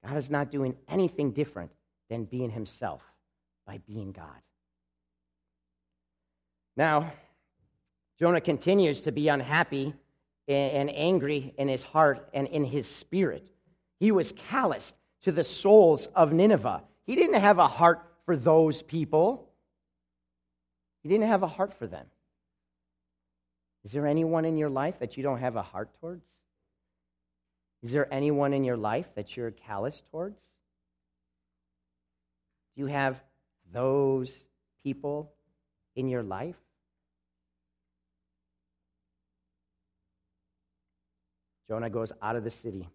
God 0.04 0.16
is 0.16 0.28
not 0.28 0.50
doing 0.50 0.76
anything 0.88 1.30
different 1.30 1.70
than 2.10 2.24
being 2.24 2.50
himself 2.50 3.02
by 3.66 3.78
being 3.86 4.12
God. 4.12 4.26
Now, 6.76 7.12
Jonah 8.18 8.40
continues 8.40 9.02
to 9.02 9.12
be 9.12 9.28
unhappy 9.28 9.94
and 10.48 10.90
angry 10.90 11.54
in 11.56 11.68
his 11.68 11.82
heart 11.82 12.28
and 12.34 12.46
in 12.48 12.64
his 12.64 12.86
spirit. 12.86 13.48
He 13.98 14.12
was 14.12 14.32
calloused 14.50 14.94
to 15.22 15.32
the 15.32 15.44
souls 15.44 16.08
of 16.14 16.32
Nineveh. 16.32 16.82
He 17.06 17.16
didn't 17.16 17.40
have 17.40 17.58
a 17.58 17.68
heart 17.68 18.02
for 18.24 18.36
those 18.36 18.82
people, 18.82 19.50
he 21.02 21.10
didn't 21.10 21.28
have 21.28 21.42
a 21.42 21.48
heart 21.48 21.74
for 21.74 21.86
them. 21.86 22.06
Is 23.84 23.92
there 23.92 24.06
anyone 24.06 24.46
in 24.46 24.56
your 24.56 24.70
life 24.70 24.98
that 25.00 25.16
you 25.16 25.22
don't 25.22 25.40
have 25.40 25.56
a 25.56 25.62
heart 25.62 25.90
towards? 26.00 26.26
Is 27.82 27.92
there 27.92 28.12
anyone 28.12 28.54
in 28.54 28.64
your 28.64 28.78
life 28.78 29.06
that 29.14 29.36
you're 29.36 29.50
callous 29.50 30.02
towards? 30.10 30.40
Do 32.74 32.80
you 32.80 32.86
have 32.86 33.22
those 33.70 34.34
people 34.82 35.30
in 35.94 36.08
your 36.08 36.22
life? 36.22 36.56
Jonah 41.68 41.90
goes 41.90 42.12
out 42.22 42.36
of 42.36 42.44
the 42.44 42.50
city 42.50 42.88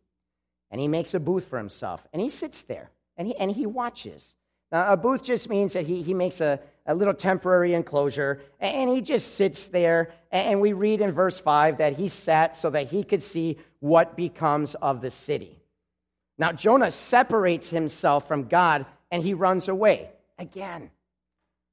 and 0.71 0.79
he 0.79 0.88
makes 0.88 1.13
a 1.13 1.19
booth 1.19 1.47
for 1.47 1.58
himself 1.58 2.05
and 2.13 2.21
he 2.21 2.29
sits 2.29 2.63
there 2.63 2.91
and 3.17 3.27
he, 3.27 3.36
and 3.36 3.51
he 3.51 3.65
watches. 3.65 4.36
Now, 4.71 4.93
a 4.93 4.97
booth 4.97 5.23
just 5.23 5.49
means 5.49 5.73
that 5.73 5.88
he, 5.88 6.03
he 6.03 6.13
makes 6.13 6.41
a, 6.41 6.60
a 6.86 6.93
little 6.93 7.13
temporary 7.13 7.73
enclosure 7.73 8.41
and 8.60 8.89
he 8.89 9.01
just 9.01 9.36
sits 9.36 9.67
there. 9.67 10.12
And 10.32 10.62
we 10.62 10.73
read 10.73 11.01
in 11.01 11.12
verse 11.12 11.39
5 11.39 11.79
that 11.79 11.93
he 11.93 12.10
sat 12.10 12.55
so 12.55 12.69
that 12.69 12.88
he 12.88 13.03
could 13.03 13.23
see 13.23 13.58
what 13.79 14.15
becomes 14.15 14.75
of 14.75 15.01
the 15.01 15.12
city. 15.12 15.58
Now, 16.38 16.51
Jonah 16.51 16.91
separates 16.91 17.69
himself 17.69 18.27
from 18.27 18.47
God 18.47 18.86
and 19.12 19.23
he 19.23 19.34
runs 19.34 19.67
away 19.67 20.10
again. 20.38 20.91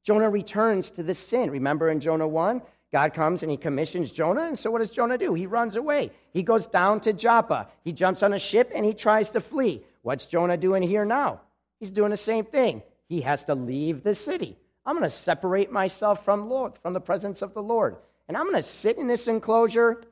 Jonah 0.05 0.31
returns 0.31 0.91
to 0.93 1.03
the 1.03 1.15
sin. 1.15 1.51
Remember 1.51 1.89
in 1.89 2.01
Jonah 2.01 2.29
1? 2.29 2.63
God 2.93 3.15
comes 3.15 3.43
and 3.43 3.51
he 3.51 3.57
commissions 3.57 4.11
Jonah, 4.11 4.43
and 4.43 4.59
so 4.59 4.71
what 4.71 4.79
does 4.79 4.91
Jonah 4.91 5.19
do? 5.19 5.35
He 5.35 5.47
runs 5.47 5.77
away. 5.77 6.13
He 6.33 6.43
goes 6.43 6.67
down 6.67 7.01
to 7.01 7.13
Joppa. 7.13 7.69
He 7.83 7.93
jumps 7.93 8.23
on 8.23 8.33
a 8.33 8.39
ship 8.39 8.71
and 8.75 8.85
he 8.85 8.95
tries 8.95 9.31
to 9.31 9.41
flee. 9.41 9.85
What's 10.03 10.27
Jonah 10.27 10.57
doing 10.57 10.83
here 10.83 11.05
now? 11.05 11.41
He's 11.81 11.91
doing 11.91 12.11
the 12.11 12.17
same 12.17 12.45
thing. 12.45 12.83
He 13.09 13.23
has 13.23 13.45
to 13.45 13.55
leave 13.55 14.03
the 14.03 14.15
city. 14.15 14.57
I'm 14.85 14.97
going 14.97 15.09
to 15.09 15.17
separate 15.17 15.73
myself 15.73 16.25
from 16.25 16.49
Lord, 16.49 16.79
from 16.81 16.93
the 16.93 17.01
presence 17.01 17.43
of 17.43 17.55
the 17.55 17.63
Lord. 17.63 17.97
And 18.29 18.37
I'm 18.37 18.45
going 18.45 18.63
to 18.63 18.69
sit 18.69 18.99
in 18.99 19.09
this 19.09 19.27
enclosure 19.29 20.03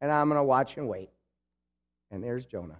and 0.00 0.10
I'm 0.10 0.28
going 0.28 0.38
to 0.38 0.44
watch 0.44 0.76
and 0.76 0.88
wait. 0.88 1.10
And 2.10 2.24
there's 2.24 2.46
Jonah. 2.46 2.78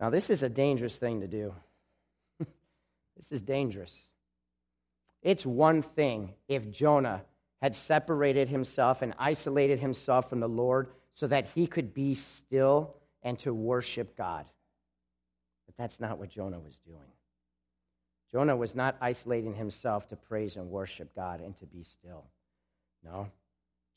Now, 0.00 0.10
this 0.10 0.30
is 0.30 0.42
a 0.42 0.48
dangerous 0.48 0.94
thing 0.96 1.20
to 1.20 1.26
do. 1.26 1.54
this 2.38 3.30
is 3.30 3.40
dangerous. 3.40 3.94
It's 5.26 5.44
one 5.44 5.82
thing 5.82 6.34
if 6.46 6.70
Jonah 6.70 7.24
had 7.60 7.74
separated 7.74 8.48
himself 8.48 9.02
and 9.02 9.12
isolated 9.18 9.80
himself 9.80 10.30
from 10.30 10.38
the 10.38 10.48
Lord 10.48 10.86
so 11.14 11.26
that 11.26 11.48
he 11.52 11.66
could 11.66 11.92
be 11.92 12.14
still 12.14 12.94
and 13.24 13.36
to 13.40 13.52
worship 13.52 14.16
God. 14.16 14.46
But 15.66 15.76
that's 15.76 15.98
not 15.98 16.18
what 16.18 16.28
Jonah 16.28 16.60
was 16.60 16.78
doing. 16.86 17.10
Jonah 18.30 18.56
was 18.56 18.76
not 18.76 18.98
isolating 19.00 19.52
himself 19.52 20.06
to 20.10 20.16
praise 20.16 20.54
and 20.54 20.70
worship 20.70 21.12
God 21.16 21.40
and 21.40 21.56
to 21.56 21.66
be 21.66 21.82
still. 21.82 22.22
No. 23.02 23.26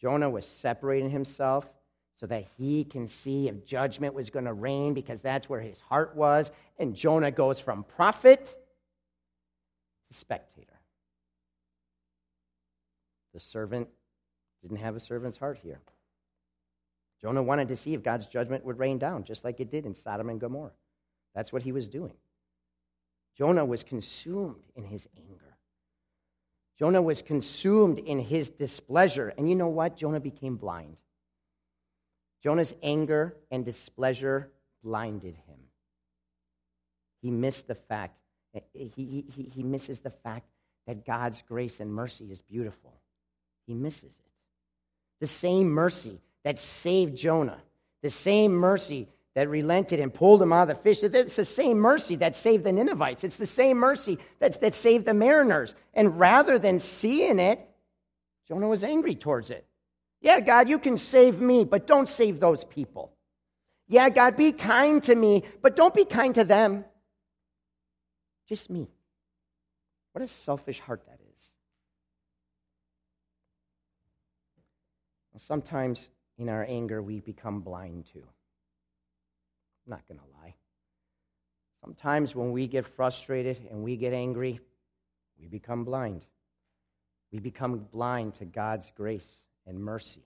Jonah 0.01 0.31
was 0.31 0.47
separating 0.47 1.11
himself 1.11 1.69
so 2.19 2.25
that 2.25 2.45
he 2.57 2.85
can 2.85 3.07
see 3.07 3.47
if 3.47 3.67
judgment 3.67 4.15
was 4.15 4.31
going 4.31 4.45
to 4.45 4.53
rain 4.53 4.95
because 4.95 5.21
that's 5.21 5.47
where 5.47 5.61
his 5.61 5.79
heart 5.81 6.15
was. 6.15 6.49
And 6.79 6.95
Jonah 6.95 7.29
goes 7.29 7.59
from 7.59 7.83
prophet 7.83 8.47
to 10.07 10.17
spectator. 10.17 10.68
The 13.39 13.45
servant 13.45 13.87
didn't 14.61 14.79
have 14.79 14.97
a 14.97 14.99
servant's 14.99 15.37
heart 15.37 15.59
here. 15.63 15.79
Jonah 17.21 17.41
wanted 17.41 17.69
to 17.69 17.77
see 17.77 17.93
if 17.93 18.03
God's 18.03 18.27
judgment 18.27 18.65
would 18.65 18.77
rain 18.77 18.97
down, 18.97 19.23
just 19.23 19.45
like 19.45 19.61
it 19.61 19.71
did 19.71 19.85
in 19.85 19.95
Sodom 19.95 20.27
and 20.27 20.41
Gomorrah. 20.41 20.73
That's 21.33 21.53
what 21.53 21.61
he 21.61 21.71
was 21.71 21.87
doing. 21.87 22.11
Jonah 23.37 23.63
was 23.63 23.81
consumed 23.81 24.57
in 24.75 24.83
his 24.83 25.07
anger. 25.15 25.55
Jonah 26.77 27.01
was 27.01 27.21
consumed 27.21 27.99
in 27.99 28.19
his 28.19 28.49
displeasure. 28.49 29.33
And 29.37 29.49
you 29.49 29.55
know 29.55 29.69
what? 29.69 29.95
Jonah 29.95 30.19
became 30.19 30.57
blind. 30.57 30.97
Jonah's 32.43 32.73
anger 32.83 33.37
and 33.51 33.63
displeasure 33.63 34.51
blinded 34.83 35.35
him. 35.47 35.59
He 37.21 37.31
missed 37.31 37.69
the 37.69 37.75
fact, 37.75 38.17
he, 38.73 39.23
he, 39.33 39.43
he 39.53 39.63
misses 39.63 40.01
the 40.01 40.09
fact 40.09 40.49
that 40.87 41.05
God's 41.05 41.41
grace 41.47 41.79
and 41.79 41.93
mercy 41.93 42.33
is 42.33 42.41
beautiful. 42.41 42.98
He 43.69 43.75
misses 43.75 44.01
it. 44.05 44.31
The 45.19 45.27
same 45.27 45.69
mercy 45.69 46.19
that 46.43 46.57
saved 46.57 47.15
Jonah, 47.15 47.59
the 48.01 48.09
same 48.09 48.51
mercy 48.51 49.07
that 49.35 49.47
relented 49.47 49.99
and 49.99 50.11
pulled 50.11 50.41
him 50.41 50.51
out 50.51 50.71
of 50.71 50.77
the 50.77 50.83
fish. 50.83 51.03
It's 51.03 51.35
the 51.35 51.45
same 51.45 51.77
mercy 51.77 52.15
that 52.15 52.35
saved 52.35 52.63
the 52.63 52.71
Ninevites. 52.71 53.23
It's 53.23 53.37
the 53.37 53.45
same 53.45 53.77
mercy 53.77 54.17
that, 54.39 54.59
that 54.61 54.73
saved 54.73 55.05
the 55.05 55.13
mariners. 55.13 55.75
And 55.93 56.19
rather 56.19 56.57
than 56.57 56.79
seeing 56.79 57.37
it, 57.37 57.59
Jonah 58.47 58.67
was 58.67 58.83
angry 58.83 59.13
towards 59.13 59.51
it. 59.51 59.67
Yeah, 60.19 60.39
God, 60.39 60.67
you 60.67 60.79
can 60.79 60.97
save 60.97 61.39
me, 61.39 61.63
but 61.63 61.85
don't 61.85 62.09
save 62.09 62.39
those 62.39 62.63
people. 62.63 63.11
Yeah, 63.87 64.09
God, 64.09 64.35
be 64.35 64.51
kind 64.51 65.03
to 65.03 65.13
me, 65.13 65.43
but 65.61 65.75
don't 65.75 65.93
be 65.93 66.05
kind 66.05 66.33
to 66.33 66.43
them. 66.43 66.85
Just 68.47 68.67
me. 68.67 68.87
What 70.13 70.23
a 70.23 70.27
selfish 70.27 70.79
heart 70.79 71.03
that 71.05 71.18
Sometimes 75.47 76.09
in 76.37 76.49
our 76.49 76.65
anger, 76.67 77.01
we 77.01 77.19
become 77.19 77.61
blind 77.61 78.05
too. 78.13 78.23
I'm 79.85 79.91
not 79.91 80.07
going 80.07 80.19
to 80.19 80.25
lie. 80.41 80.55
Sometimes 81.81 82.35
when 82.35 82.51
we 82.51 82.67
get 82.67 82.85
frustrated 82.85 83.59
and 83.69 83.83
we 83.83 83.95
get 83.95 84.13
angry, 84.13 84.59
we 85.39 85.47
become 85.47 85.85
blind. 85.85 86.25
We 87.31 87.39
become 87.39 87.87
blind 87.91 88.35
to 88.35 88.45
God's 88.45 88.91
grace 88.95 89.27
and 89.65 89.79
mercy. 89.79 90.23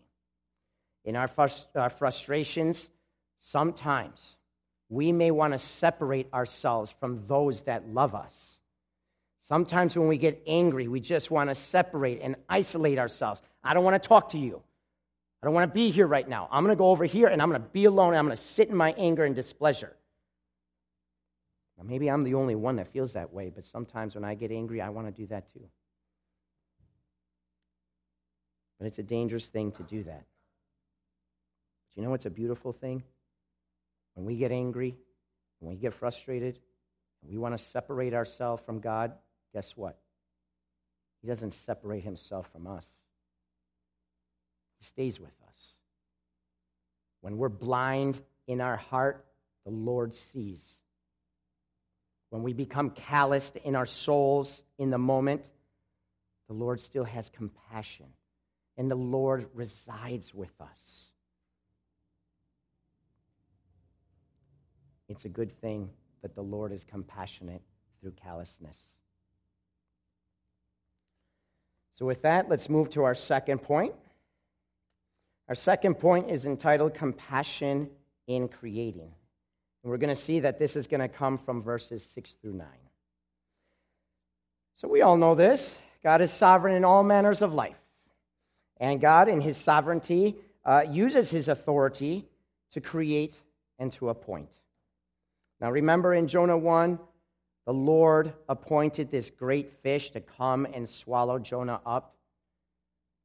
In 1.05 1.15
our, 1.15 1.27
frust- 1.27 1.75
our 1.75 1.89
frustrations, 1.89 2.89
sometimes 3.41 4.21
we 4.89 5.11
may 5.11 5.31
want 5.31 5.53
to 5.53 5.59
separate 5.59 6.33
ourselves 6.33 6.93
from 6.99 7.27
those 7.27 7.61
that 7.63 7.87
love 7.89 8.15
us. 8.15 8.33
Sometimes 9.49 9.97
when 9.97 10.07
we 10.07 10.17
get 10.17 10.41
angry, 10.47 10.87
we 10.87 11.01
just 11.01 11.29
want 11.29 11.49
to 11.49 11.55
separate 11.55 12.21
and 12.21 12.35
isolate 12.47 12.97
ourselves. 12.97 13.41
I 13.63 13.73
don't 13.73 13.83
want 13.83 14.01
to 14.01 14.07
talk 14.07 14.29
to 14.29 14.39
you. 14.39 14.61
I 15.43 15.45
don't 15.45 15.55
want 15.55 15.69
to 15.69 15.73
be 15.73 15.91
here 15.91 16.07
right 16.07 16.25
now. 16.25 16.47
I'm 16.49 16.63
going 16.63 16.73
to 16.73 16.79
go 16.79 16.87
over 16.87 17.03
here 17.03 17.27
and 17.27 17.41
I'm 17.41 17.49
going 17.49 17.61
to 17.61 17.67
be 17.67 17.83
alone. 17.83 18.13
and 18.13 18.17
I'm 18.17 18.25
going 18.27 18.37
to 18.37 18.41
sit 18.41 18.69
in 18.69 18.77
my 18.77 18.93
anger 18.93 19.25
and 19.25 19.35
displeasure. 19.35 19.93
Now, 21.77 21.83
maybe 21.83 22.09
I'm 22.09 22.23
the 22.23 22.35
only 22.35 22.55
one 22.55 22.77
that 22.77 22.93
feels 22.93 23.11
that 23.11 23.33
way, 23.33 23.51
but 23.53 23.65
sometimes 23.65 24.15
when 24.15 24.23
I 24.23 24.35
get 24.35 24.51
angry, 24.51 24.79
I 24.79 24.87
want 24.87 25.07
to 25.07 25.11
do 25.11 25.27
that 25.27 25.51
too. 25.51 25.65
But 28.79 28.87
it's 28.87 28.99
a 28.99 29.03
dangerous 29.03 29.45
thing 29.47 29.73
to 29.73 29.83
do 29.83 30.03
that. 30.03 30.23
But 31.89 31.97
you 31.97 32.03
know 32.03 32.09
what's 32.09 32.25
a 32.25 32.29
beautiful 32.29 32.71
thing? 32.71 33.03
When 34.13 34.25
we 34.25 34.37
get 34.37 34.53
angry, 34.53 34.95
when 35.59 35.71
we 35.71 35.75
get 35.75 35.93
frustrated, 35.93 36.57
we 37.21 37.37
want 37.37 37.57
to 37.57 37.65
separate 37.65 38.13
ourselves 38.13 38.63
from 38.65 38.79
God, 38.79 39.11
guess 39.53 39.73
what? 39.75 39.99
He 41.21 41.27
doesn't 41.27 41.51
separate 41.65 42.05
himself 42.05 42.47
from 42.53 42.65
us, 42.65 42.85
Stays 44.83 45.19
with 45.19 45.29
us. 45.47 45.61
When 47.21 47.37
we're 47.37 47.49
blind 47.49 48.19
in 48.47 48.61
our 48.61 48.75
heart, 48.75 49.25
the 49.65 49.71
Lord 49.71 50.13
sees. 50.13 50.61
When 52.29 52.43
we 52.43 52.53
become 52.53 52.89
calloused 52.89 53.55
in 53.57 53.75
our 53.75 53.85
souls 53.85 54.63
in 54.77 54.89
the 54.89 54.97
moment, 54.97 55.45
the 56.47 56.53
Lord 56.53 56.81
still 56.81 57.05
has 57.05 57.29
compassion 57.29 58.07
and 58.77 58.89
the 58.89 58.95
Lord 58.95 59.47
resides 59.53 60.33
with 60.33 60.53
us. 60.59 61.09
It's 65.07 65.25
a 65.25 65.29
good 65.29 65.51
thing 65.61 65.89
that 66.21 66.35
the 66.35 66.41
Lord 66.41 66.71
is 66.71 66.83
compassionate 66.83 67.61
through 68.01 68.13
callousness. 68.23 68.77
So, 71.95 72.05
with 72.05 72.23
that, 72.23 72.49
let's 72.49 72.69
move 72.69 72.89
to 72.91 73.03
our 73.03 73.13
second 73.13 73.59
point. 73.59 73.93
Our 75.49 75.55
second 75.55 75.95
point 75.95 76.29
is 76.29 76.45
entitled 76.45 76.93
Compassion 76.93 77.89
in 78.27 78.47
Creating. 78.47 79.11
And 79.83 79.91
we're 79.91 79.97
going 79.97 80.15
to 80.15 80.21
see 80.21 80.41
that 80.41 80.59
this 80.59 80.75
is 80.75 80.87
going 80.87 81.01
to 81.01 81.09
come 81.09 81.37
from 81.37 81.61
verses 81.61 82.05
6 82.15 82.31
through 82.41 82.53
9. 82.53 82.67
So, 84.75 84.87
we 84.87 85.01
all 85.01 85.17
know 85.17 85.35
this 85.35 85.75
God 86.03 86.21
is 86.21 86.31
sovereign 86.31 86.75
in 86.75 86.85
all 86.85 87.03
manners 87.03 87.41
of 87.41 87.53
life. 87.53 87.77
And 88.77 88.99
God, 88.99 89.27
in 89.27 89.41
his 89.41 89.57
sovereignty, 89.57 90.35
uh, 90.65 90.83
uses 90.89 91.29
his 91.29 91.47
authority 91.47 92.25
to 92.71 92.81
create 92.81 93.35
and 93.79 93.91
to 93.93 94.09
appoint. 94.09 94.49
Now, 95.59 95.71
remember 95.71 96.13
in 96.13 96.27
Jonah 96.27 96.57
1, 96.57 96.99
the 97.65 97.73
Lord 97.73 98.33
appointed 98.49 99.09
this 99.09 99.29
great 99.29 99.71
fish 99.81 100.11
to 100.11 100.21
come 100.21 100.65
and 100.65 100.87
swallow 100.87 101.39
Jonah 101.39 101.79
up. 101.85 102.12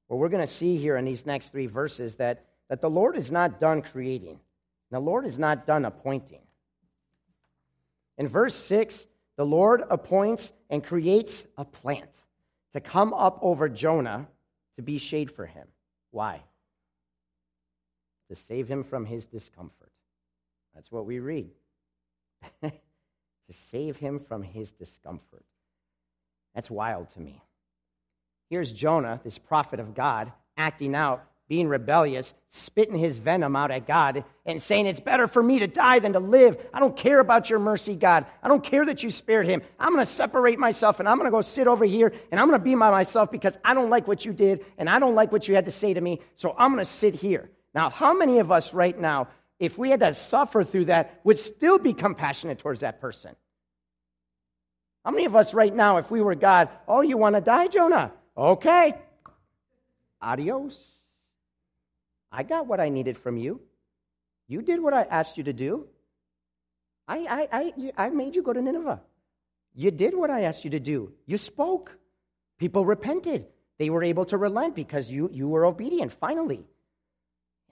Well, 0.09 0.19
we're 0.19 0.29
going 0.29 0.47
to 0.47 0.53
see 0.53 0.77
here 0.77 0.97
in 0.97 1.05
these 1.05 1.27
next 1.27 1.51
three 1.51 1.67
verses 1.67 2.17
that, 2.17 2.45
that 2.69 2.81
the 2.81 2.91
Lord 2.91 3.17
is 3.17 3.31
not 3.31 3.61
done 3.61 3.83
creating, 3.83 4.41
the 4.91 5.01
Lord 5.01 5.27
is 5.27 5.39
not 5.39 5.67
done 5.67 5.85
appointing. 5.85 6.41
In 8.17 8.27
verse 8.27 8.55
6, 8.55 9.07
the 9.37 9.47
Lord 9.47 9.85
appoints 9.89 10.53
and 10.71 10.83
creates 10.83 11.45
a 11.57 11.65
plant 11.65 12.11
to 12.73 12.81
come 12.81 13.15
up 13.15 13.39
over 13.43 13.69
Jonah 13.69 14.27
to 14.77 14.83
be 14.83 14.99
shade 14.99 15.31
for 15.31 15.47
him. 15.47 15.67
Why? 16.11 16.43
To 18.29 18.35
save 18.35 18.67
him 18.67 18.83
from 18.83 19.05
his 19.05 19.27
discomfort. 19.27 19.93
That's 20.75 20.91
what 20.91 21.07
we 21.07 21.21
read. 21.21 21.51
to 22.63 22.73
save 23.51 23.97
him 23.97 24.21
from 24.21 24.43
his 24.43 24.73
discomfort. 24.73 25.45
That's 26.55 26.71
wild 26.71 27.11
to 27.11 27.21
me. 27.21 27.43
Here's 28.51 28.73
Jonah, 28.73 29.21
this 29.25 29.39
prophet 29.39 29.81
of 29.81 29.95
God, 29.95 30.33
acting 30.57 30.95
out 30.95 31.25
being 31.49 31.69
rebellious, 31.69 32.33
spitting 32.51 32.99
his 32.99 33.17
venom 33.17 33.57
out 33.57 33.71
at 33.71 33.87
God, 33.87 34.23
and 34.45 34.63
saying, 34.63 34.87
It's 34.87 35.01
better 35.01 35.27
for 35.27 35.43
me 35.43 35.61
to 35.61 35.67
die 35.67 35.99
than 35.99 36.13
to 36.13 36.19
live. 36.19 36.59
I 36.75 36.81
don't 36.81 36.97
care 36.97 37.21
about 37.21 37.49
your 37.49 37.59
mercy, 37.59 37.95
God. 37.95 38.27
I 38.43 38.49
don't 38.49 38.63
care 38.63 38.85
that 38.85 39.03
you 39.03 39.11
spared 39.11 39.47
him. 39.47 39.63
I'm 39.79 39.95
going 39.95 40.05
to 40.05 40.11
separate 40.11 40.59
myself 40.59 41.01
and 41.01 41.09
I'm 41.09 41.17
going 41.17 41.27
to 41.27 41.31
go 41.31 41.41
sit 41.41 41.67
over 41.67 41.87
here 41.87 42.13
and 42.31 42.39
I'm 42.39 42.49
going 42.49 42.61
to 42.61 42.65
be 42.65 42.75
by 42.75 42.91
myself 42.91 43.31
because 43.31 43.55
I 43.65 43.73
don't 43.73 43.89
like 43.89 44.07
what 44.07 44.27
you 44.27 44.35
did 44.35 44.65
and 44.77 44.91
I 44.91 44.99
don't 44.99 45.15
like 45.15 45.33
what 45.33 45.49
you 45.49 45.55
had 45.55 45.65
to 45.65 45.71
say 45.71 45.95
to 45.95 46.01
me. 46.01 46.21
So 46.37 46.55
I'm 46.59 46.75
going 46.75 46.85
to 46.85 46.91
sit 46.91 47.15
here. 47.15 47.49
Now, 47.75 47.89
how 47.89 48.13
many 48.13 48.41
of 48.41 48.53
us 48.53 48.75
right 48.75 48.99
now 48.99 49.29
if 49.59 49.77
we 49.77 49.91
had 49.91 50.01
to 50.01 50.15
suffer 50.15 50.65
through 50.65 50.87
that, 50.87 51.21
would 51.25 51.39
still 51.39 51.79
be 51.79 51.93
compassionate 51.93 52.59
towards 52.59 52.81
that 52.81 53.01
person. 53.01 53.35
How 55.05 55.11
many 55.11 55.25
of 55.25 55.35
us 55.35 55.55
right 55.55 55.75
now, 55.75 55.97
if 55.97 56.11
we 56.11 56.21
were 56.21 56.35
God, 56.35 56.69
oh, 56.87 57.01
you 57.01 57.17
want 57.17 57.35
to 57.35 57.41
die, 57.41 57.69
Jonah? 57.69 58.13
Okay. 58.39 58.95
Adios. 60.23 60.81
I 62.31 62.45
got 62.45 62.67
what 62.67 62.79
I 62.79 62.89
needed 62.89 63.19
from 63.19 63.37
you. 63.37 63.61
You 64.47 64.63
did 64.63 64.81
what 64.81 64.95
I 64.95 65.03
asked 65.03 65.37
you 65.37 65.45
to 65.45 65.53
do. 65.53 65.87
I, 67.09 67.19
I, 67.19 67.49
I, 67.53 67.93
I 68.07 68.11
made 68.11 68.37
you 68.37 68.43
go 68.43 68.53
to 68.53 68.63
Nineveh. 68.63 69.01
You 69.75 69.91
did 69.91 70.15
what 70.15 70.31
I 70.31 70.43
asked 70.43 70.65
you 70.65 70.71
to 70.71 70.81
do. 70.81 71.13
You 71.27 71.37
spoke. 71.37 71.97
People 72.59 72.85
repented. 72.85 73.47
They 73.79 73.91
were 73.91 74.05
able 74.05 74.25
to 74.27 74.37
relent 74.37 74.75
because 74.75 75.11
you, 75.11 75.31
you 75.33 75.49
were 75.49 75.65
obedient, 75.65 76.13
finally. 76.13 76.65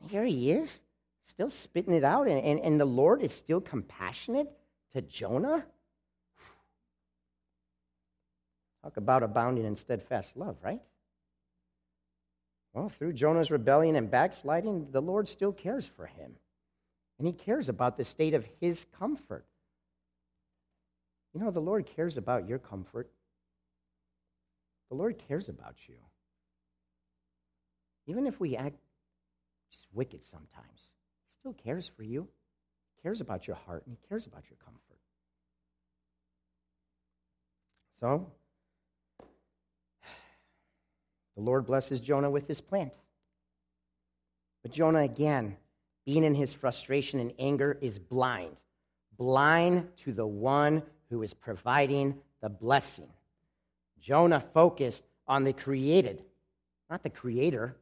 And 0.01 0.11
here 0.11 0.25
he 0.25 0.53
is, 0.53 0.79
still 1.27 1.51
spitting 1.51 1.95
it 1.95 2.05
out, 2.05 2.29
and, 2.29 2.43
and, 2.43 2.61
and 2.61 2.81
the 2.81 2.85
Lord 2.87 3.23
is 3.23 3.33
still 3.33 3.61
compassionate 3.61 4.51
to 4.95 5.03
Jonah. 5.03 5.65
Talk 8.87 8.99
about 8.99 9.25
abounding 9.25 9.65
in 9.65 9.75
steadfast 9.75 10.37
love, 10.37 10.55
right? 10.63 10.81
Well, 12.73 12.89
through 12.89 13.15
Jonah's 13.15 13.51
rebellion 13.51 13.97
and 13.97 14.09
backsliding, 14.09 14.93
the 14.93 15.03
Lord 15.03 15.27
still 15.27 15.51
cares 15.51 15.91
for 15.97 16.07
him. 16.07 16.37
And 17.19 17.27
he 17.27 17.33
cares 17.33 17.69
about 17.69 17.97
the 17.97 18.05
state 18.05 18.33
of 18.33 18.47
his 18.61 18.87
comfort. 18.97 19.45
You 21.35 21.41
know, 21.41 21.51
the 21.51 21.59
Lord 21.59 21.87
cares 21.97 22.17
about 22.17 22.49
your 22.49 22.61
comfort. 22.61 23.11
The 24.89 24.95
Lord 24.95 25.21
cares 25.27 25.49
about 25.49 25.75
you. 25.89 25.97
Even 28.07 28.25
if 28.25 28.39
we 28.39 28.57
act 28.57 28.77
just 29.73 29.89
wicked 29.93 30.25
sometimes, 30.25 30.79
He 30.79 31.41
still 31.41 31.55
cares 31.55 31.91
for 31.97 32.05
you. 32.05 32.29
He 32.95 33.03
cares 33.03 33.21
about 33.21 33.49
your 33.49 33.57
heart 33.57 33.83
and 33.85 33.97
He 34.01 34.09
cares 34.09 34.27
about 34.27 34.45
your 34.49 34.59
comfort. 34.65 34.99
So, 37.99 38.31
the 41.37 41.43
Lord 41.43 41.67
blesses 41.67 42.01
Jonah 42.01 42.31
with 42.31 42.49
his 42.49 42.61
plant. 42.61 42.93
But 44.63 44.73
Jonah, 44.73 45.01
again, 45.01 45.57
being 46.05 46.25
in 46.25 46.35
his 46.35 46.53
frustration 46.53 47.21
and 47.21 47.33
anger, 47.39 47.77
is 47.81 47.99
blind. 47.99 48.57
Blind 49.17 49.89
to 50.05 50.13
the 50.13 50.27
one 50.27 50.83
who 51.11 51.23
is 51.23 51.35
providing 51.35 52.17
the 52.43 52.49
blessing. 52.49 53.09
Jonah 54.01 54.41
focused 54.41 55.03
on 55.29 55.45
the 55.45 55.53
created, 55.53 56.23
not 56.91 57.03
the 57.03 57.11
creator. 57.11 57.77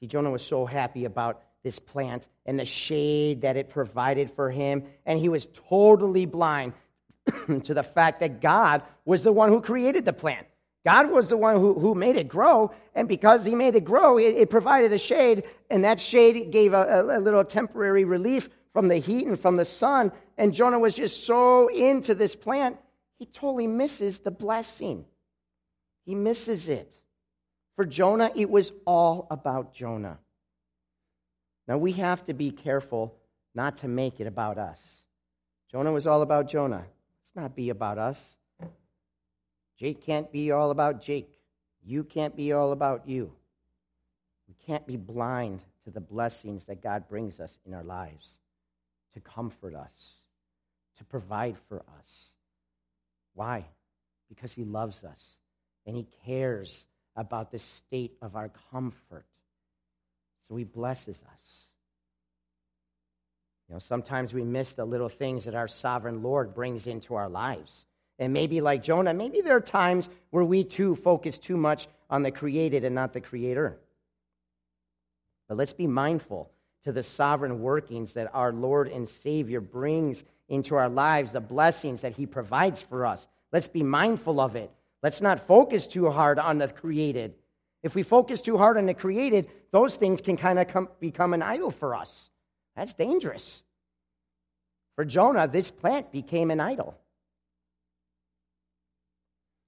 See, 0.00 0.06
Jonah 0.06 0.30
was 0.30 0.44
so 0.44 0.66
happy 0.66 1.04
about 1.04 1.42
this 1.62 1.78
plant 1.78 2.26
and 2.46 2.58
the 2.58 2.64
shade 2.64 3.42
that 3.42 3.56
it 3.56 3.70
provided 3.70 4.30
for 4.32 4.50
him, 4.50 4.84
and 5.06 5.18
he 5.18 5.28
was 5.28 5.46
totally 5.68 6.26
blind 6.26 6.72
to 7.64 7.74
the 7.74 7.82
fact 7.82 8.20
that 8.20 8.40
God 8.40 8.82
was 9.04 9.22
the 9.22 9.32
one 9.32 9.50
who 9.50 9.60
created 9.60 10.04
the 10.04 10.12
plant. 10.12 10.46
God 10.84 11.10
was 11.10 11.28
the 11.28 11.36
one 11.36 11.56
who, 11.56 11.78
who 11.78 11.94
made 11.94 12.16
it 12.16 12.28
grow, 12.28 12.72
and 12.94 13.06
because 13.06 13.44
He 13.44 13.54
made 13.54 13.76
it 13.76 13.84
grow, 13.84 14.18
it, 14.18 14.34
it 14.36 14.50
provided 14.50 14.92
a 14.92 14.98
shade, 14.98 15.44
and 15.68 15.84
that 15.84 16.00
shade 16.00 16.50
gave 16.50 16.72
a, 16.72 16.82
a, 16.82 17.18
a 17.18 17.20
little 17.20 17.44
temporary 17.44 18.04
relief 18.04 18.48
from 18.72 18.88
the 18.88 18.96
heat 18.96 19.26
and 19.26 19.38
from 19.38 19.56
the 19.56 19.64
sun. 19.64 20.12
And 20.38 20.54
Jonah 20.54 20.78
was 20.78 20.96
just 20.96 21.24
so 21.24 21.68
into 21.68 22.14
this 22.14 22.34
plant, 22.34 22.78
he 23.18 23.26
totally 23.26 23.66
misses 23.66 24.20
the 24.20 24.30
blessing. 24.30 25.04
He 26.06 26.14
misses 26.14 26.68
it. 26.68 26.92
For 27.76 27.84
Jonah, 27.84 28.30
it 28.34 28.48
was 28.48 28.72
all 28.86 29.26
about 29.30 29.74
Jonah. 29.74 30.18
Now 31.68 31.78
we 31.78 31.92
have 31.92 32.24
to 32.24 32.34
be 32.34 32.50
careful 32.50 33.16
not 33.54 33.78
to 33.78 33.88
make 33.88 34.20
it 34.20 34.26
about 34.26 34.58
us. 34.58 34.80
Jonah 35.70 35.92
was 35.92 36.06
all 36.06 36.22
about 36.22 36.48
Jonah. 36.48 36.84
Let's 36.84 37.36
not 37.36 37.54
be 37.54 37.70
about 37.70 37.98
us. 37.98 38.18
Jake 39.80 40.04
can't 40.04 40.30
be 40.30 40.52
all 40.52 40.70
about 40.70 41.00
Jake. 41.00 41.30
You 41.82 42.04
can't 42.04 42.36
be 42.36 42.52
all 42.52 42.72
about 42.72 43.08
you. 43.08 43.32
We 44.46 44.54
can't 44.66 44.86
be 44.86 44.98
blind 44.98 45.60
to 45.84 45.90
the 45.90 46.00
blessings 46.00 46.64
that 46.66 46.82
God 46.82 47.08
brings 47.08 47.40
us 47.40 47.52
in 47.66 47.72
our 47.72 47.82
lives 47.82 48.28
to 49.14 49.20
comfort 49.20 49.74
us, 49.74 49.94
to 50.98 51.04
provide 51.04 51.56
for 51.68 51.78
us. 51.78 52.08
Why? 53.34 53.64
Because 54.28 54.52
He 54.52 54.64
loves 54.64 55.02
us 55.02 55.20
and 55.86 55.96
He 55.96 56.06
cares 56.26 56.84
about 57.16 57.50
the 57.50 57.58
state 57.58 58.12
of 58.20 58.36
our 58.36 58.50
comfort. 58.70 59.24
So 60.46 60.56
He 60.56 60.64
blesses 60.64 61.16
us. 61.16 61.42
You 63.66 63.74
know, 63.74 63.78
sometimes 63.78 64.34
we 64.34 64.44
miss 64.44 64.74
the 64.74 64.84
little 64.84 65.08
things 65.08 65.44
that 65.44 65.54
our 65.54 65.68
sovereign 65.68 66.22
Lord 66.22 66.54
brings 66.54 66.86
into 66.86 67.14
our 67.14 67.30
lives. 67.30 67.86
And 68.20 68.34
maybe 68.34 68.60
like 68.60 68.82
Jonah, 68.82 69.14
maybe 69.14 69.40
there 69.40 69.56
are 69.56 69.62
times 69.62 70.08
where 70.28 70.44
we 70.44 70.62
too 70.62 70.94
focus 70.94 71.38
too 71.38 71.56
much 71.56 71.88
on 72.10 72.22
the 72.22 72.30
created 72.30 72.84
and 72.84 72.94
not 72.94 73.14
the 73.14 73.20
creator. 73.20 73.78
But 75.48 75.56
let's 75.56 75.72
be 75.72 75.86
mindful 75.86 76.50
to 76.84 76.92
the 76.92 77.02
sovereign 77.02 77.62
workings 77.62 78.14
that 78.14 78.30
our 78.34 78.52
Lord 78.52 78.88
and 78.88 79.08
Savior 79.08 79.60
brings 79.62 80.22
into 80.50 80.74
our 80.74 80.90
lives, 80.90 81.32
the 81.32 81.40
blessings 81.40 82.02
that 82.02 82.12
He 82.12 82.26
provides 82.26 82.82
for 82.82 83.06
us. 83.06 83.26
Let's 83.52 83.68
be 83.68 83.82
mindful 83.82 84.38
of 84.38 84.54
it. 84.54 84.70
Let's 85.02 85.22
not 85.22 85.46
focus 85.46 85.86
too 85.86 86.10
hard 86.10 86.38
on 86.38 86.58
the 86.58 86.68
created. 86.68 87.34
If 87.82 87.94
we 87.94 88.02
focus 88.02 88.42
too 88.42 88.58
hard 88.58 88.76
on 88.76 88.84
the 88.84 88.92
created, 88.92 89.48
those 89.70 89.96
things 89.96 90.20
can 90.20 90.36
kind 90.36 90.58
of 90.58 91.00
become 91.00 91.32
an 91.32 91.42
idol 91.42 91.70
for 91.70 91.94
us. 91.94 92.28
That's 92.76 92.92
dangerous. 92.92 93.62
For 94.96 95.06
Jonah, 95.06 95.48
this 95.48 95.70
plant 95.70 96.12
became 96.12 96.50
an 96.50 96.60
idol. 96.60 96.98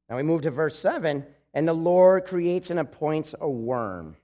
Now 0.09 0.17
we 0.17 0.23
move 0.23 0.43
to 0.43 0.51
verse 0.51 0.79
7 0.79 1.25
and 1.55 1.69
the 1.69 1.73
Lord 1.73 2.25
creates 2.25 2.71
and 2.71 2.81
appoints 2.81 3.35
a 3.41 3.49
worm. 3.49 4.17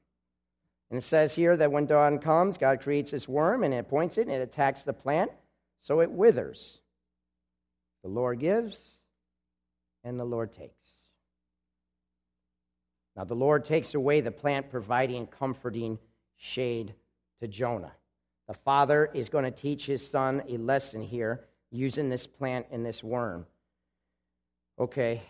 And 0.91 0.99
it 0.99 1.05
says 1.05 1.35
here 1.35 1.57
that 1.57 1.71
when 1.71 1.87
dawn 1.87 2.19
comes, 2.19 2.57
God 2.57 2.81
creates 2.81 3.11
this 3.11 3.29
worm 3.29 3.63
and 3.63 3.75
it 3.75 3.79
appoints 3.79 4.17
it 4.17 4.23
and 4.23 4.31
it 4.31 4.41
attacks 4.41 4.83
the 4.83 4.93
plant 4.93 5.31
so 5.83 6.01
it 6.01 6.11
withers. 6.11 6.79
The 8.03 8.09
Lord 8.09 8.41
gives 8.41 8.79
and 10.05 10.19
the 10.19 10.25
Lord 10.25 10.53
takes. 10.53 10.73
Now 13.17 13.25
the 13.25 13.35
Lord 13.35 13.65
takes 13.65 13.95
away 13.95 14.21
the 14.21 14.31
plant, 14.31 14.71
providing 14.71 15.27
comforting 15.27 15.99
shade 16.37 16.95
to 17.41 17.49
Jonah. 17.49 17.93
The 18.47 18.55
father 18.55 19.11
is 19.13 19.29
going 19.29 19.45
to 19.45 19.51
teach 19.51 19.85
his 19.85 20.09
son 20.09 20.43
a 20.49 20.57
lesson 20.57 21.03
here 21.03 21.45
using 21.71 22.09
this 22.09 22.27
plant 22.27 22.67
and 22.71 22.87
this 22.87 23.03
worm. 23.03 23.45
Okay, 24.79 25.23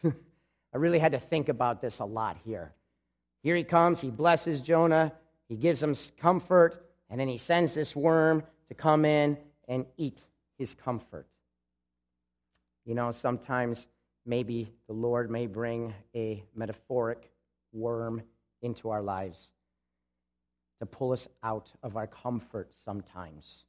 I 0.04 0.76
really 0.76 0.98
had 0.98 1.12
to 1.12 1.18
think 1.18 1.48
about 1.48 1.80
this 1.80 1.98
a 1.98 2.04
lot 2.04 2.36
here. 2.44 2.72
Here 3.42 3.56
he 3.56 3.64
comes, 3.64 4.00
he 4.00 4.10
blesses 4.10 4.60
Jonah, 4.60 5.12
he 5.48 5.56
gives 5.56 5.82
him 5.82 5.94
comfort, 6.18 6.84
and 7.08 7.20
then 7.20 7.28
he 7.28 7.38
sends 7.38 7.74
this 7.74 7.94
worm 7.94 8.42
to 8.68 8.74
come 8.74 9.04
in 9.04 9.38
and 9.68 9.86
eat 9.96 10.18
his 10.58 10.74
comfort. 10.74 11.26
You 12.84 12.94
know, 12.94 13.10
sometimes 13.10 13.86
maybe 14.24 14.72
the 14.86 14.92
Lord 14.92 15.30
may 15.30 15.46
bring 15.46 15.94
a 16.14 16.42
metaphoric 16.54 17.30
worm 17.72 18.22
into 18.62 18.90
our 18.90 19.02
lives 19.02 19.50
to 20.80 20.86
pull 20.86 21.12
us 21.12 21.26
out 21.42 21.70
of 21.82 21.96
our 21.96 22.06
comfort 22.06 22.70
sometimes. 22.84 23.64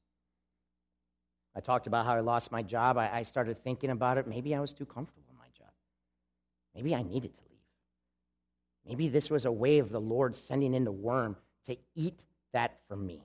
I 1.56 1.60
talked 1.60 1.88
about 1.88 2.06
how 2.06 2.14
I 2.14 2.20
lost 2.20 2.52
my 2.52 2.62
job. 2.62 2.98
I, 2.98 3.24
started 3.24 3.64
thinking 3.64 3.90
about 3.90 4.18
it. 4.18 4.28
Maybe 4.28 4.54
I 4.54 4.60
was 4.60 4.74
too 4.74 4.86
comfortable. 4.86 5.27
Maybe 6.78 6.94
I 6.94 7.02
needed 7.02 7.36
to 7.36 7.44
leave. 7.50 7.58
Maybe 8.88 9.10
this 9.10 9.32
was 9.32 9.46
a 9.46 9.52
way 9.52 9.80
of 9.80 9.90
the 9.90 10.00
Lord 10.00 10.36
sending 10.36 10.76
in 10.76 10.86
the 10.86 10.92
worm 10.92 11.36
to 11.66 11.76
eat 11.96 12.20
that 12.54 12.78
from 12.88 13.06
me 13.06 13.24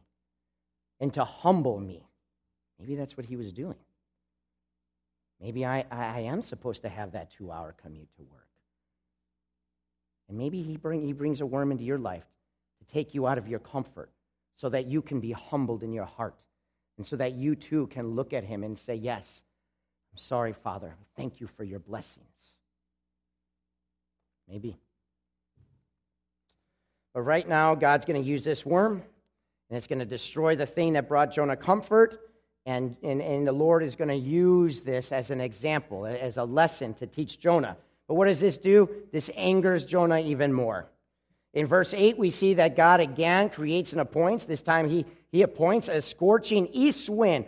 and 0.98 1.12
to 1.12 1.24
humble 1.24 1.78
me. 1.78 2.02
Maybe 2.80 2.96
that's 2.96 3.14
what 3.14 3.26
he 3.26 3.36
was 3.36 3.52
doing. 3.52 3.76
Maybe 5.38 5.66
I, 5.66 5.84
I 5.90 6.20
am 6.20 6.40
supposed 6.40 6.80
to 6.82 6.88
have 6.88 7.12
that 7.12 7.30
two 7.30 7.52
hour 7.52 7.74
commute 7.82 8.08
to 8.16 8.22
work. 8.22 8.48
And 10.30 10.38
maybe 10.38 10.62
he, 10.62 10.78
bring, 10.78 11.04
he 11.04 11.12
brings 11.12 11.42
a 11.42 11.46
worm 11.46 11.72
into 11.72 11.84
your 11.84 11.98
life 11.98 12.24
to 12.78 12.90
take 12.90 13.12
you 13.12 13.26
out 13.26 13.36
of 13.36 13.48
your 13.48 13.58
comfort 13.58 14.10
so 14.56 14.70
that 14.70 14.86
you 14.86 15.02
can 15.02 15.20
be 15.20 15.32
humbled 15.32 15.82
in 15.82 15.92
your 15.92 16.06
heart 16.06 16.36
and 16.96 17.06
so 17.06 17.16
that 17.16 17.32
you 17.32 17.54
too 17.54 17.86
can 17.88 18.14
look 18.14 18.32
at 18.32 18.44
him 18.44 18.64
and 18.64 18.78
say, 18.78 18.94
Yes, 18.94 19.42
I'm 20.10 20.18
sorry, 20.18 20.54
Father. 20.54 20.94
Thank 21.16 21.40
you 21.40 21.48
for 21.48 21.64
your 21.64 21.80
blessing. 21.80 22.22
Maybe. 24.48 24.76
But 27.14 27.22
right 27.22 27.46
now, 27.46 27.74
God's 27.74 28.04
going 28.04 28.22
to 28.22 28.28
use 28.28 28.44
this 28.44 28.64
worm, 28.64 29.02
and 29.68 29.76
it's 29.76 29.86
going 29.86 29.98
to 29.98 30.04
destroy 30.04 30.56
the 30.56 30.66
thing 30.66 30.94
that 30.94 31.08
brought 31.08 31.32
Jonah 31.32 31.56
comfort. 31.56 32.20
And, 32.64 32.96
and, 33.02 33.20
and 33.20 33.46
the 33.46 33.52
Lord 33.52 33.82
is 33.82 33.96
going 33.96 34.08
to 34.08 34.14
use 34.14 34.82
this 34.82 35.10
as 35.10 35.30
an 35.30 35.40
example, 35.40 36.06
as 36.06 36.36
a 36.36 36.44
lesson 36.44 36.94
to 36.94 37.06
teach 37.06 37.40
Jonah. 37.40 37.76
But 38.06 38.14
what 38.14 38.26
does 38.26 38.40
this 38.40 38.56
do? 38.56 38.88
This 39.10 39.30
angers 39.36 39.84
Jonah 39.84 40.20
even 40.20 40.52
more. 40.52 40.86
In 41.54 41.66
verse 41.66 41.92
8, 41.92 42.18
we 42.18 42.30
see 42.30 42.54
that 42.54 42.76
God 42.76 43.00
again 43.00 43.50
creates 43.50 43.92
and 43.92 44.00
appoints. 44.00 44.46
This 44.46 44.62
time 44.62 44.88
he, 44.88 45.04
he 45.30 45.42
appoints 45.42 45.88
a 45.88 46.00
scorching 46.00 46.68
east 46.72 47.10
wind. 47.10 47.46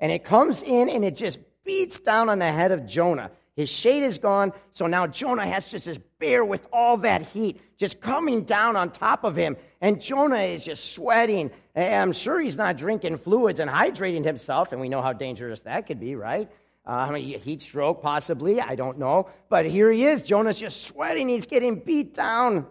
And 0.00 0.12
it 0.12 0.24
comes 0.24 0.62
in 0.62 0.88
and 0.88 1.04
it 1.04 1.16
just 1.16 1.38
beats 1.64 1.98
down 1.98 2.28
on 2.28 2.38
the 2.38 2.50
head 2.50 2.72
of 2.72 2.86
Jonah. 2.86 3.30
His 3.56 3.68
shade 3.68 4.02
is 4.02 4.18
gone, 4.18 4.52
so 4.72 4.86
now 4.86 5.06
Jonah 5.06 5.46
has 5.46 5.68
just 5.68 5.84
this 5.84 5.98
bear 6.18 6.44
with 6.44 6.66
all 6.72 6.96
that 6.98 7.22
heat 7.22 7.60
just 7.76 8.00
coming 8.00 8.42
down 8.42 8.74
on 8.74 8.90
top 8.90 9.22
of 9.22 9.36
him. 9.36 9.56
And 9.80 10.00
Jonah 10.00 10.40
is 10.40 10.64
just 10.64 10.92
sweating. 10.92 11.50
And 11.76 11.94
I'm 11.94 12.12
sure 12.12 12.40
he's 12.40 12.56
not 12.56 12.76
drinking 12.76 13.18
fluids 13.18 13.60
and 13.60 13.70
hydrating 13.70 14.24
himself, 14.24 14.72
and 14.72 14.80
we 14.80 14.88
know 14.88 15.02
how 15.02 15.12
dangerous 15.12 15.60
that 15.62 15.86
could 15.86 16.00
be, 16.00 16.16
right? 16.16 16.50
Uh, 16.84 17.14
heat 17.14 17.62
stroke, 17.62 18.02
possibly, 18.02 18.60
I 18.60 18.74
don't 18.74 18.98
know. 18.98 19.30
But 19.48 19.66
here 19.66 19.90
he 19.90 20.04
is. 20.04 20.22
Jonah's 20.22 20.58
just 20.58 20.82
sweating. 20.82 21.28
He's 21.28 21.46
getting 21.46 21.78
beat 21.78 22.14
down. 22.14 22.66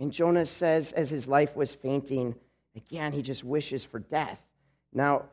And 0.00 0.10
Jonah 0.10 0.46
says, 0.46 0.92
as 0.92 1.10
his 1.10 1.28
life 1.28 1.54
was 1.54 1.74
fainting, 1.74 2.34
again, 2.74 3.12
he 3.12 3.22
just 3.22 3.44
wishes 3.44 3.84
for 3.84 4.00
death. 4.00 4.40
Now, 4.92 5.26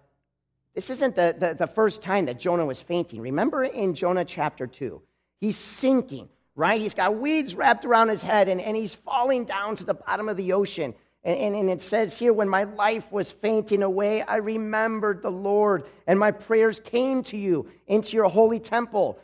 this 0.76 0.90
isn't 0.90 1.16
the, 1.16 1.36
the, 1.38 1.54
the, 1.56 1.68
first 1.68 2.02
time 2.02 2.26
that 2.26 2.40
Jonah 2.40 2.66
was 2.66 2.82
fainting. 2.82 3.22
Remember 3.22 3.64
in 3.64 3.96
Jonah 3.96 4.26
chapter 4.26 4.68
2, 4.68 5.02
he's 5.42 5.58
sinking, 5.58 6.30
right? 6.56 6.80
He's 6.80 6.94
got 6.94 7.18
weeds 7.18 7.56
wrapped 7.56 7.86
around 7.86 8.10
his 8.10 8.22
head 8.22 8.48
and, 8.48 8.62
and 8.62 8.78
he's 8.78 8.94
falling 8.94 9.46
down 9.46 9.76
to 9.78 9.84
the 9.84 9.96
bottom 9.96 10.30
of 10.30 10.38
the 10.38 10.54
ocean. 10.54 10.94
And, 11.24 11.38
and, 11.38 11.56
and 11.56 11.70
it 11.70 11.82
says 11.82 12.18
here, 12.18 12.32
when 12.32 12.48
my 12.48 12.64
life 12.64 13.12
was 13.12 13.32
fainting 13.32 13.84
away, 13.84 14.22
I 14.22 14.38
remembered 14.38 15.22
the 15.22 15.32
Lord 15.32 15.86
and 16.08 16.20
my 16.20 16.32
prayers 16.32 16.80
came 16.80 17.24
to 17.24 17.38
you 17.38 17.70
into 17.88 18.16
your 18.16 18.30
holy 18.30 18.60
temple. 18.60 19.20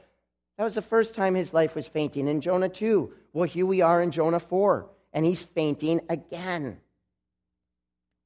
That 0.57 0.63
was 0.63 0.75
the 0.75 0.81
first 0.81 1.15
time 1.15 1.35
his 1.35 1.53
life 1.53 1.75
was 1.75 1.87
fainting. 1.87 2.27
In 2.27 2.41
Jonah 2.41 2.69
2, 2.69 3.13
well, 3.33 3.47
here 3.47 3.65
we 3.65 3.81
are 3.81 4.01
in 4.01 4.11
Jonah 4.11 4.39
4, 4.39 4.87
and 5.11 5.25
he's 5.25 5.43
fainting 5.43 5.99
again. 6.09 6.77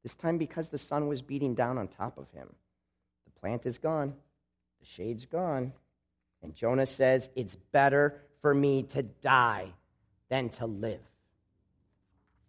This 0.04 0.16
time 0.16 0.38
because 0.38 0.70
the 0.70 0.78
sun 0.78 1.08
was 1.08 1.22
beating 1.22 1.56
down 1.56 1.78
on 1.78 1.88
top 1.88 2.18
of 2.18 2.30
him 2.32 2.50
plant 3.42 3.66
is 3.66 3.78
gone, 3.78 4.14
the 4.80 4.86
shade's 4.86 5.26
gone. 5.26 5.74
And 6.42 6.56
Jonah 6.56 6.86
says, 6.86 7.30
It's 7.36 7.56
better 7.72 8.22
for 8.42 8.54
me 8.54 8.84
to 8.84 9.04
die 9.04 9.68
than 10.30 10.50
to 10.50 10.66
live. 10.66 11.02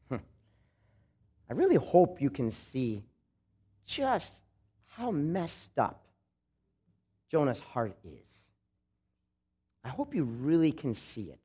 Hmm. 0.08 0.16
I 1.48 1.54
really 1.54 1.76
hope 1.76 2.20
you 2.20 2.30
can 2.30 2.50
see 2.50 3.02
just 3.84 4.30
how 4.86 5.10
messed 5.10 5.78
up 5.78 6.04
Jonah's 7.30 7.60
heart 7.60 7.96
is. 8.04 8.30
I 9.84 9.88
hope 9.88 10.14
you 10.14 10.24
really 10.24 10.72
can 10.72 10.94
see 10.94 11.30
it. 11.30 11.38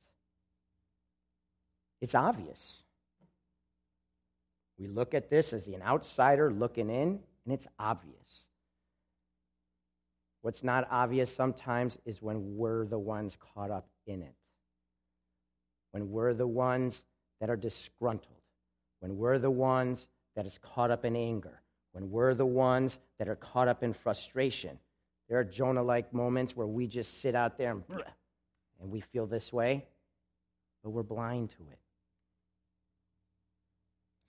It's 2.00 2.14
obvious. 2.14 2.82
We 4.78 4.88
look 4.88 5.14
at 5.14 5.30
this 5.30 5.52
as 5.52 5.66
an 5.66 5.82
outsider 5.82 6.52
looking 6.52 6.90
in, 6.90 7.20
and 7.44 7.54
it's 7.54 7.66
obvious. 7.78 8.25
What's 10.46 10.62
not 10.62 10.86
obvious 10.92 11.34
sometimes 11.34 11.98
is 12.04 12.22
when 12.22 12.56
we're 12.56 12.86
the 12.86 13.00
ones 13.00 13.36
caught 13.52 13.72
up 13.72 13.88
in 14.06 14.22
it. 14.22 14.36
When 15.90 16.12
we're 16.12 16.34
the 16.34 16.46
ones 16.46 17.02
that 17.40 17.50
are 17.50 17.56
disgruntled. 17.56 18.38
When 19.00 19.16
we're 19.16 19.40
the 19.40 19.50
ones 19.50 20.06
that 20.36 20.46
is 20.46 20.56
caught 20.62 20.92
up 20.92 21.04
in 21.04 21.16
anger. 21.16 21.60
When 21.90 22.12
we're 22.12 22.32
the 22.32 22.46
ones 22.46 22.96
that 23.18 23.28
are 23.28 23.34
caught 23.34 23.66
up 23.66 23.82
in 23.82 23.92
frustration. 23.92 24.78
There 25.28 25.40
are 25.40 25.44
Jonah 25.44 25.82
like 25.82 26.14
moments 26.14 26.54
where 26.54 26.64
we 26.64 26.86
just 26.86 27.20
sit 27.20 27.34
out 27.34 27.58
there 27.58 27.72
and, 27.72 27.82
and 28.80 28.92
we 28.92 29.00
feel 29.00 29.26
this 29.26 29.52
way, 29.52 29.84
but 30.84 30.90
we're 30.90 31.02
blind 31.02 31.50
to 31.58 31.62
it. 31.72 31.78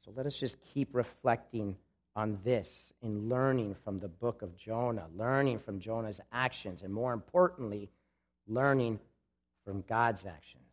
So 0.03 0.13
let 0.15 0.25
us 0.25 0.35
just 0.35 0.57
keep 0.73 0.95
reflecting 0.95 1.75
on 2.17 2.39
this 2.43 2.67
in 3.03 3.29
learning 3.29 3.75
from 3.83 3.99
the 3.99 4.07
book 4.07 4.41
of 4.41 4.57
Jonah, 4.57 5.05
learning 5.15 5.59
from 5.59 5.79
Jonah's 5.79 6.19
actions, 6.33 6.81
and 6.81 6.91
more 6.91 7.13
importantly, 7.13 7.91
learning 8.47 8.99
from 9.63 9.83
God's 9.87 10.25
actions 10.25 10.63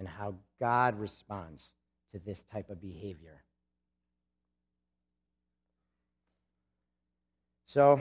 and 0.00 0.08
how 0.08 0.34
God 0.58 0.98
responds 0.98 1.62
to 2.12 2.18
this 2.18 2.42
type 2.52 2.70
of 2.70 2.80
behavior. 2.80 3.40
So, 7.66 8.00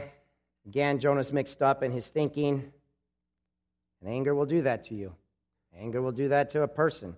again, 0.66 1.00
Jonah's 1.00 1.32
mixed 1.32 1.62
up 1.62 1.84
in 1.84 1.92
his 1.92 2.08
thinking, 2.08 2.72
and 4.02 4.10
anger 4.10 4.34
will 4.34 4.48
do 4.48 4.64
that 4.64 4.86
to 4.86 4.96
you. 4.96 5.14
Anger 5.78 6.02
will 6.02 6.12
do 6.12 6.30
that 6.30 6.50
to 6.52 6.64
a 6.64 6.68
person. 6.68 7.16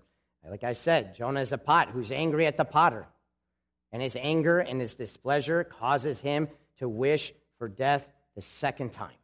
Like 0.49 0.65
I 0.65 0.73
said, 0.73 1.15
Jonah 1.15 1.41
is 1.41 1.53
a 1.53 1.57
pot 1.57 1.91
who's 1.91 2.11
angry 2.11 2.45
at 2.45 2.57
the 2.57 2.65
potter. 2.65 3.07
And 3.91 4.01
his 4.01 4.15
anger 4.15 4.59
and 4.59 4.79
his 4.79 4.95
displeasure 4.95 5.63
causes 5.63 6.19
him 6.19 6.47
to 6.77 6.87
wish 6.87 7.33
for 7.57 7.67
death 7.67 8.05
the 8.35 8.41
second 8.41 8.91
time. 8.91 9.15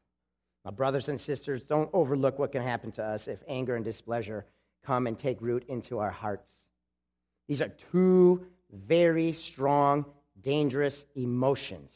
My 0.63 0.71
brothers 0.71 1.09
and 1.09 1.21
sisters, 1.21 1.63
don't 1.63 1.89
overlook 1.93 2.39
what 2.39 2.51
can 2.51 2.63
happen 2.63 2.91
to 2.93 3.03
us 3.03 3.27
if 3.27 3.39
anger 3.47 3.75
and 3.75 3.85
displeasure 3.85 4.45
come 4.83 5.05
and 5.07 5.17
take 5.17 5.41
root 5.41 5.65
into 5.67 5.99
our 5.99 6.09
hearts. 6.09 6.49
These 7.47 7.61
are 7.61 7.71
two 7.91 8.45
very 8.71 9.33
strong, 9.33 10.05
dangerous 10.41 11.05
emotions. 11.15 11.91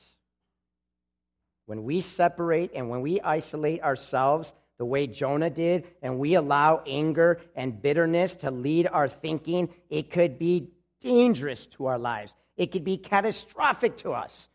When 1.66 1.84
we 1.84 2.02
separate 2.02 2.72
and 2.76 2.90
when 2.90 3.02
we 3.02 3.22
isolate 3.22 3.82
ourselves 3.82 4.54
the 4.78 4.86
way 4.86 5.08
Jonah 5.08 5.50
did, 5.50 5.86
and 6.02 6.20
we 6.20 6.36
allow 6.36 6.82
anger 6.88 7.42
and 7.54 7.82
bitterness 7.82 8.34
to 8.38 8.50
lead 8.50 8.88
our 8.88 9.10
thinking, 9.10 9.70
it 9.90 10.10
could 10.10 10.40
be 10.40 10.70
dangerous 11.02 11.68
to 11.68 11.88
our 11.88 12.00
lives. 12.00 12.34
It 12.60 12.74
could 12.74 12.84
be 12.84 12.98
catastrophic 12.98 13.96
to 14.00 14.12
us. 14.12 14.50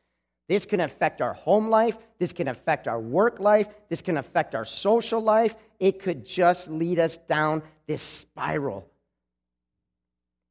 This 0.47 0.67
can 0.67 0.81
affect 0.81 1.23
our 1.23 1.33
home 1.33 1.71
life. 1.71 1.97
This 2.19 2.35
can 2.35 2.49
affect 2.49 2.87
our 2.87 3.01
work 3.01 3.41
life. 3.41 3.67
This 3.89 4.03
can 4.03 4.19
affect 4.19 4.55
our 4.55 4.67
social 4.67 5.23
life. 5.23 5.57
It 5.81 6.03
could 6.03 6.27
just 6.27 6.69
lead 6.69 6.99
us 6.99 7.17
down 7.17 7.63
this 7.87 8.03
spiral. 8.03 8.87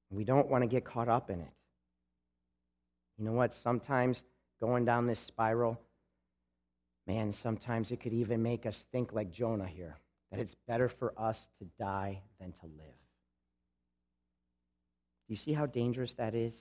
We 0.09 0.23
don't 0.23 0.49
want 0.49 0.63
to 0.63 0.67
get 0.67 0.83
caught 0.83 1.09
up 1.09 1.29
in 1.29 1.41
it. 1.41 1.51
You 3.19 3.25
know 3.25 3.33
what? 3.33 3.53
Sometimes 3.53 4.23
going 4.59 4.83
down 4.83 5.05
this 5.05 5.19
spiral, 5.19 5.79
man, 7.05 7.31
sometimes 7.31 7.91
it 7.91 7.99
could 7.99 8.13
even 8.13 8.41
make 8.41 8.65
us 8.65 8.83
think 8.91 9.13
like 9.13 9.31
Jonah 9.31 9.67
here 9.67 9.95
that 10.31 10.39
it's 10.39 10.55
better 10.67 10.89
for 10.89 11.13
us 11.19 11.39
to 11.59 11.67
die 11.79 12.19
than 12.39 12.51
to 12.51 12.65
live. 12.65 12.97
Do 15.27 15.33
you 15.33 15.35
see 15.35 15.53
how 15.53 15.67
dangerous 15.67 16.13
that 16.13 16.33
is? 16.33 16.55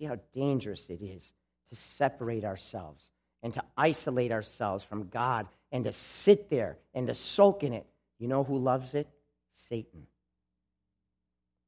See 0.00 0.06
how 0.06 0.16
dangerous 0.34 0.82
it 0.88 1.02
is 1.02 1.22
to 1.68 1.76
separate 1.98 2.42
ourselves 2.42 3.04
and 3.42 3.52
to 3.52 3.62
isolate 3.76 4.32
ourselves 4.32 4.82
from 4.82 5.08
God 5.08 5.46
and 5.70 5.84
to 5.84 5.92
sit 5.92 6.48
there 6.48 6.78
and 6.94 7.06
to 7.08 7.14
sulk 7.14 7.62
in 7.64 7.74
it. 7.74 7.84
You 8.18 8.26
know 8.26 8.42
who 8.42 8.56
loves 8.56 8.94
it? 8.94 9.06
Satan. 9.68 10.06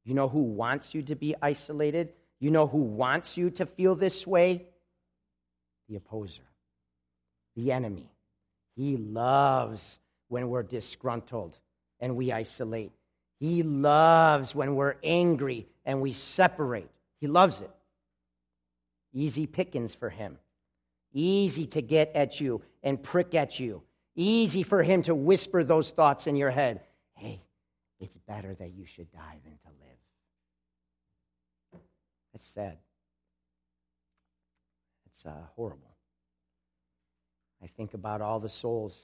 You 0.05 0.15
know 0.15 0.29
who 0.29 0.45
wants 0.45 0.95
you 0.95 1.03
to 1.03 1.15
be 1.15 1.35
isolated? 1.43 2.15
You 2.41 2.51
know 2.51 2.67
who 2.67 2.79
wants 2.79 3.37
you 3.37 3.51
to 3.51 3.67
feel 3.67 3.95
this 3.97 4.27
way? 4.27 4.65
The 5.91 5.97
opposer, 5.97 6.43
the 7.55 7.71
enemy. 7.71 8.09
He 8.77 8.97
loves 8.97 9.99
when 10.29 10.49
we're 10.49 10.63
disgruntled 10.63 11.59
and 12.01 12.17
we 12.17 12.33
isolate. 12.33 12.93
He 13.41 13.63
loves 13.63 14.55
when 14.55 14.75
we're 14.75 14.97
angry 15.05 15.67
and 15.85 16.01
we 16.01 16.15
separate. 16.15 16.89
He 17.21 17.27
loves 17.27 17.61
it. 17.61 17.71
Easy 19.13 19.47
pickings 19.47 19.95
for 19.95 20.09
him. 20.09 20.39
Easy 21.13 21.67
to 21.67 21.83
get 21.83 22.13
at 22.15 22.41
you 22.41 22.63
and 22.83 23.03
prick 23.03 23.35
at 23.35 23.61
you. 23.61 23.83
Easy 24.15 24.63
for 24.63 24.83
him 24.83 25.03
to 25.03 25.15
whisper 25.15 25.65
those 25.65 25.91
thoughts 25.91 26.27
in 26.27 26.37
your 26.37 26.51
head. 26.51 26.81
Hey, 27.15 27.43
it's 28.01 28.17
better 28.27 28.55
that 28.55 28.73
you 28.73 28.87
should 28.87 29.11
die 29.13 29.39
than 29.45 29.53
to 29.53 29.69
live. 29.81 29.93
That's 32.33 32.47
sad. 32.55 32.79
It's 35.07 35.27
uh, 35.27 35.33
horrible. 35.55 35.93
I 37.63 37.69
think 37.69 37.95
about 37.95 38.21
all 38.21 38.41
the 38.41 38.49
souls 38.49 38.95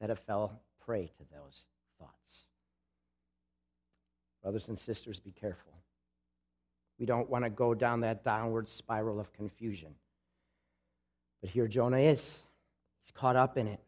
that 0.00 0.08
have 0.08 0.20
fell 0.20 0.60
prey 0.84 1.06
to 1.06 1.24
those 1.32 1.64
thoughts. 1.98 2.12
Brothers 4.42 4.68
and 4.68 4.78
sisters, 4.78 5.18
be 5.18 5.32
careful. 5.32 5.72
We 6.98 7.06
don't 7.06 7.28
want 7.28 7.44
to 7.44 7.50
go 7.50 7.74
down 7.74 8.00
that 8.00 8.24
downward 8.24 8.68
spiral 8.68 9.20
of 9.20 9.32
confusion. 9.32 9.94
But 11.40 11.50
here 11.50 11.66
Jonah 11.66 11.98
is. 11.98 12.20
He's 13.04 13.12
caught 13.12 13.36
up 13.36 13.58
in 13.58 13.66
it. 13.66 13.80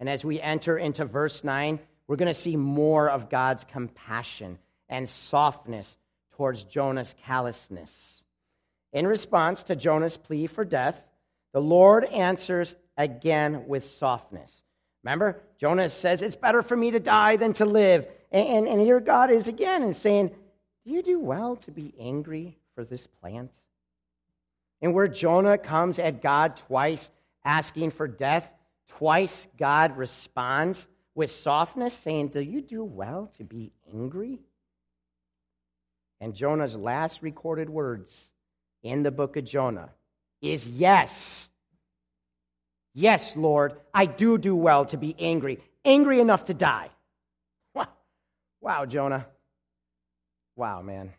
And 0.00 0.08
as 0.08 0.24
we 0.24 0.40
enter 0.40 0.76
into 0.76 1.04
verse 1.04 1.44
9, 1.44 1.78
we're 2.06 2.16
going 2.16 2.32
to 2.32 2.40
see 2.40 2.56
more 2.56 3.08
of 3.10 3.30
God's 3.30 3.64
compassion 3.64 4.58
and 4.88 5.08
softness 5.08 5.96
towards 6.36 6.64
Jonah's 6.64 7.14
callousness. 7.24 7.92
In 8.92 9.06
response 9.06 9.62
to 9.64 9.76
Jonah's 9.76 10.16
plea 10.16 10.46
for 10.46 10.64
death, 10.64 11.02
the 11.52 11.60
Lord 11.60 12.04
answers 12.04 12.74
again 12.96 13.66
with 13.68 13.84
softness. 13.84 14.50
Remember, 15.04 15.40
Jonah 15.60 15.90
says, 15.90 16.22
It's 16.22 16.36
better 16.36 16.62
for 16.62 16.76
me 16.76 16.92
to 16.92 17.00
die 17.00 17.36
than 17.36 17.52
to 17.54 17.64
live. 17.64 18.06
And, 18.30 18.48
and, 18.48 18.68
and 18.68 18.80
here 18.80 19.00
God 19.00 19.30
is 19.30 19.48
again 19.48 19.82
and 19.82 19.94
saying, 19.94 20.30
Do 20.84 20.92
you 20.92 21.02
do 21.02 21.20
well 21.20 21.56
to 21.56 21.70
be 21.70 21.94
angry 21.98 22.56
for 22.74 22.84
this 22.84 23.06
plant? 23.06 23.50
And 24.80 24.94
where 24.94 25.08
Jonah 25.08 25.58
comes 25.58 25.98
at 25.98 26.22
God 26.22 26.56
twice 26.56 27.10
asking 27.44 27.90
for 27.90 28.06
death, 28.06 28.50
twice 28.88 29.46
God 29.58 29.96
responds 29.96 30.86
with 31.14 31.30
softness, 31.30 31.94
saying, 31.94 32.28
Do 32.28 32.40
you 32.40 32.62
do 32.62 32.84
well 32.84 33.30
to 33.38 33.44
be 33.44 33.72
angry? 33.92 34.40
And 36.20 36.34
Jonah's 36.34 36.74
last 36.74 37.22
recorded 37.22 37.70
words 37.70 38.14
in 38.82 39.02
the 39.02 39.10
book 39.10 39.36
of 39.36 39.44
Jonah 39.44 39.90
is 40.40 40.66
yes. 40.66 41.48
Yes, 42.94 43.36
Lord, 43.36 43.74
I 43.92 44.06
do 44.06 44.38
do 44.38 44.56
well 44.56 44.84
to 44.86 44.96
be 44.96 45.14
angry, 45.18 45.60
angry 45.84 46.20
enough 46.20 46.46
to 46.46 46.54
die. 46.54 46.90
Wow, 48.60 48.86
Jonah. 48.86 49.24
Wow, 50.58 50.82
man. 50.82 51.12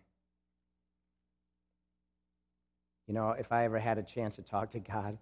You 3.07 3.13
know, 3.13 3.29
if 3.31 3.53
I 3.53 3.63
ever 3.63 3.79
had 3.79 3.97
a 3.97 4.03
chance 4.03 4.35
to 4.35 4.41
talk 4.41 4.71
to 4.71 4.79
God, 4.79 5.17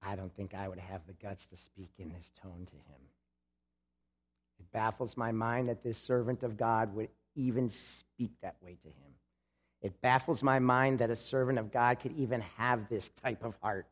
I 0.00 0.14
don't 0.14 0.32
think 0.36 0.54
I 0.54 0.68
would 0.68 0.78
have 0.78 1.00
the 1.08 1.12
guts 1.12 1.44
to 1.46 1.56
speak 1.56 1.90
in 1.98 2.10
this 2.10 2.30
tone 2.40 2.66
to 2.66 2.72
him. 2.72 3.00
It 4.60 4.70
baffles 4.70 5.16
my 5.16 5.32
mind 5.32 5.68
that 5.68 5.82
this 5.82 5.98
servant 5.98 6.44
of 6.44 6.56
God 6.56 6.94
would 6.94 7.08
even 7.34 7.70
speak 7.70 8.30
that 8.42 8.54
way 8.62 8.76
to 8.80 8.88
him. 8.88 9.12
It 9.82 10.00
baffles 10.00 10.44
my 10.44 10.60
mind 10.60 11.00
that 11.00 11.10
a 11.10 11.16
servant 11.16 11.58
of 11.58 11.72
God 11.72 11.98
could 11.98 12.16
even 12.16 12.42
have 12.58 12.88
this 12.88 13.10
type 13.24 13.42
of 13.42 13.56
heart. 13.60 13.86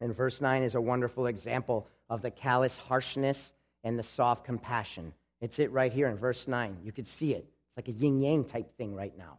And 0.00 0.12
verse 0.12 0.40
9 0.40 0.64
is 0.64 0.74
a 0.74 0.80
wonderful 0.80 1.28
example 1.28 1.86
of 2.10 2.20
the 2.20 2.32
callous 2.32 2.76
harshness 2.76 3.40
and 3.84 3.96
the 3.96 4.02
soft 4.02 4.44
compassion. 4.44 5.12
It's 5.40 5.58
it 5.58 5.70
right 5.72 5.92
here 5.92 6.08
in 6.08 6.16
verse 6.16 6.48
9. 6.48 6.78
You 6.82 6.92
could 6.92 7.06
see 7.06 7.32
it. 7.32 7.46
It's 7.46 7.76
like 7.76 7.88
a 7.88 7.92
yin 7.92 8.20
yang 8.20 8.44
type 8.44 8.76
thing 8.76 8.94
right 8.94 9.16
now. 9.16 9.38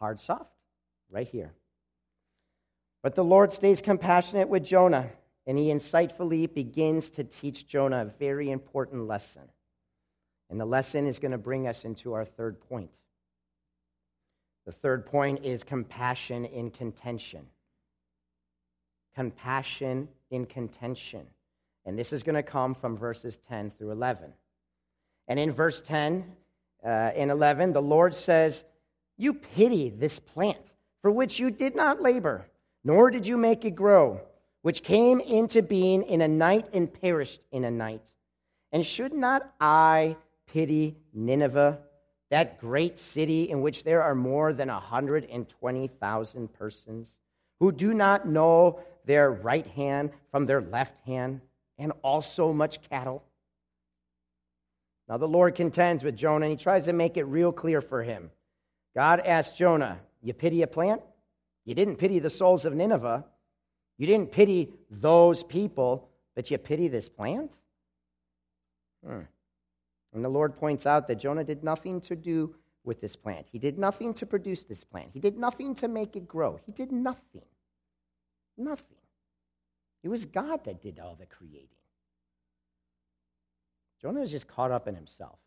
Hard, 0.00 0.20
soft, 0.20 0.52
right 1.10 1.26
here. 1.26 1.52
But 3.02 3.14
the 3.14 3.24
Lord 3.24 3.52
stays 3.52 3.82
compassionate 3.82 4.48
with 4.48 4.64
Jonah, 4.64 5.10
and 5.46 5.58
he 5.58 5.66
insightfully 5.66 6.52
begins 6.52 7.10
to 7.10 7.24
teach 7.24 7.66
Jonah 7.66 8.02
a 8.02 8.18
very 8.18 8.50
important 8.50 9.06
lesson. 9.06 9.42
And 10.50 10.60
the 10.60 10.64
lesson 10.64 11.06
is 11.06 11.18
going 11.18 11.32
to 11.32 11.38
bring 11.38 11.66
us 11.66 11.84
into 11.84 12.12
our 12.12 12.24
third 12.24 12.60
point. 12.68 12.90
The 14.66 14.72
third 14.72 15.06
point 15.06 15.44
is 15.44 15.62
compassion 15.62 16.44
in 16.46 16.70
contention. 16.70 17.46
Compassion 19.14 20.08
in 20.30 20.46
contention. 20.46 21.26
And 21.84 21.98
this 21.98 22.12
is 22.12 22.22
going 22.22 22.36
to 22.36 22.42
come 22.42 22.74
from 22.74 22.96
verses 22.96 23.38
10 23.48 23.72
through 23.72 23.90
11. 23.90 24.32
And 25.28 25.38
in 25.38 25.52
verse 25.52 25.80
10 25.80 26.24
uh, 26.84 26.88
and 26.88 27.30
11, 27.30 27.72
the 27.72 27.82
Lord 27.82 28.14
says, 28.14 28.64
You 29.16 29.34
pity 29.34 29.90
this 29.90 30.18
plant 30.18 30.58
for 31.02 31.10
which 31.10 31.38
you 31.38 31.50
did 31.50 31.76
not 31.76 32.02
labor, 32.02 32.46
nor 32.82 33.10
did 33.10 33.26
you 33.26 33.36
make 33.36 33.64
it 33.64 33.72
grow, 33.72 34.20
which 34.62 34.82
came 34.82 35.20
into 35.20 35.62
being 35.62 36.02
in 36.02 36.20
a 36.20 36.28
night 36.28 36.66
and 36.72 36.92
perished 36.92 37.40
in 37.52 37.64
a 37.64 37.70
night. 37.70 38.02
And 38.72 38.84
should 38.84 39.12
not 39.12 39.52
I 39.60 40.16
pity 40.46 40.96
Nineveh, 41.12 41.78
that 42.30 42.58
great 42.58 42.98
city 42.98 43.50
in 43.50 43.60
which 43.60 43.84
there 43.84 44.02
are 44.02 44.14
more 44.14 44.52
than 44.52 44.68
120,000 44.68 46.52
persons 46.54 47.12
who 47.60 47.70
do 47.70 47.94
not 47.94 48.26
know 48.26 48.80
their 49.04 49.30
right 49.30 49.66
hand 49.66 50.10
from 50.30 50.46
their 50.46 50.62
left 50.62 50.98
hand, 51.06 51.40
and 51.78 51.92
also 52.02 52.52
much 52.52 52.80
cattle? 52.88 53.22
Now, 55.08 55.18
the 55.18 55.28
Lord 55.28 55.54
contends 55.54 56.02
with 56.02 56.16
Jonah, 56.16 56.46
and 56.46 56.58
he 56.58 56.62
tries 56.62 56.86
to 56.86 56.92
make 56.92 57.16
it 57.16 57.24
real 57.24 57.52
clear 57.52 57.82
for 57.82 58.02
him. 58.02 58.30
God 58.94 59.20
asked 59.20 59.56
Jonah, 59.56 59.98
You 60.22 60.32
pity 60.32 60.62
a 60.62 60.66
plant? 60.66 61.02
You 61.64 61.74
didn't 61.74 61.96
pity 61.96 62.18
the 62.18 62.30
souls 62.30 62.64
of 62.64 62.74
Nineveh. 62.74 63.24
You 63.98 64.06
didn't 64.06 64.32
pity 64.32 64.72
those 64.90 65.42
people, 65.42 66.08
but 66.34 66.50
you 66.50 66.58
pity 66.58 66.88
this 66.88 67.08
plant? 67.08 67.56
Hmm. 69.06 69.20
And 70.12 70.24
the 70.24 70.28
Lord 70.28 70.56
points 70.56 70.86
out 70.86 71.08
that 71.08 71.16
Jonah 71.16 71.44
did 71.44 71.64
nothing 71.64 72.00
to 72.02 72.16
do 72.16 72.54
with 72.84 73.00
this 73.00 73.16
plant. 73.16 73.46
He 73.50 73.58
did 73.58 73.78
nothing 73.78 74.14
to 74.14 74.26
produce 74.26 74.64
this 74.64 74.84
plant. 74.84 75.10
He 75.12 75.20
did 75.20 75.38
nothing 75.38 75.74
to 75.76 75.88
make 75.88 76.16
it 76.16 76.28
grow. 76.28 76.60
He 76.66 76.72
did 76.72 76.92
nothing. 76.92 77.42
Nothing. 78.56 78.96
It 80.02 80.08
was 80.08 80.24
God 80.24 80.64
that 80.64 80.82
did 80.82 81.00
all 81.00 81.16
the 81.18 81.26
creating. 81.26 81.68
Jonah 84.04 84.20
is 84.20 84.30
just 84.30 84.46
caught 84.46 84.70
up 84.70 84.86
in 84.86 84.94
himself. 84.94 85.38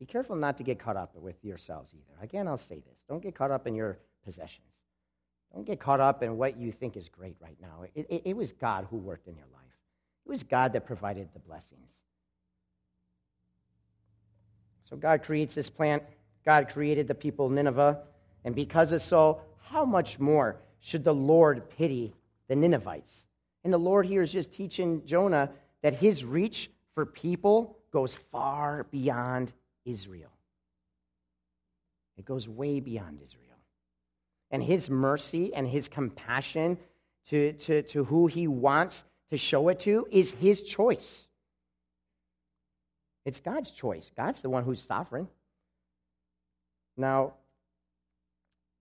Be 0.00 0.06
careful 0.06 0.36
not 0.36 0.56
to 0.56 0.62
get 0.62 0.78
caught 0.78 0.96
up 0.96 1.14
with 1.14 1.44
yourselves 1.44 1.92
either. 1.92 2.24
Again, 2.24 2.48
I'll 2.48 2.56
say 2.56 2.76
this 2.76 2.96
don't 3.10 3.22
get 3.22 3.34
caught 3.34 3.50
up 3.50 3.66
in 3.66 3.74
your 3.74 3.98
possessions. 4.24 4.64
Don't 5.52 5.66
get 5.66 5.78
caught 5.78 6.00
up 6.00 6.22
in 6.22 6.38
what 6.38 6.58
you 6.58 6.72
think 6.72 6.96
is 6.96 7.10
great 7.10 7.36
right 7.40 7.58
now. 7.60 7.82
It, 7.94 8.06
it, 8.08 8.22
it 8.24 8.36
was 8.36 8.52
God 8.52 8.86
who 8.90 8.96
worked 8.96 9.28
in 9.28 9.36
your 9.36 9.44
life, 9.52 9.76
it 10.24 10.30
was 10.30 10.42
God 10.42 10.72
that 10.72 10.86
provided 10.86 11.28
the 11.34 11.40
blessings. 11.40 11.92
So 14.88 14.96
God 14.96 15.22
creates 15.22 15.54
this 15.54 15.68
plant. 15.68 16.04
God 16.46 16.70
created 16.70 17.06
the 17.06 17.14
people 17.14 17.44
of 17.44 17.52
Nineveh. 17.52 17.98
And 18.46 18.54
because 18.54 18.92
of 18.92 19.02
so, 19.02 19.42
how 19.60 19.84
much 19.84 20.18
more 20.18 20.56
should 20.80 21.04
the 21.04 21.14
Lord 21.14 21.68
pity 21.68 22.14
the 22.48 22.56
Ninevites? 22.56 23.24
And 23.62 23.70
the 23.70 23.78
Lord 23.78 24.06
here 24.06 24.22
is 24.22 24.32
just 24.32 24.54
teaching 24.54 25.04
Jonah 25.04 25.50
that 25.82 25.92
his 25.92 26.24
reach 26.24 26.70
for 26.98 27.06
people 27.06 27.78
goes 27.92 28.16
far 28.32 28.82
beyond 28.90 29.52
Israel. 29.84 30.32
It 32.16 32.24
goes 32.24 32.48
way 32.48 32.80
beyond 32.80 33.20
Israel. 33.24 33.56
And 34.50 34.60
his 34.60 34.90
mercy 34.90 35.54
and 35.54 35.68
his 35.68 35.86
compassion 35.86 36.76
to, 37.28 37.52
to, 37.52 37.82
to 37.82 38.02
who 38.02 38.26
he 38.26 38.48
wants 38.48 39.04
to 39.30 39.38
show 39.38 39.68
it 39.68 39.78
to 39.80 40.08
is 40.10 40.32
his 40.32 40.60
choice. 40.60 41.28
It's 43.24 43.38
God's 43.38 43.70
choice. 43.70 44.10
God's 44.16 44.40
the 44.40 44.50
one 44.50 44.64
who's 44.64 44.82
sovereign. 44.82 45.28
Now, 46.96 47.34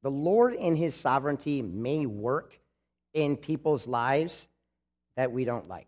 the 0.01 0.09
Lord 0.09 0.55
in 0.55 0.75
his 0.75 0.95
sovereignty 0.95 1.61
may 1.61 2.07
work 2.07 2.59
in 3.13 3.37
people's 3.37 3.85
lives 3.85 4.47
that 5.17 5.31
we 5.31 5.45
don't 5.45 5.67
like. 5.67 5.87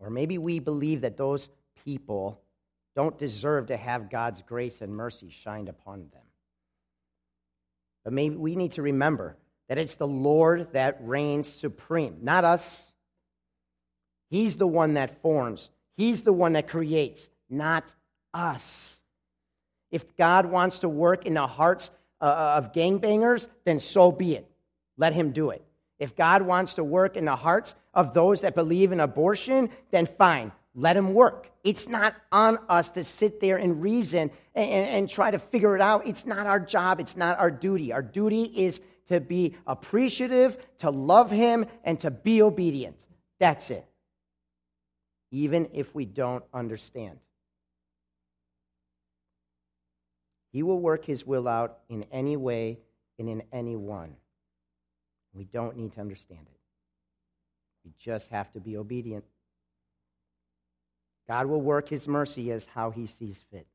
Or 0.00 0.10
maybe 0.10 0.38
we 0.38 0.58
believe 0.58 1.02
that 1.02 1.16
those 1.16 1.48
people 1.84 2.40
don't 2.96 3.18
deserve 3.18 3.68
to 3.68 3.76
have 3.76 4.10
God's 4.10 4.42
grace 4.42 4.80
and 4.80 4.94
mercy 4.94 5.30
shined 5.30 5.68
upon 5.68 6.08
them. 6.12 6.22
But 8.02 8.14
maybe 8.14 8.36
we 8.36 8.56
need 8.56 8.72
to 8.72 8.82
remember 8.82 9.36
that 9.68 9.78
it's 9.78 9.96
the 9.96 10.06
Lord 10.06 10.72
that 10.72 10.98
reigns 11.02 11.46
supreme, 11.46 12.18
not 12.22 12.44
us. 12.44 12.82
He's 14.30 14.56
the 14.56 14.66
one 14.66 14.94
that 14.94 15.20
forms, 15.22 15.68
He's 15.96 16.22
the 16.22 16.32
one 16.32 16.54
that 16.54 16.66
creates, 16.66 17.20
not 17.50 17.84
us. 18.32 18.96
If 19.90 20.16
God 20.16 20.46
wants 20.46 20.80
to 20.80 20.88
work 20.88 21.26
in 21.26 21.34
the 21.34 21.46
hearts 21.46 21.90
uh, 22.20 22.24
of 22.56 22.72
gangbangers, 22.72 23.46
then 23.64 23.80
so 23.80 24.10
be 24.10 24.34
it. 24.34 24.50
Let 24.96 25.12
Him 25.12 25.32
do 25.32 25.50
it. 25.50 25.64
If 26.00 26.16
God 26.16 26.42
wants 26.42 26.74
to 26.74 26.82
work 26.82 27.16
in 27.16 27.26
the 27.26 27.36
hearts 27.36 27.74
of 27.94 28.12
those 28.14 28.40
that 28.40 28.56
believe 28.56 28.90
in 28.90 28.98
abortion, 28.98 29.70
then 29.92 30.06
fine, 30.06 30.50
let 30.74 30.96
Him 30.96 31.14
work. 31.14 31.48
It's 31.62 31.86
not 31.86 32.16
on 32.32 32.58
us 32.68 32.90
to 32.90 33.04
sit 33.04 33.40
there 33.40 33.58
and 33.58 33.80
reason 33.80 34.32
and, 34.56 34.70
and, 34.70 34.88
and 34.88 35.08
try 35.08 35.30
to 35.30 35.38
figure 35.38 35.76
it 35.76 35.80
out. 35.80 36.08
It's 36.08 36.26
not 36.26 36.46
our 36.46 36.58
job, 36.58 36.98
it's 36.98 37.16
not 37.16 37.38
our 37.38 37.52
duty. 37.52 37.92
Our 37.92 38.02
duty 38.02 38.42
is 38.42 38.80
to 39.06 39.20
be 39.20 39.54
appreciative, 39.64 40.58
to 40.78 40.90
love 40.90 41.30
Him, 41.30 41.66
and 41.84 42.00
to 42.00 42.10
be 42.10 42.42
obedient. 42.42 42.96
That's 43.38 43.70
it 43.70 43.86
even 45.30 45.68
if 45.72 45.94
we 45.94 46.04
don't 46.04 46.44
understand. 46.52 47.18
He 50.52 50.62
will 50.62 50.80
work 50.80 51.04
his 51.04 51.24
will 51.24 51.46
out 51.46 51.78
in 51.88 52.04
any 52.10 52.36
way 52.36 52.78
and 53.18 53.28
in 53.28 53.42
any 53.52 53.76
one. 53.76 54.16
We 55.34 55.44
don't 55.44 55.76
need 55.76 55.92
to 55.94 56.00
understand 56.00 56.40
it. 56.40 56.60
We 57.84 57.92
just 57.98 58.28
have 58.28 58.50
to 58.52 58.60
be 58.60 58.76
obedient. 58.76 59.24
God 61.28 61.46
will 61.46 61.60
work 61.60 61.88
his 61.88 62.08
mercy 62.08 62.50
as 62.50 62.66
how 62.74 62.90
he 62.90 63.06
sees 63.06 63.44
fit. 63.52 63.66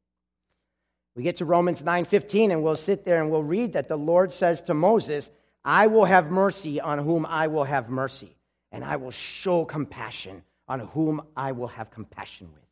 We 1.15 1.23
get 1.23 1.37
to 1.37 1.45
Romans 1.45 1.81
9:15 1.81 2.51
and 2.51 2.61
we'll 2.61 2.75
sit 2.75 3.05
there 3.05 3.21
and 3.21 3.31
we'll 3.31 3.43
read 3.43 3.73
that 3.73 3.87
the 3.87 3.97
Lord 3.97 4.33
says 4.33 4.61
to 4.63 4.73
Moses, 4.73 5.29
"I 5.63 5.87
will 5.87 6.05
have 6.05 6.29
mercy 6.29 6.81
on 6.81 6.99
whom 6.99 7.25
I 7.25 7.47
will 7.47 7.63
have 7.63 7.89
mercy, 7.89 8.35
and 8.71 8.83
I 8.83 8.97
will 8.97 9.11
show 9.11 9.63
compassion 9.63 10.43
on 10.67 10.79
whom 10.79 11.21
I 11.35 11.51
will 11.53 11.67
have 11.67 11.91
compassion 11.91 12.51
with. 12.53 12.63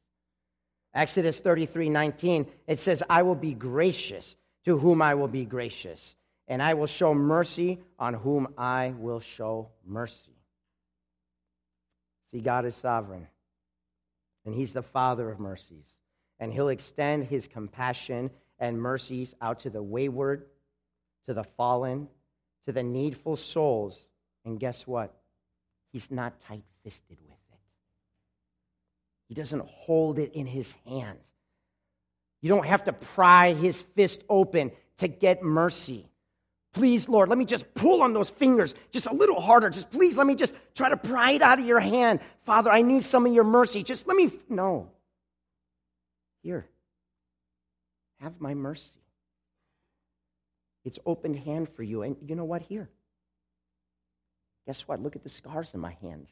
Exodus 0.93 1.39
33:19, 1.41 2.47
it 2.67 2.79
says, 2.79 3.01
I 3.09 3.23
will 3.23 3.35
be 3.35 3.53
gracious 3.53 4.35
to 4.65 4.77
whom 4.77 5.01
I 5.01 5.15
will 5.15 5.27
be 5.27 5.45
gracious, 5.45 6.15
and 6.47 6.61
I 6.61 6.73
will 6.73 6.87
show 6.87 7.13
mercy 7.13 7.79
on 7.97 8.13
whom 8.13 8.53
I 8.57 8.93
will 8.97 9.21
show 9.21 9.69
mercy. 9.85 10.35
See, 12.31 12.41
God 12.41 12.65
is 12.65 12.75
sovereign. 12.75 13.27
And 14.45 14.53
He's 14.53 14.73
the 14.73 14.81
Father 14.81 15.29
of 15.29 15.39
mercies. 15.39 15.85
And 16.39 16.51
He'll 16.51 16.69
extend 16.69 17.25
His 17.25 17.47
compassion 17.47 18.29
and 18.59 18.81
mercies 18.81 19.33
out 19.41 19.59
to 19.59 19.69
the 19.69 19.83
wayward, 19.83 20.45
to 21.27 21.33
the 21.33 21.43
fallen, 21.43 22.07
to 22.65 22.73
the 22.73 22.83
needful 22.83 23.37
souls. 23.37 23.97
And 24.45 24.59
guess 24.59 24.85
what? 24.85 25.13
He's 25.93 26.11
not 26.11 26.41
tight 26.41 26.63
fisted 26.83 27.17
with 27.21 27.37
it, 27.51 27.59
He 29.29 29.35
doesn't 29.35 29.65
hold 29.65 30.19
it 30.19 30.33
in 30.33 30.45
His 30.45 30.73
hand. 30.85 31.19
You 32.41 32.49
don't 32.49 32.65
have 32.65 32.83
to 32.85 32.93
pry 32.93 33.53
His 33.53 33.81
fist 33.81 34.21
open 34.27 34.71
to 34.97 35.07
get 35.07 35.41
mercy. 35.41 36.09
Please, 36.73 37.07
Lord, 37.07 37.29
let 37.29 37.37
me 37.37 37.45
just 37.45 37.71
pull 37.75 38.01
on 38.01 38.13
those 38.13 38.31
fingers 38.31 38.73
just 38.91 39.05
a 39.05 39.13
little 39.13 39.39
harder. 39.39 39.69
Just 39.69 39.91
please, 39.91 40.17
let 40.17 40.25
me 40.25 40.33
just 40.33 40.55
try 40.73 40.89
to 40.89 40.97
pry 40.97 41.31
it 41.31 41.43
out 41.43 41.59
of 41.59 41.65
your 41.65 41.79
hand. 41.79 42.19
Father, 42.45 42.71
I 42.71 42.81
need 42.81 43.03
some 43.03 43.27
of 43.27 43.33
your 43.33 43.43
mercy. 43.43 43.83
Just 43.83 44.07
let 44.07 44.17
me. 44.17 44.31
No. 44.49 44.89
Here. 46.41 46.67
Have 48.21 48.41
my 48.41 48.55
mercy. 48.55 48.89
It's 50.83 50.97
open 51.05 51.35
hand 51.35 51.69
for 51.69 51.83
you. 51.83 52.01
And 52.01 52.17
you 52.25 52.35
know 52.35 52.43
what? 52.43 52.63
Here. 52.63 52.89
Guess 54.65 54.87
what? 54.87 54.99
Look 55.01 55.15
at 55.15 55.23
the 55.23 55.29
scars 55.29 55.69
in 55.75 55.79
my 55.79 55.95
hands. 56.01 56.29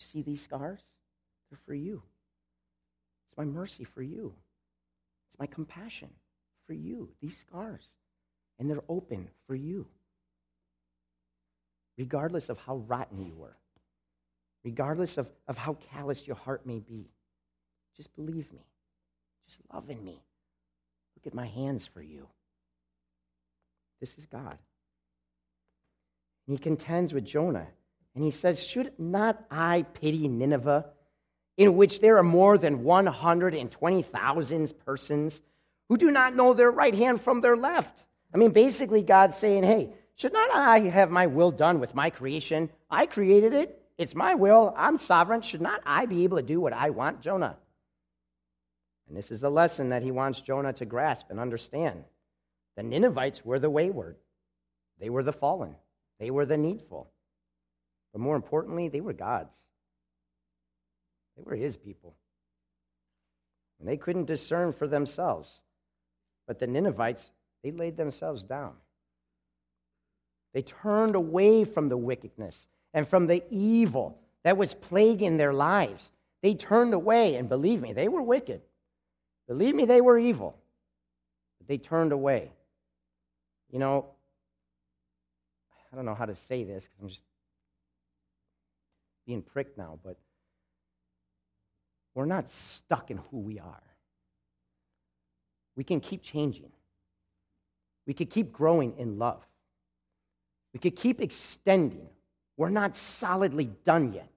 You 0.00 0.06
see 0.06 0.22
these 0.22 0.42
scars? 0.42 0.80
They're 1.50 1.58
for 1.66 1.74
you. 1.74 2.02
It's 3.28 3.36
my 3.36 3.44
mercy 3.44 3.84
for 3.84 4.02
you. 4.02 4.32
It's 5.30 5.38
my 5.38 5.46
compassion 5.46 6.08
for 6.66 6.72
you. 6.72 7.10
These 7.20 7.36
scars 7.46 7.84
and 8.58 8.68
they're 8.68 8.82
open 8.88 9.28
for 9.46 9.54
you. 9.54 9.86
Regardless 11.96 12.48
of 12.48 12.58
how 12.58 12.76
rotten 12.76 13.24
you 13.24 13.34
were, 13.34 13.56
regardless 14.64 15.18
of, 15.18 15.28
of 15.46 15.56
how 15.56 15.76
callous 15.92 16.26
your 16.26 16.36
heart 16.36 16.64
may 16.66 16.78
be, 16.78 17.10
just 17.96 18.14
believe 18.14 18.52
me. 18.52 18.64
Just 19.48 19.60
love 19.72 19.90
in 19.90 20.04
me. 20.04 20.22
Look 21.16 21.26
at 21.26 21.34
my 21.34 21.46
hands 21.46 21.86
for 21.86 22.02
you. 22.02 22.28
This 24.00 24.16
is 24.18 24.26
God. 24.26 24.58
He 26.46 26.56
contends 26.58 27.12
with 27.12 27.24
Jonah. 27.24 27.66
And 28.14 28.24
he 28.24 28.30
says, 28.30 28.64
Should 28.64 28.92
not 28.98 29.44
I 29.50 29.82
pity 29.82 30.28
Nineveh, 30.28 30.86
in 31.56 31.76
which 31.76 32.00
there 32.00 32.18
are 32.18 32.22
more 32.22 32.58
than 32.58 32.84
120,000 32.84 34.78
persons 34.84 35.40
who 35.88 35.96
do 35.96 36.10
not 36.10 36.34
know 36.34 36.54
their 36.54 36.70
right 36.70 36.94
hand 36.94 37.20
from 37.20 37.40
their 37.40 37.56
left? 37.56 38.04
I 38.32 38.38
mean, 38.38 38.50
basically, 38.50 39.02
God's 39.02 39.36
saying, 39.36 39.62
hey, 39.62 39.90
should 40.16 40.32
not 40.32 40.50
I 40.50 40.80
have 40.80 41.10
my 41.10 41.26
will 41.26 41.50
done 41.50 41.80
with 41.80 41.94
my 41.94 42.10
creation? 42.10 42.70
I 42.90 43.06
created 43.06 43.54
it. 43.54 43.80
It's 43.96 44.14
my 44.14 44.34
will. 44.34 44.74
I'm 44.76 44.96
sovereign. 44.96 45.40
Should 45.40 45.60
not 45.60 45.80
I 45.86 46.06
be 46.06 46.24
able 46.24 46.36
to 46.36 46.42
do 46.42 46.60
what 46.60 46.72
I 46.72 46.90
want, 46.90 47.20
Jonah? 47.20 47.56
And 49.08 49.16
this 49.16 49.30
is 49.30 49.40
the 49.40 49.50
lesson 49.50 49.88
that 49.88 50.02
he 50.02 50.10
wants 50.10 50.40
Jonah 50.40 50.72
to 50.74 50.84
grasp 50.84 51.26
and 51.30 51.40
understand. 51.40 52.04
The 52.76 52.82
Ninevites 52.82 53.44
were 53.44 53.58
the 53.58 53.70
wayward, 53.70 54.16
they 55.00 55.08
were 55.08 55.22
the 55.22 55.32
fallen, 55.32 55.74
they 56.20 56.30
were 56.30 56.46
the 56.46 56.56
needful. 56.56 57.10
But 58.12 58.20
more 58.20 58.36
importantly, 58.36 58.88
they 58.88 59.00
were 59.00 59.12
God's. 59.12 59.56
They 61.36 61.42
were 61.42 61.56
his 61.56 61.76
people. 61.76 62.16
And 63.78 63.88
they 63.88 63.96
couldn't 63.96 64.24
discern 64.24 64.72
for 64.72 64.88
themselves. 64.88 65.60
But 66.46 66.58
the 66.58 66.66
Ninevites 66.66 67.30
they 67.62 67.70
laid 67.70 67.96
themselves 67.96 68.44
down. 68.44 68.72
They 70.54 70.62
turned 70.62 71.14
away 71.14 71.64
from 71.64 71.88
the 71.88 71.96
wickedness 71.96 72.56
and 72.94 73.06
from 73.06 73.26
the 73.26 73.42
evil 73.50 74.18
that 74.44 74.56
was 74.56 74.74
plaguing 74.74 75.36
their 75.36 75.52
lives. 75.52 76.10
They 76.42 76.54
turned 76.54 76.94
away, 76.94 77.34
and 77.36 77.48
believe 77.48 77.80
me, 77.80 77.92
they 77.92 78.08
were 78.08 78.22
wicked. 78.22 78.62
Believe 79.46 79.74
me, 79.74 79.84
they 79.84 80.00
were 80.00 80.18
evil. 80.18 80.56
But 81.58 81.68
they 81.68 81.78
turned 81.78 82.12
away. 82.12 82.52
You 83.70 83.78
know, 83.78 84.06
I 85.92 85.96
don't 85.96 86.04
know 86.04 86.14
how 86.14 86.26
to 86.26 86.36
say 86.36 86.64
this 86.64 86.84
because 86.84 87.02
I'm 87.02 87.08
just 87.08 87.22
being 89.26 89.42
pricked 89.42 89.76
now, 89.76 89.98
but 90.02 90.16
we're 92.14 92.24
not 92.24 92.50
stuck 92.50 93.10
in 93.10 93.18
who 93.30 93.38
we 93.38 93.58
are. 93.58 93.82
We 95.76 95.84
can 95.84 96.00
keep 96.00 96.22
changing. 96.22 96.70
We 98.08 98.14
could 98.14 98.30
keep 98.30 98.52
growing 98.52 98.94
in 98.96 99.18
love. 99.18 99.44
We 100.72 100.80
could 100.80 100.96
keep 100.96 101.20
extending. 101.20 102.08
We're 102.56 102.70
not 102.70 102.96
solidly 102.96 103.66
done 103.84 104.14
yet. 104.14 104.30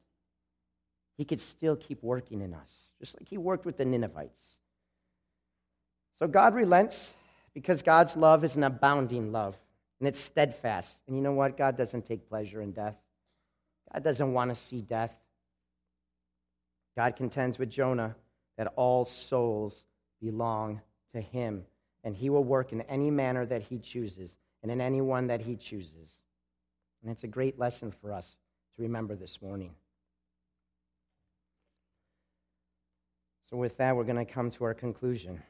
He 1.18 1.24
could 1.24 1.40
still 1.40 1.78
keep 1.78 2.04
working 2.04 2.42
in 2.42 2.54
us, 2.54 2.70
just 3.00 3.18
like 3.18 3.30
he 3.30 3.38
worked 3.38 3.66
with 3.66 3.78
the 3.78 3.86
Ninevites. 3.86 4.44
So 6.20 6.28
God 6.28 6.54
relents 6.54 7.12
because 7.54 7.82
God's 7.82 8.18
love 8.18 8.44
is 8.44 8.58
an 8.58 8.64
abounding 8.66 9.32
love 9.32 9.56
and 10.00 10.08
it's 10.08 10.20
steadfast. 10.20 10.94
And 11.08 11.16
you 11.16 11.24
know 11.24 11.32
what? 11.32 11.58
God 11.58 11.78
doesn't 11.78 12.06
take 12.06 12.28
pleasure 12.28 12.62
in 12.62 12.74
death, 12.74 12.98
God 13.94 14.04
doesn't 14.04 14.34
want 14.34 14.54
to 14.54 14.62
see 14.62 14.82
death. 14.82 15.14
God 16.98 17.16
contends 17.16 17.58
with 17.58 17.70
Jonah 17.70 18.18
that 18.58 18.74
all 18.76 19.06
souls 19.06 19.86
belong 20.22 20.82
to 21.14 21.22
him 21.22 21.64
and 22.04 22.16
he 22.16 22.30
will 22.30 22.44
work 22.44 22.72
in 22.72 22.82
any 22.82 23.12
manner 23.12 23.46
that 23.46 23.62
he 23.62 23.78
chooses 23.78 24.32
and 24.64 24.72
in 24.72 24.82
anyone 24.82 25.28
that 25.28 25.42
he 25.42 25.56
chooses. 25.56 26.12
And 27.02 27.12
it's 27.12 27.24
a 27.24 27.28
great 27.28 27.60
lesson 27.60 27.92
for 27.92 28.12
us 28.12 28.36
to 28.76 28.82
remember 28.82 29.16
this 29.16 29.42
morning. 29.42 29.72
So, 33.50 33.58
with 33.58 33.78
that, 33.78 33.96
we're 33.96 34.06
going 34.06 34.24
to 34.24 34.32
come 34.32 34.50
to 34.52 34.64
our 34.64 34.74
conclusion. 34.74 35.42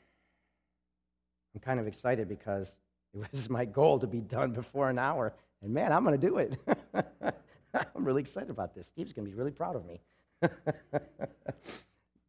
I'm 1.54 1.62
kind 1.62 1.80
of 1.80 1.88
excited 1.88 2.28
because 2.28 2.76
it 3.14 3.32
was 3.32 3.50
my 3.50 3.66
goal 3.66 4.00
to 4.00 4.08
be 4.08 4.22
done 4.22 4.52
before 4.52 4.90
an 4.90 4.98
hour. 4.98 5.34
And 5.62 5.74
man, 5.74 5.92
I'm 5.92 6.04
going 6.04 6.20
to 6.20 6.28
do 6.28 6.38
it. 6.38 6.58
I'm 7.74 8.04
really 8.04 8.22
excited 8.22 8.50
about 8.50 8.74
this. 8.74 8.88
Steve's 8.88 9.14
going 9.14 9.26
to 9.26 9.32
be 9.32 9.38
really 9.38 9.52
proud 9.52 9.76
of 9.76 9.86
me. 9.86 10.02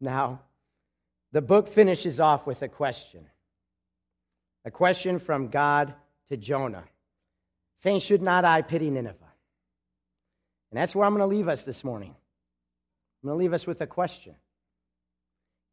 now, 0.01 0.39
the 1.31 1.41
book 1.41 1.67
finishes 1.67 2.19
off 2.19 2.45
with 2.45 2.61
a 2.61 2.67
question. 2.67 3.25
A 4.65 4.71
question 4.71 5.19
from 5.19 5.49
God 5.49 5.93
to 6.29 6.37
Jonah 6.37 6.83
saying, 7.81 7.99
Should 7.99 8.21
not 8.21 8.45
I 8.45 8.61
pity 8.61 8.89
Nineveh? 8.89 9.17
And 10.71 10.79
that's 10.79 10.95
where 10.95 11.05
I'm 11.05 11.15
going 11.15 11.29
to 11.29 11.35
leave 11.35 11.49
us 11.49 11.63
this 11.63 11.83
morning. 11.83 12.15
I'm 13.23 13.27
going 13.27 13.37
to 13.37 13.43
leave 13.43 13.53
us 13.53 13.67
with 13.67 13.81
a 13.81 13.87
question 13.87 14.35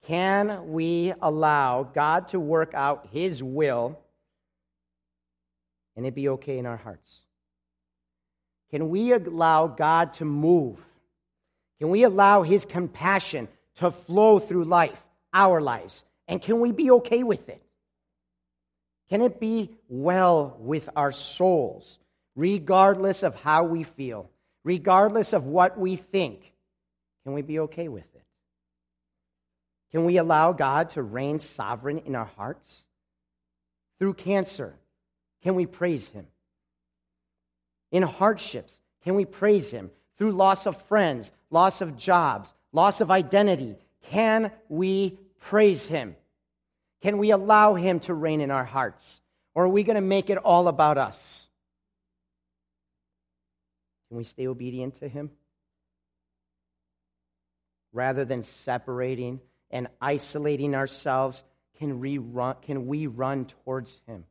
Can 0.07 0.72
we 0.72 1.12
allow 1.22 1.84
God 1.84 2.28
to 2.28 2.41
work 2.41 2.74
out 2.74 3.09
His 3.12 3.43
will 3.43 3.99
and 5.97 6.05
it 6.05 6.14
be 6.14 6.28
okay 6.30 6.59
in 6.59 6.66
our 6.66 6.76
hearts? 6.76 7.11
Can 8.70 8.91
we 8.91 9.12
allow 9.12 9.66
God 9.66 10.12
to 10.14 10.24
move? 10.24 10.78
Can 11.78 11.91
we 11.91 12.03
allow 12.03 12.43
His 12.43 12.64
compassion 12.64 13.49
to 13.76 13.91
flow 13.91 14.38
through 14.38 14.64
life, 14.64 15.03
our 15.32 15.61
lives? 15.61 16.05
And 16.28 16.43
can 16.43 16.61
we 16.61 16.72
be 16.72 16.91
okay 16.93 17.22
with 17.22 17.49
it? 17.49 17.62
Can 19.11 19.22
it 19.22 19.40
be 19.40 19.70
well 19.88 20.56
with 20.61 20.88
our 20.94 21.11
souls, 21.11 21.98
regardless 22.36 23.24
of 23.24 23.34
how 23.34 23.64
we 23.64 23.82
feel, 23.82 24.30
regardless 24.62 25.32
of 25.32 25.44
what 25.46 25.78
we 25.78 25.96
think? 25.96 26.52
Can 27.24 27.34
we 27.34 27.42
be 27.42 27.58
okay 27.61 27.88
with 27.88 28.04
it? 28.14 28.22
Can 29.90 30.04
we 30.04 30.16
allow 30.16 30.52
God 30.52 30.90
to 30.90 31.02
reign 31.02 31.40
sovereign 31.40 31.98
in 32.06 32.14
our 32.14 32.30
hearts? 32.36 32.84
Through 33.98 34.14
cancer, 34.14 34.74
can 35.42 35.56
we 35.56 35.66
praise 35.66 36.06
Him? 36.08 36.26
In 37.90 38.04
hardships, 38.04 38.72
can 39.02 39.16
we 39.16 39.24
praise 39.24 39.70
Him? 39.70 39.90
Through 40.18 40.32
loss 40.32 40.66
of 40.66 40.80
friends, 40.82 41.32
loss 41.50 41.80
of 41.80 41.96
jobs, 41.96 42.52
loss 42.72 43.00
of 43.00 43.11
identity, 43.11 43.76
can 44.04 44.52
we 44.68 45.18
praise 45.40 45.84
Him? 45.86 46.14
Can 47.03 47.18
we 47.18 47.30
allow 47.30 47.74
Him 47.74 48.01
to 48.01 48.14
reign 48.14 48.40
in 48.40 48.51
our 48.51 48.64
hearts? 48.64 49.05
Or 49.55 49.64
are 49.64 49.68
we 49.68 49.82
going 49.84 49.96
to 49.96 50.01
make 50.01 50.30
it 50.30 50.38
all 50.38 50.68
about 50.68 50.98
us? 50.98 51.46
Can 54.09 54.18
we 54.18 54.24
stay 54.24 54.46
obedient 54.46 54.96
to 54.96 55.09
Him? 55.09 55.30
Rather 57.92 58.24
than 58.24 58.42
separating 58.42 59.40
and 59.70 59.88
isolating 60.01 60.74
ourselves, 60.74 61.42
can 61.78 62.01
we 62.01 62.18
run, 62.18 62.57
can 62.62 62.86
we 62.86 63.07
run 63.07 63.46
towards 63.46 63.96
Him? 64.07 64.24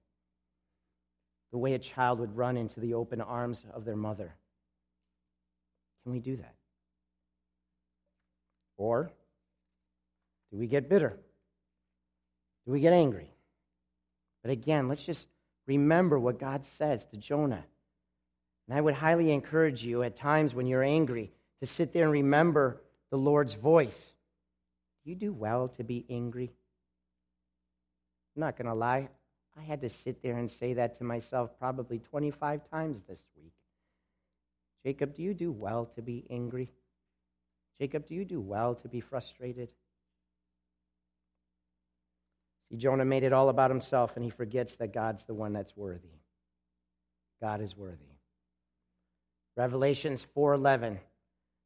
The 1.51 1.57
way 1.57 1.73
a 1.73 1.79
child 1.79 2.19
would 2.19 2.37
run 2.37 2.57
into 2.57 2.79
the 2.79 2.93
open 2.93 3.21
arms 3.21 3.65
of 3.73 3.83
their 3.83 3.95
mother. 3.95 4.35
Can 6.03 6.11
we 6.13 6.19
do 6.19 6.37
that? 6.37 6.53
Or 8.77 9.11
do 10.51 10.57
we 10.57 10.67
get 10.67 10.87
bitter? 10.87 11.17
Do 12.65 12.71
we 12.71 12.79
get 12.79 12.93
angry? 12.93 13.31
But 14.43 14.51
again, 14.51 14.87
let's 14.87 15.03
just 15.03 15.25
remember 15.67 16.19
what 16.19 16.39
God 16.39 16.65
says 16.77 17.05
to 17.07 17.17
Jonah. 17.17 17.63
And 18.67 18.77
I 18.77 18.81
would 18.81 18.93
highly 18.93 19.31
encourage 19.31 19.83
you 19.83 20.03
at 20.03 20.15
times 20.15 20.53
when 20.53 20.67
you're 20.67 20.83
angry 20.83 21.31
to 21.59 21.65
sit 21.65 21.93
there 21.93 22.03
and 22.03 22.11
remember 22.11 22.81
the 23.09 23.17
Lord's 23.17 23.53
voice. 23.53 24.13
You 25.03 25.15
do 25.15 25.33
well 25.33 25.69
to 25.77 25.83
be 25.83 26.05
angry? 26.09 26.51
I'm 28.35 28.41
not 28.41 28.57
going 28.57 28.67
to 28.67 28.75
lie. 28.75 29.09
I 29.57 29.63
had 29.63 29.81
to 29.81 29.89
sit 29.89 30.21
there 30.21 30.37
and 30.37 30.49
say 30.49 30.73
that 30.73 30.97
to 30.99 31.03
myself 31.03 31.57
probably 31.59 31.99
25 31.99 32.69
times 32.69 33.01
this 33.07 33.21
week. 33.35 33.53
Jacob, 34.85 35.15
do 35.15 35.23
you 35.23 35.33
do 35.33 35.51
well 35.51 35.85
to 35.95 36.01
be 36.01 36.25
angry? 36.29 36.71
Jacob, 37.79 38.05
do 38.07 38.15
you 38.15 38.23
do 38.23 38.39
well 38.39 38.75
to 38.75 38.87
be 38.87 39.01
frustrated? 39.01 39.69
See, 42.69 42.77
Jonah 42.77 43.05
made 43.05 43.23
it 43.23 43.33
all 43.33 43.49
about 43.49 43.71
himself, 43.71 44.15
and 44.15 44.23
he 44.23 44.29
forgets 44.29 44.75
that 44.75 44.93
God's 44.93 45.23
the 45.25 45.33
one 45.33 45.53
that's 45.53 45.75
worthy. 45.75 46.07
God 47.41 47.61
is 47.61 47.75
worthy. 47.75 48.05
Revelations 49.55 50.25
4:11 50.35 50.99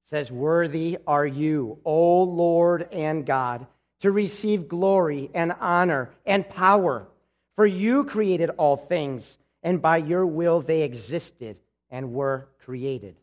says, 0.05 0.31
"Worthy 0.31 0.97
are 1.05 1.25
you, 1.25 1.79
O 1.85 2.23
Lord 2.23 2.83
and 2.91 3.25
God, 3.25 3.67
to 3.99 4.11
receive 4.11 4.67
glory 4.67 5.29
and 5.33 5.51
honor 5.59 6.13
and 6.25 6.47
power, 6.47 7.07
for 7.55 7.65
you 7.65 8.03
created 8.03 8.49
all 8.51 8.77
things, 8.77 9.37
and 9.61 9.81
by 9.81 9.97
your 9.97 10.25
will 10.25 10.61
they 10.61 10.81
existed 10.81 11.57
and 11.89 12.13
were 12.13 12.47
created." 12.59 13.15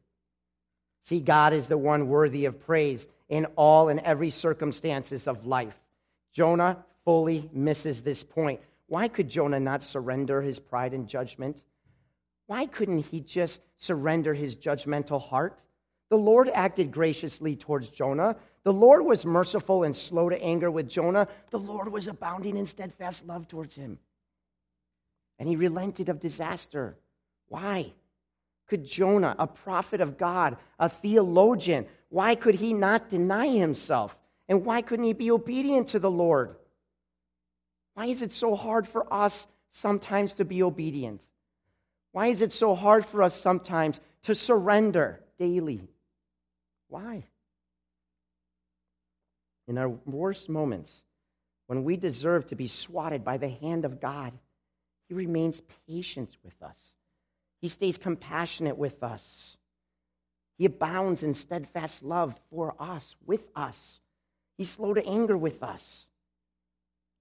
See, 1.05 1.21
God 1.21 1.53
is 1.53 1.69
the 1.69 1.79
one 1.79 2.09
worthy 2.09 2.45
of 2.45 2.61
praise 2.61 3.07
in 3.29 3.47
all 3.57 3.89
and 3.89 4.01
every 4.01 4.31
circumstances 4.31 5.27
of 5.27 5.47
life. 5.47 5.79
Jonah 6.33 6.85
fully 7.05 7.49
misses 7.53 8.03
this 8.03 8.23
point. 8.23 8.61
Why 8.87 9.09
could 9.09 9.29
Jonah 9.29 9.61
not 9.61 9.83
surrender 9.83 10.43
his 10.43 10.59
pride 10.59 10.95
and 10.95 11.07
judgment? 11.09 11.63
Why 12.47 12.67
couldn't 12.67 13.07
he 13.07 13.21
just 13.21 13.61
surrender 13.79 14.35
his 14.35 14.57
judgmental 14.57 15.23
heart? 15.23 15.61
The 16.09 16.19
Lord 16.19 16.51
acted 16.53 16.91
graciously 16.91 17.55
towards 17.55 17.89
Jonah. 17.89 18.37
The 18.65 18.73
Lord 18.73 19.05
was 19.05 19.25
merciful 19.25 19.85
and 19.85 19.95
slow 19.95 20.29
to 20.29 20.43
anger 20.43 20.71
with 20.71 20.89
Jonah. 20.89 21.29
The 21.51 21.59
Lord 21.61 21.93
was 21.93 22.09
abounding 22.09 22.57
in 22.57 22.67
steadfast 22.67 23.27
love 23.27 23.47
towards 23.47 23.75
him. 23.75 23.99
And 25.39 25.49
he 25.49 25.57
relented 25.57 26.09
of 26.09 26.19
disaster. 26.19 26.97
Why? 27.47 27.93
Could 28.67 28.85
Jonah, 28.85 29.37
a 29.39 29.47
prophet 29.47 30.01
of 30.01 30.19
God, 30.19 30.57
a 30.79 30.89
theologian, 30.89 31.87
why 32.09 32.35
could 32.35 32.57
he 32.57 32.73
not 32.73 33.09
deny 33.09 33.49
himself? 33.49 34.17
And 34.49 34.65
why 34.65 34.83
couldn't 34.83 35.07
he 35.07 35.13
be 35.13 35.31
obedient 35.31 35.89
to 35.89 36.01
the 36.01 36.11
Lord? 36.11 36.57
Why 38.01 38.07
is 38.07 38.23
it 38.23 38.33
so 38.33 38.57
hard 38.57 38.89
for 38.89 39.13
us 39.13 39.47
sometimes 39.73 40.33
to 40.35 40.47
be 40.47 40.63
obedient? 40.63 41.21
Why 42.13 42.29
is 42.29 42.41
it 42.41 42.51
so 42.51 42.75
hard 42.75 43.05
for 43.05 43.23
us 43.23 43.39
sometimes 43.39 44.01
to 44.23 44.35
surrender 44.35 45.21
daily? 45.39 45.87
Why? 46.89 47.25
In 49.69 49.77
our 49.77 49.91
worst 49.91 50.49
moments, 50.49 50.91
when 51.67 51.85
we 51.85 51.99
deserve 51.99 52.47
to 52.47 52.55
be 52.55 52.69
swatted 52.69 53.23
by 53.23 53.37
the 53.37 53.51
hand 53.51 53.85
of 53.85 54.01
God, 54.01 54.33
He 55.09 55.15
remains 55.15 55.61
patient 55.87 56.39
with 56.43 56.55
us. 56.63 56.79
He 57.61 57.69
stays 57.69 57.99
compassionate 57.99 58.79
with 58.79 59.03
us. 59.03 59.59
He 60.57 60.65
abounds 60.65 61.23
in 61.23 61.35
steadfast 61.35 62.03
love 62.03 62.35
for 62.49 62.75
us, 62.81 63.15
with 63.27 63.47
us. 63.55 64.01
He's 64.57 64.71
slow 64.71 64.95
to 64.95 65.07
anger 65.07 65.37
with 65.37 65.63
us. 65.63 66.07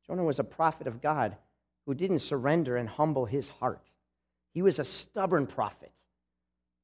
Jonah 0.10 0.24
was 0.24 0.39
a 0.39 0.43
prophet 0.43 0.88
of 0.88 1.01
God 1.01 1.36
who 1.86 1.93
didn't 1.93 2.20
surrender 2.20 2.78
and 2.78 2.89
humble 2.89 3.26
his 3.26 3.47
heart. 3.47 3.86
He 4.55 4.64
was 4.64 4.80
a 4.80 4.84
stubborn 4.84 5.45
prophet, 5.45 5.91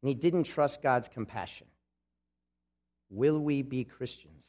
and 0.01 0.09
he 0.09 0.13
didn't 0.13 0.43
trust 0.43 0.83
God's 0.83 1.07
compassion. 1.07 1.65
Will 3.09 3.39
we 3.39 3.63
be 3.63 3.83
Christians 3.83 4.45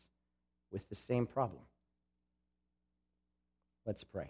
with 0.70 0.86
the 0.90 0.94
same 0.94 1.26
problem? 1.26 1.62
Let's 3.86 4.04
pray. 4.04 4.28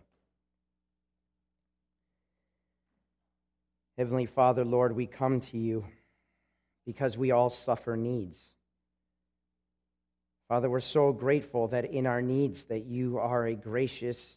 Heavenly 3.99 4.26
Father, 4.26 4.64
Lord, 4.64 4.94
we 4.94 5.07
come 5.07 5.40
to 5.40 5.59
you 5.59 5.86
because 6.84 7.18
we 7.18 7.32
all 7.32 7.51
suffer 7.51 7.97
needs. 7.97 8.38
Father, 10.49 10.70
we're 10.70 10.78
so 10.78 11.12
grateful 11.12 11.66
that 11.68 11.86
in 11.86 12.07
our 12.07 12.22
needs 12.22 12.62
that 12.66 12.84
you 12.86 13.18
are 13.18 13.47
a 13.47 13.55
gracious 13.55 14.36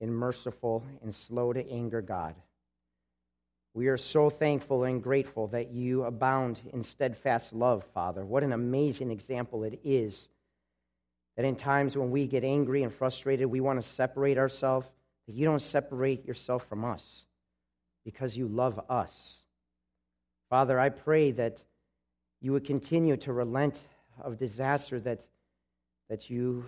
and 0.00 0.14
merciful 0.14 0.84
and 1.02 1.14
slow 1.14 1.52
to 1.52 1.70
anger 1.70 2.02
God. 2.02 2.34
We 3.74 3.88
are 3.88 3.96
so 3.96 4.30
thankful 4.30 4.84
and 4.84 5.02
grateful 5.02 5.48
that 5.48 5.72
you 5.72 6.04
abound 6.04 6.60
in 6.72 6.84
steadfast 6.84 7.52
love, 7.52 7.84
Father. 7.92 8.24
What 8.24 8.44
an 8.44 8.52
amazing 8.52 9.10
example 9.10 9.64
it 9.64 9.80
is 9.82 10.16
that 11.36 11.44
in 11.44 11.56
times 11.56 11.96
when 11.96 12.12
we 12.12 12.26
get 12.26 12.44
angry 12.44 12.84
and 12.84 12.94
frustrated, 12.94 13.46
we 13.46 13.60
want 13.60 13.82
to 13.82 13.88
separate 13.88 14.38
ourselves, 14.38 14.86
that 15.26 15.34
you 15.34 15.44
don't 15.44 15.62
separate 15.62 16.24
yourself 16.24 16.64
from 16.68 16.84
us 16.84 17.04
because 18.04 18.36
you 18.36 18.46
love 18.46 18.80
us. 18.88 19.12
Father, 20.50 20.78
I 20.78 20.90
pray 20.90 21.32
that 21.32 21.56
you 22.40 22.52
would 22.52 22.64
continue 22.64 23.16
to 23.16 23.32
relent 23.32 23.80
of 24.22 24.38
disaster 24.38 25.00
that 25.00 25.20
that 26.08 26.30
you 26.30 26.66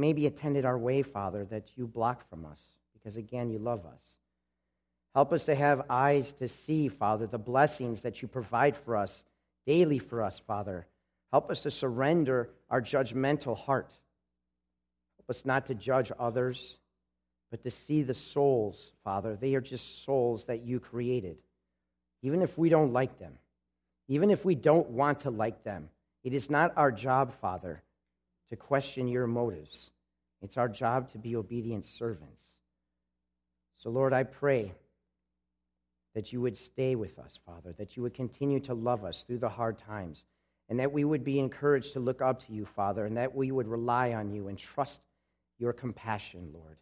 maybe 0.00 0.26
attended 0.26 0.64
our 0.64 0.78
way, 0.78 1.02
Father, 1.02 1.44
that 1.46 1.64
you 1.76 1.86
block 1.86 2.28
from 2.30 2.46
us, 2.46 2.60
because 2.94 3.16
again, 3.16 3.50
you 3.50 3.58
love 3.58 3.84
us. 3.86 4.02
Help 5.14 5.32
us 5.32 5.44
to 5.44 5.54
have 5.54 5.82
eyes 5.90 6.32
to 6.34 6.48
see, 6.48 6.88
Father, 6.88 7.26
the 7.26 7.38
blessings 7.38 8.02
that 8.02 8.22
you 8.22 8.28
provide 8.28 8.76
for 8.76 8.96
us 8.96 9.24
daily 9.66 9.98
for 9.98 10.22
us, 10.22 10.40
Father. 10.46 10.86
Help 11.30 11.50
us 11.50 11.60
to 11.60 11.70
surrender 11.70 12.50
our 12.70 12.80
judgmental 12.80 13.56
heart. 13.56 13.92
Help 15.18 15.30
us 15.30 15.44
not 15.44 15.66
to 15.66 15.74
judge 15.74 16.10
others, 16.18 16.78
but 17.50 17.62
to 17.62 17.70
see 17.70 18.02
the 18.02 18.14
souls, 18.14 18.92
Father. 19.04 19.36
They 19.36 19.54
are 19.54 19.60
just 19.60 20.04
souls 20.04 20.46
that 20.46 20.62
you 20.62 20.80
created. 20.80 21.36
Even 22.22 22.42
if 22.42 22.56
we 22.56 22.68
don't 22.68 22.92
like 22.92 23.18
them, 23.18 23.34
even 24.08 24.30
if 24.30 24.44
we 24.44 24.54
don't 24.54 24.90
want 24.90 25.20
to 25.20 25.30
like 25.30 25.62
them, 25.64 25.88
it 26.24 26.32
is 26.32 26.50
not 26.50 26.72
our 26.76 26.92
job, 26.92 27.32
Father, 27.40 27.82
to 28.52 28.56
question 28.56 29.08
your 29.08 29.26
motives. 29.26 29.88
It's 30.42 30.58
our 30.58 30.68
job 30.68 31.08
to 31.12 31.18
be 31.18 31.36
obedient 31.36 31.86
servants. 31.86 32.44
So, 33.78 33.88
Lord, 33.88 34.12
I 34.12 34.24
pray 34.24 34.74
that 36.14 36.34
you 36.34 36.42
would 36.42 36.58
stay 36.58 36.94
with 36.94 37.18
us, 37.18 37.38
Father, 37.46 37.72
that 37.78 37.96
you 37.96 38.02
would 38.02 38.12
continue 38.12 38.60
to 38.60 38.74
love 38.74 39.06
us 39.06 39.24
through 39.26 39.38
the 39.38 39.48
hard 39.48 39.78
times, 39.78 40.26
and 40.68 40.78
that 40.80 40.92
we 40.92 41.02
would 41.02 41.24
be 41.24 41.38
encouraged 41.38 41.94
to 41.94 42.00
look 42.00 42.20
up 42.20 42.44
to 42.44 42.52
you, 42.52 42.66
Father, 42.66 43.06
and 43.06 43.16
that 43.16 43.34
we 43.34 43.50
would 43.50 43.68
rely 43.68 44.12
on 44.12 44.30
you 44.30 44.48
and 44.48 44.58
trust 44.58 45.00
your 45.58 45.72
compassion, 45.72 46.50
Lord, 46.52 46.76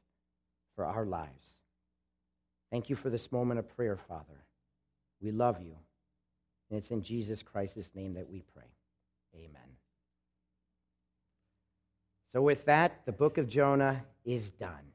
for 0.75 0.85
our 0.85 1.07
lives. 1.07 1.51
Thank 2.73 2.91
you 2.91 2.97
for 2.97 3.11
this 3.11 3.31
moment 3.31 3.61
of 3.61 3.77
prayer, 3.77 3.97
Father. 3.97 4.45
We 5.23 5.31
love 5.31 5.61
you. 5.63 5.77
And 6.69 6.81
it's 6.81 6.91
in 6.91 7.03
Jesus 7.03 7.45
Christ's 7.45 7.95
name 7.95 8.15
that 8.15 8.29
we 8.29 8.43
pray. 8.53 8.67
Amen. 9.37 9.80
So, 12.33 12.43
with 12.43 12.65
that, 12.67 13.05
the 13.07 13.13
book 13.13 13.39
of 13.39 13.49
Jonah 13.49 14.05
is 14.25 14.51
done. 14.51 14.93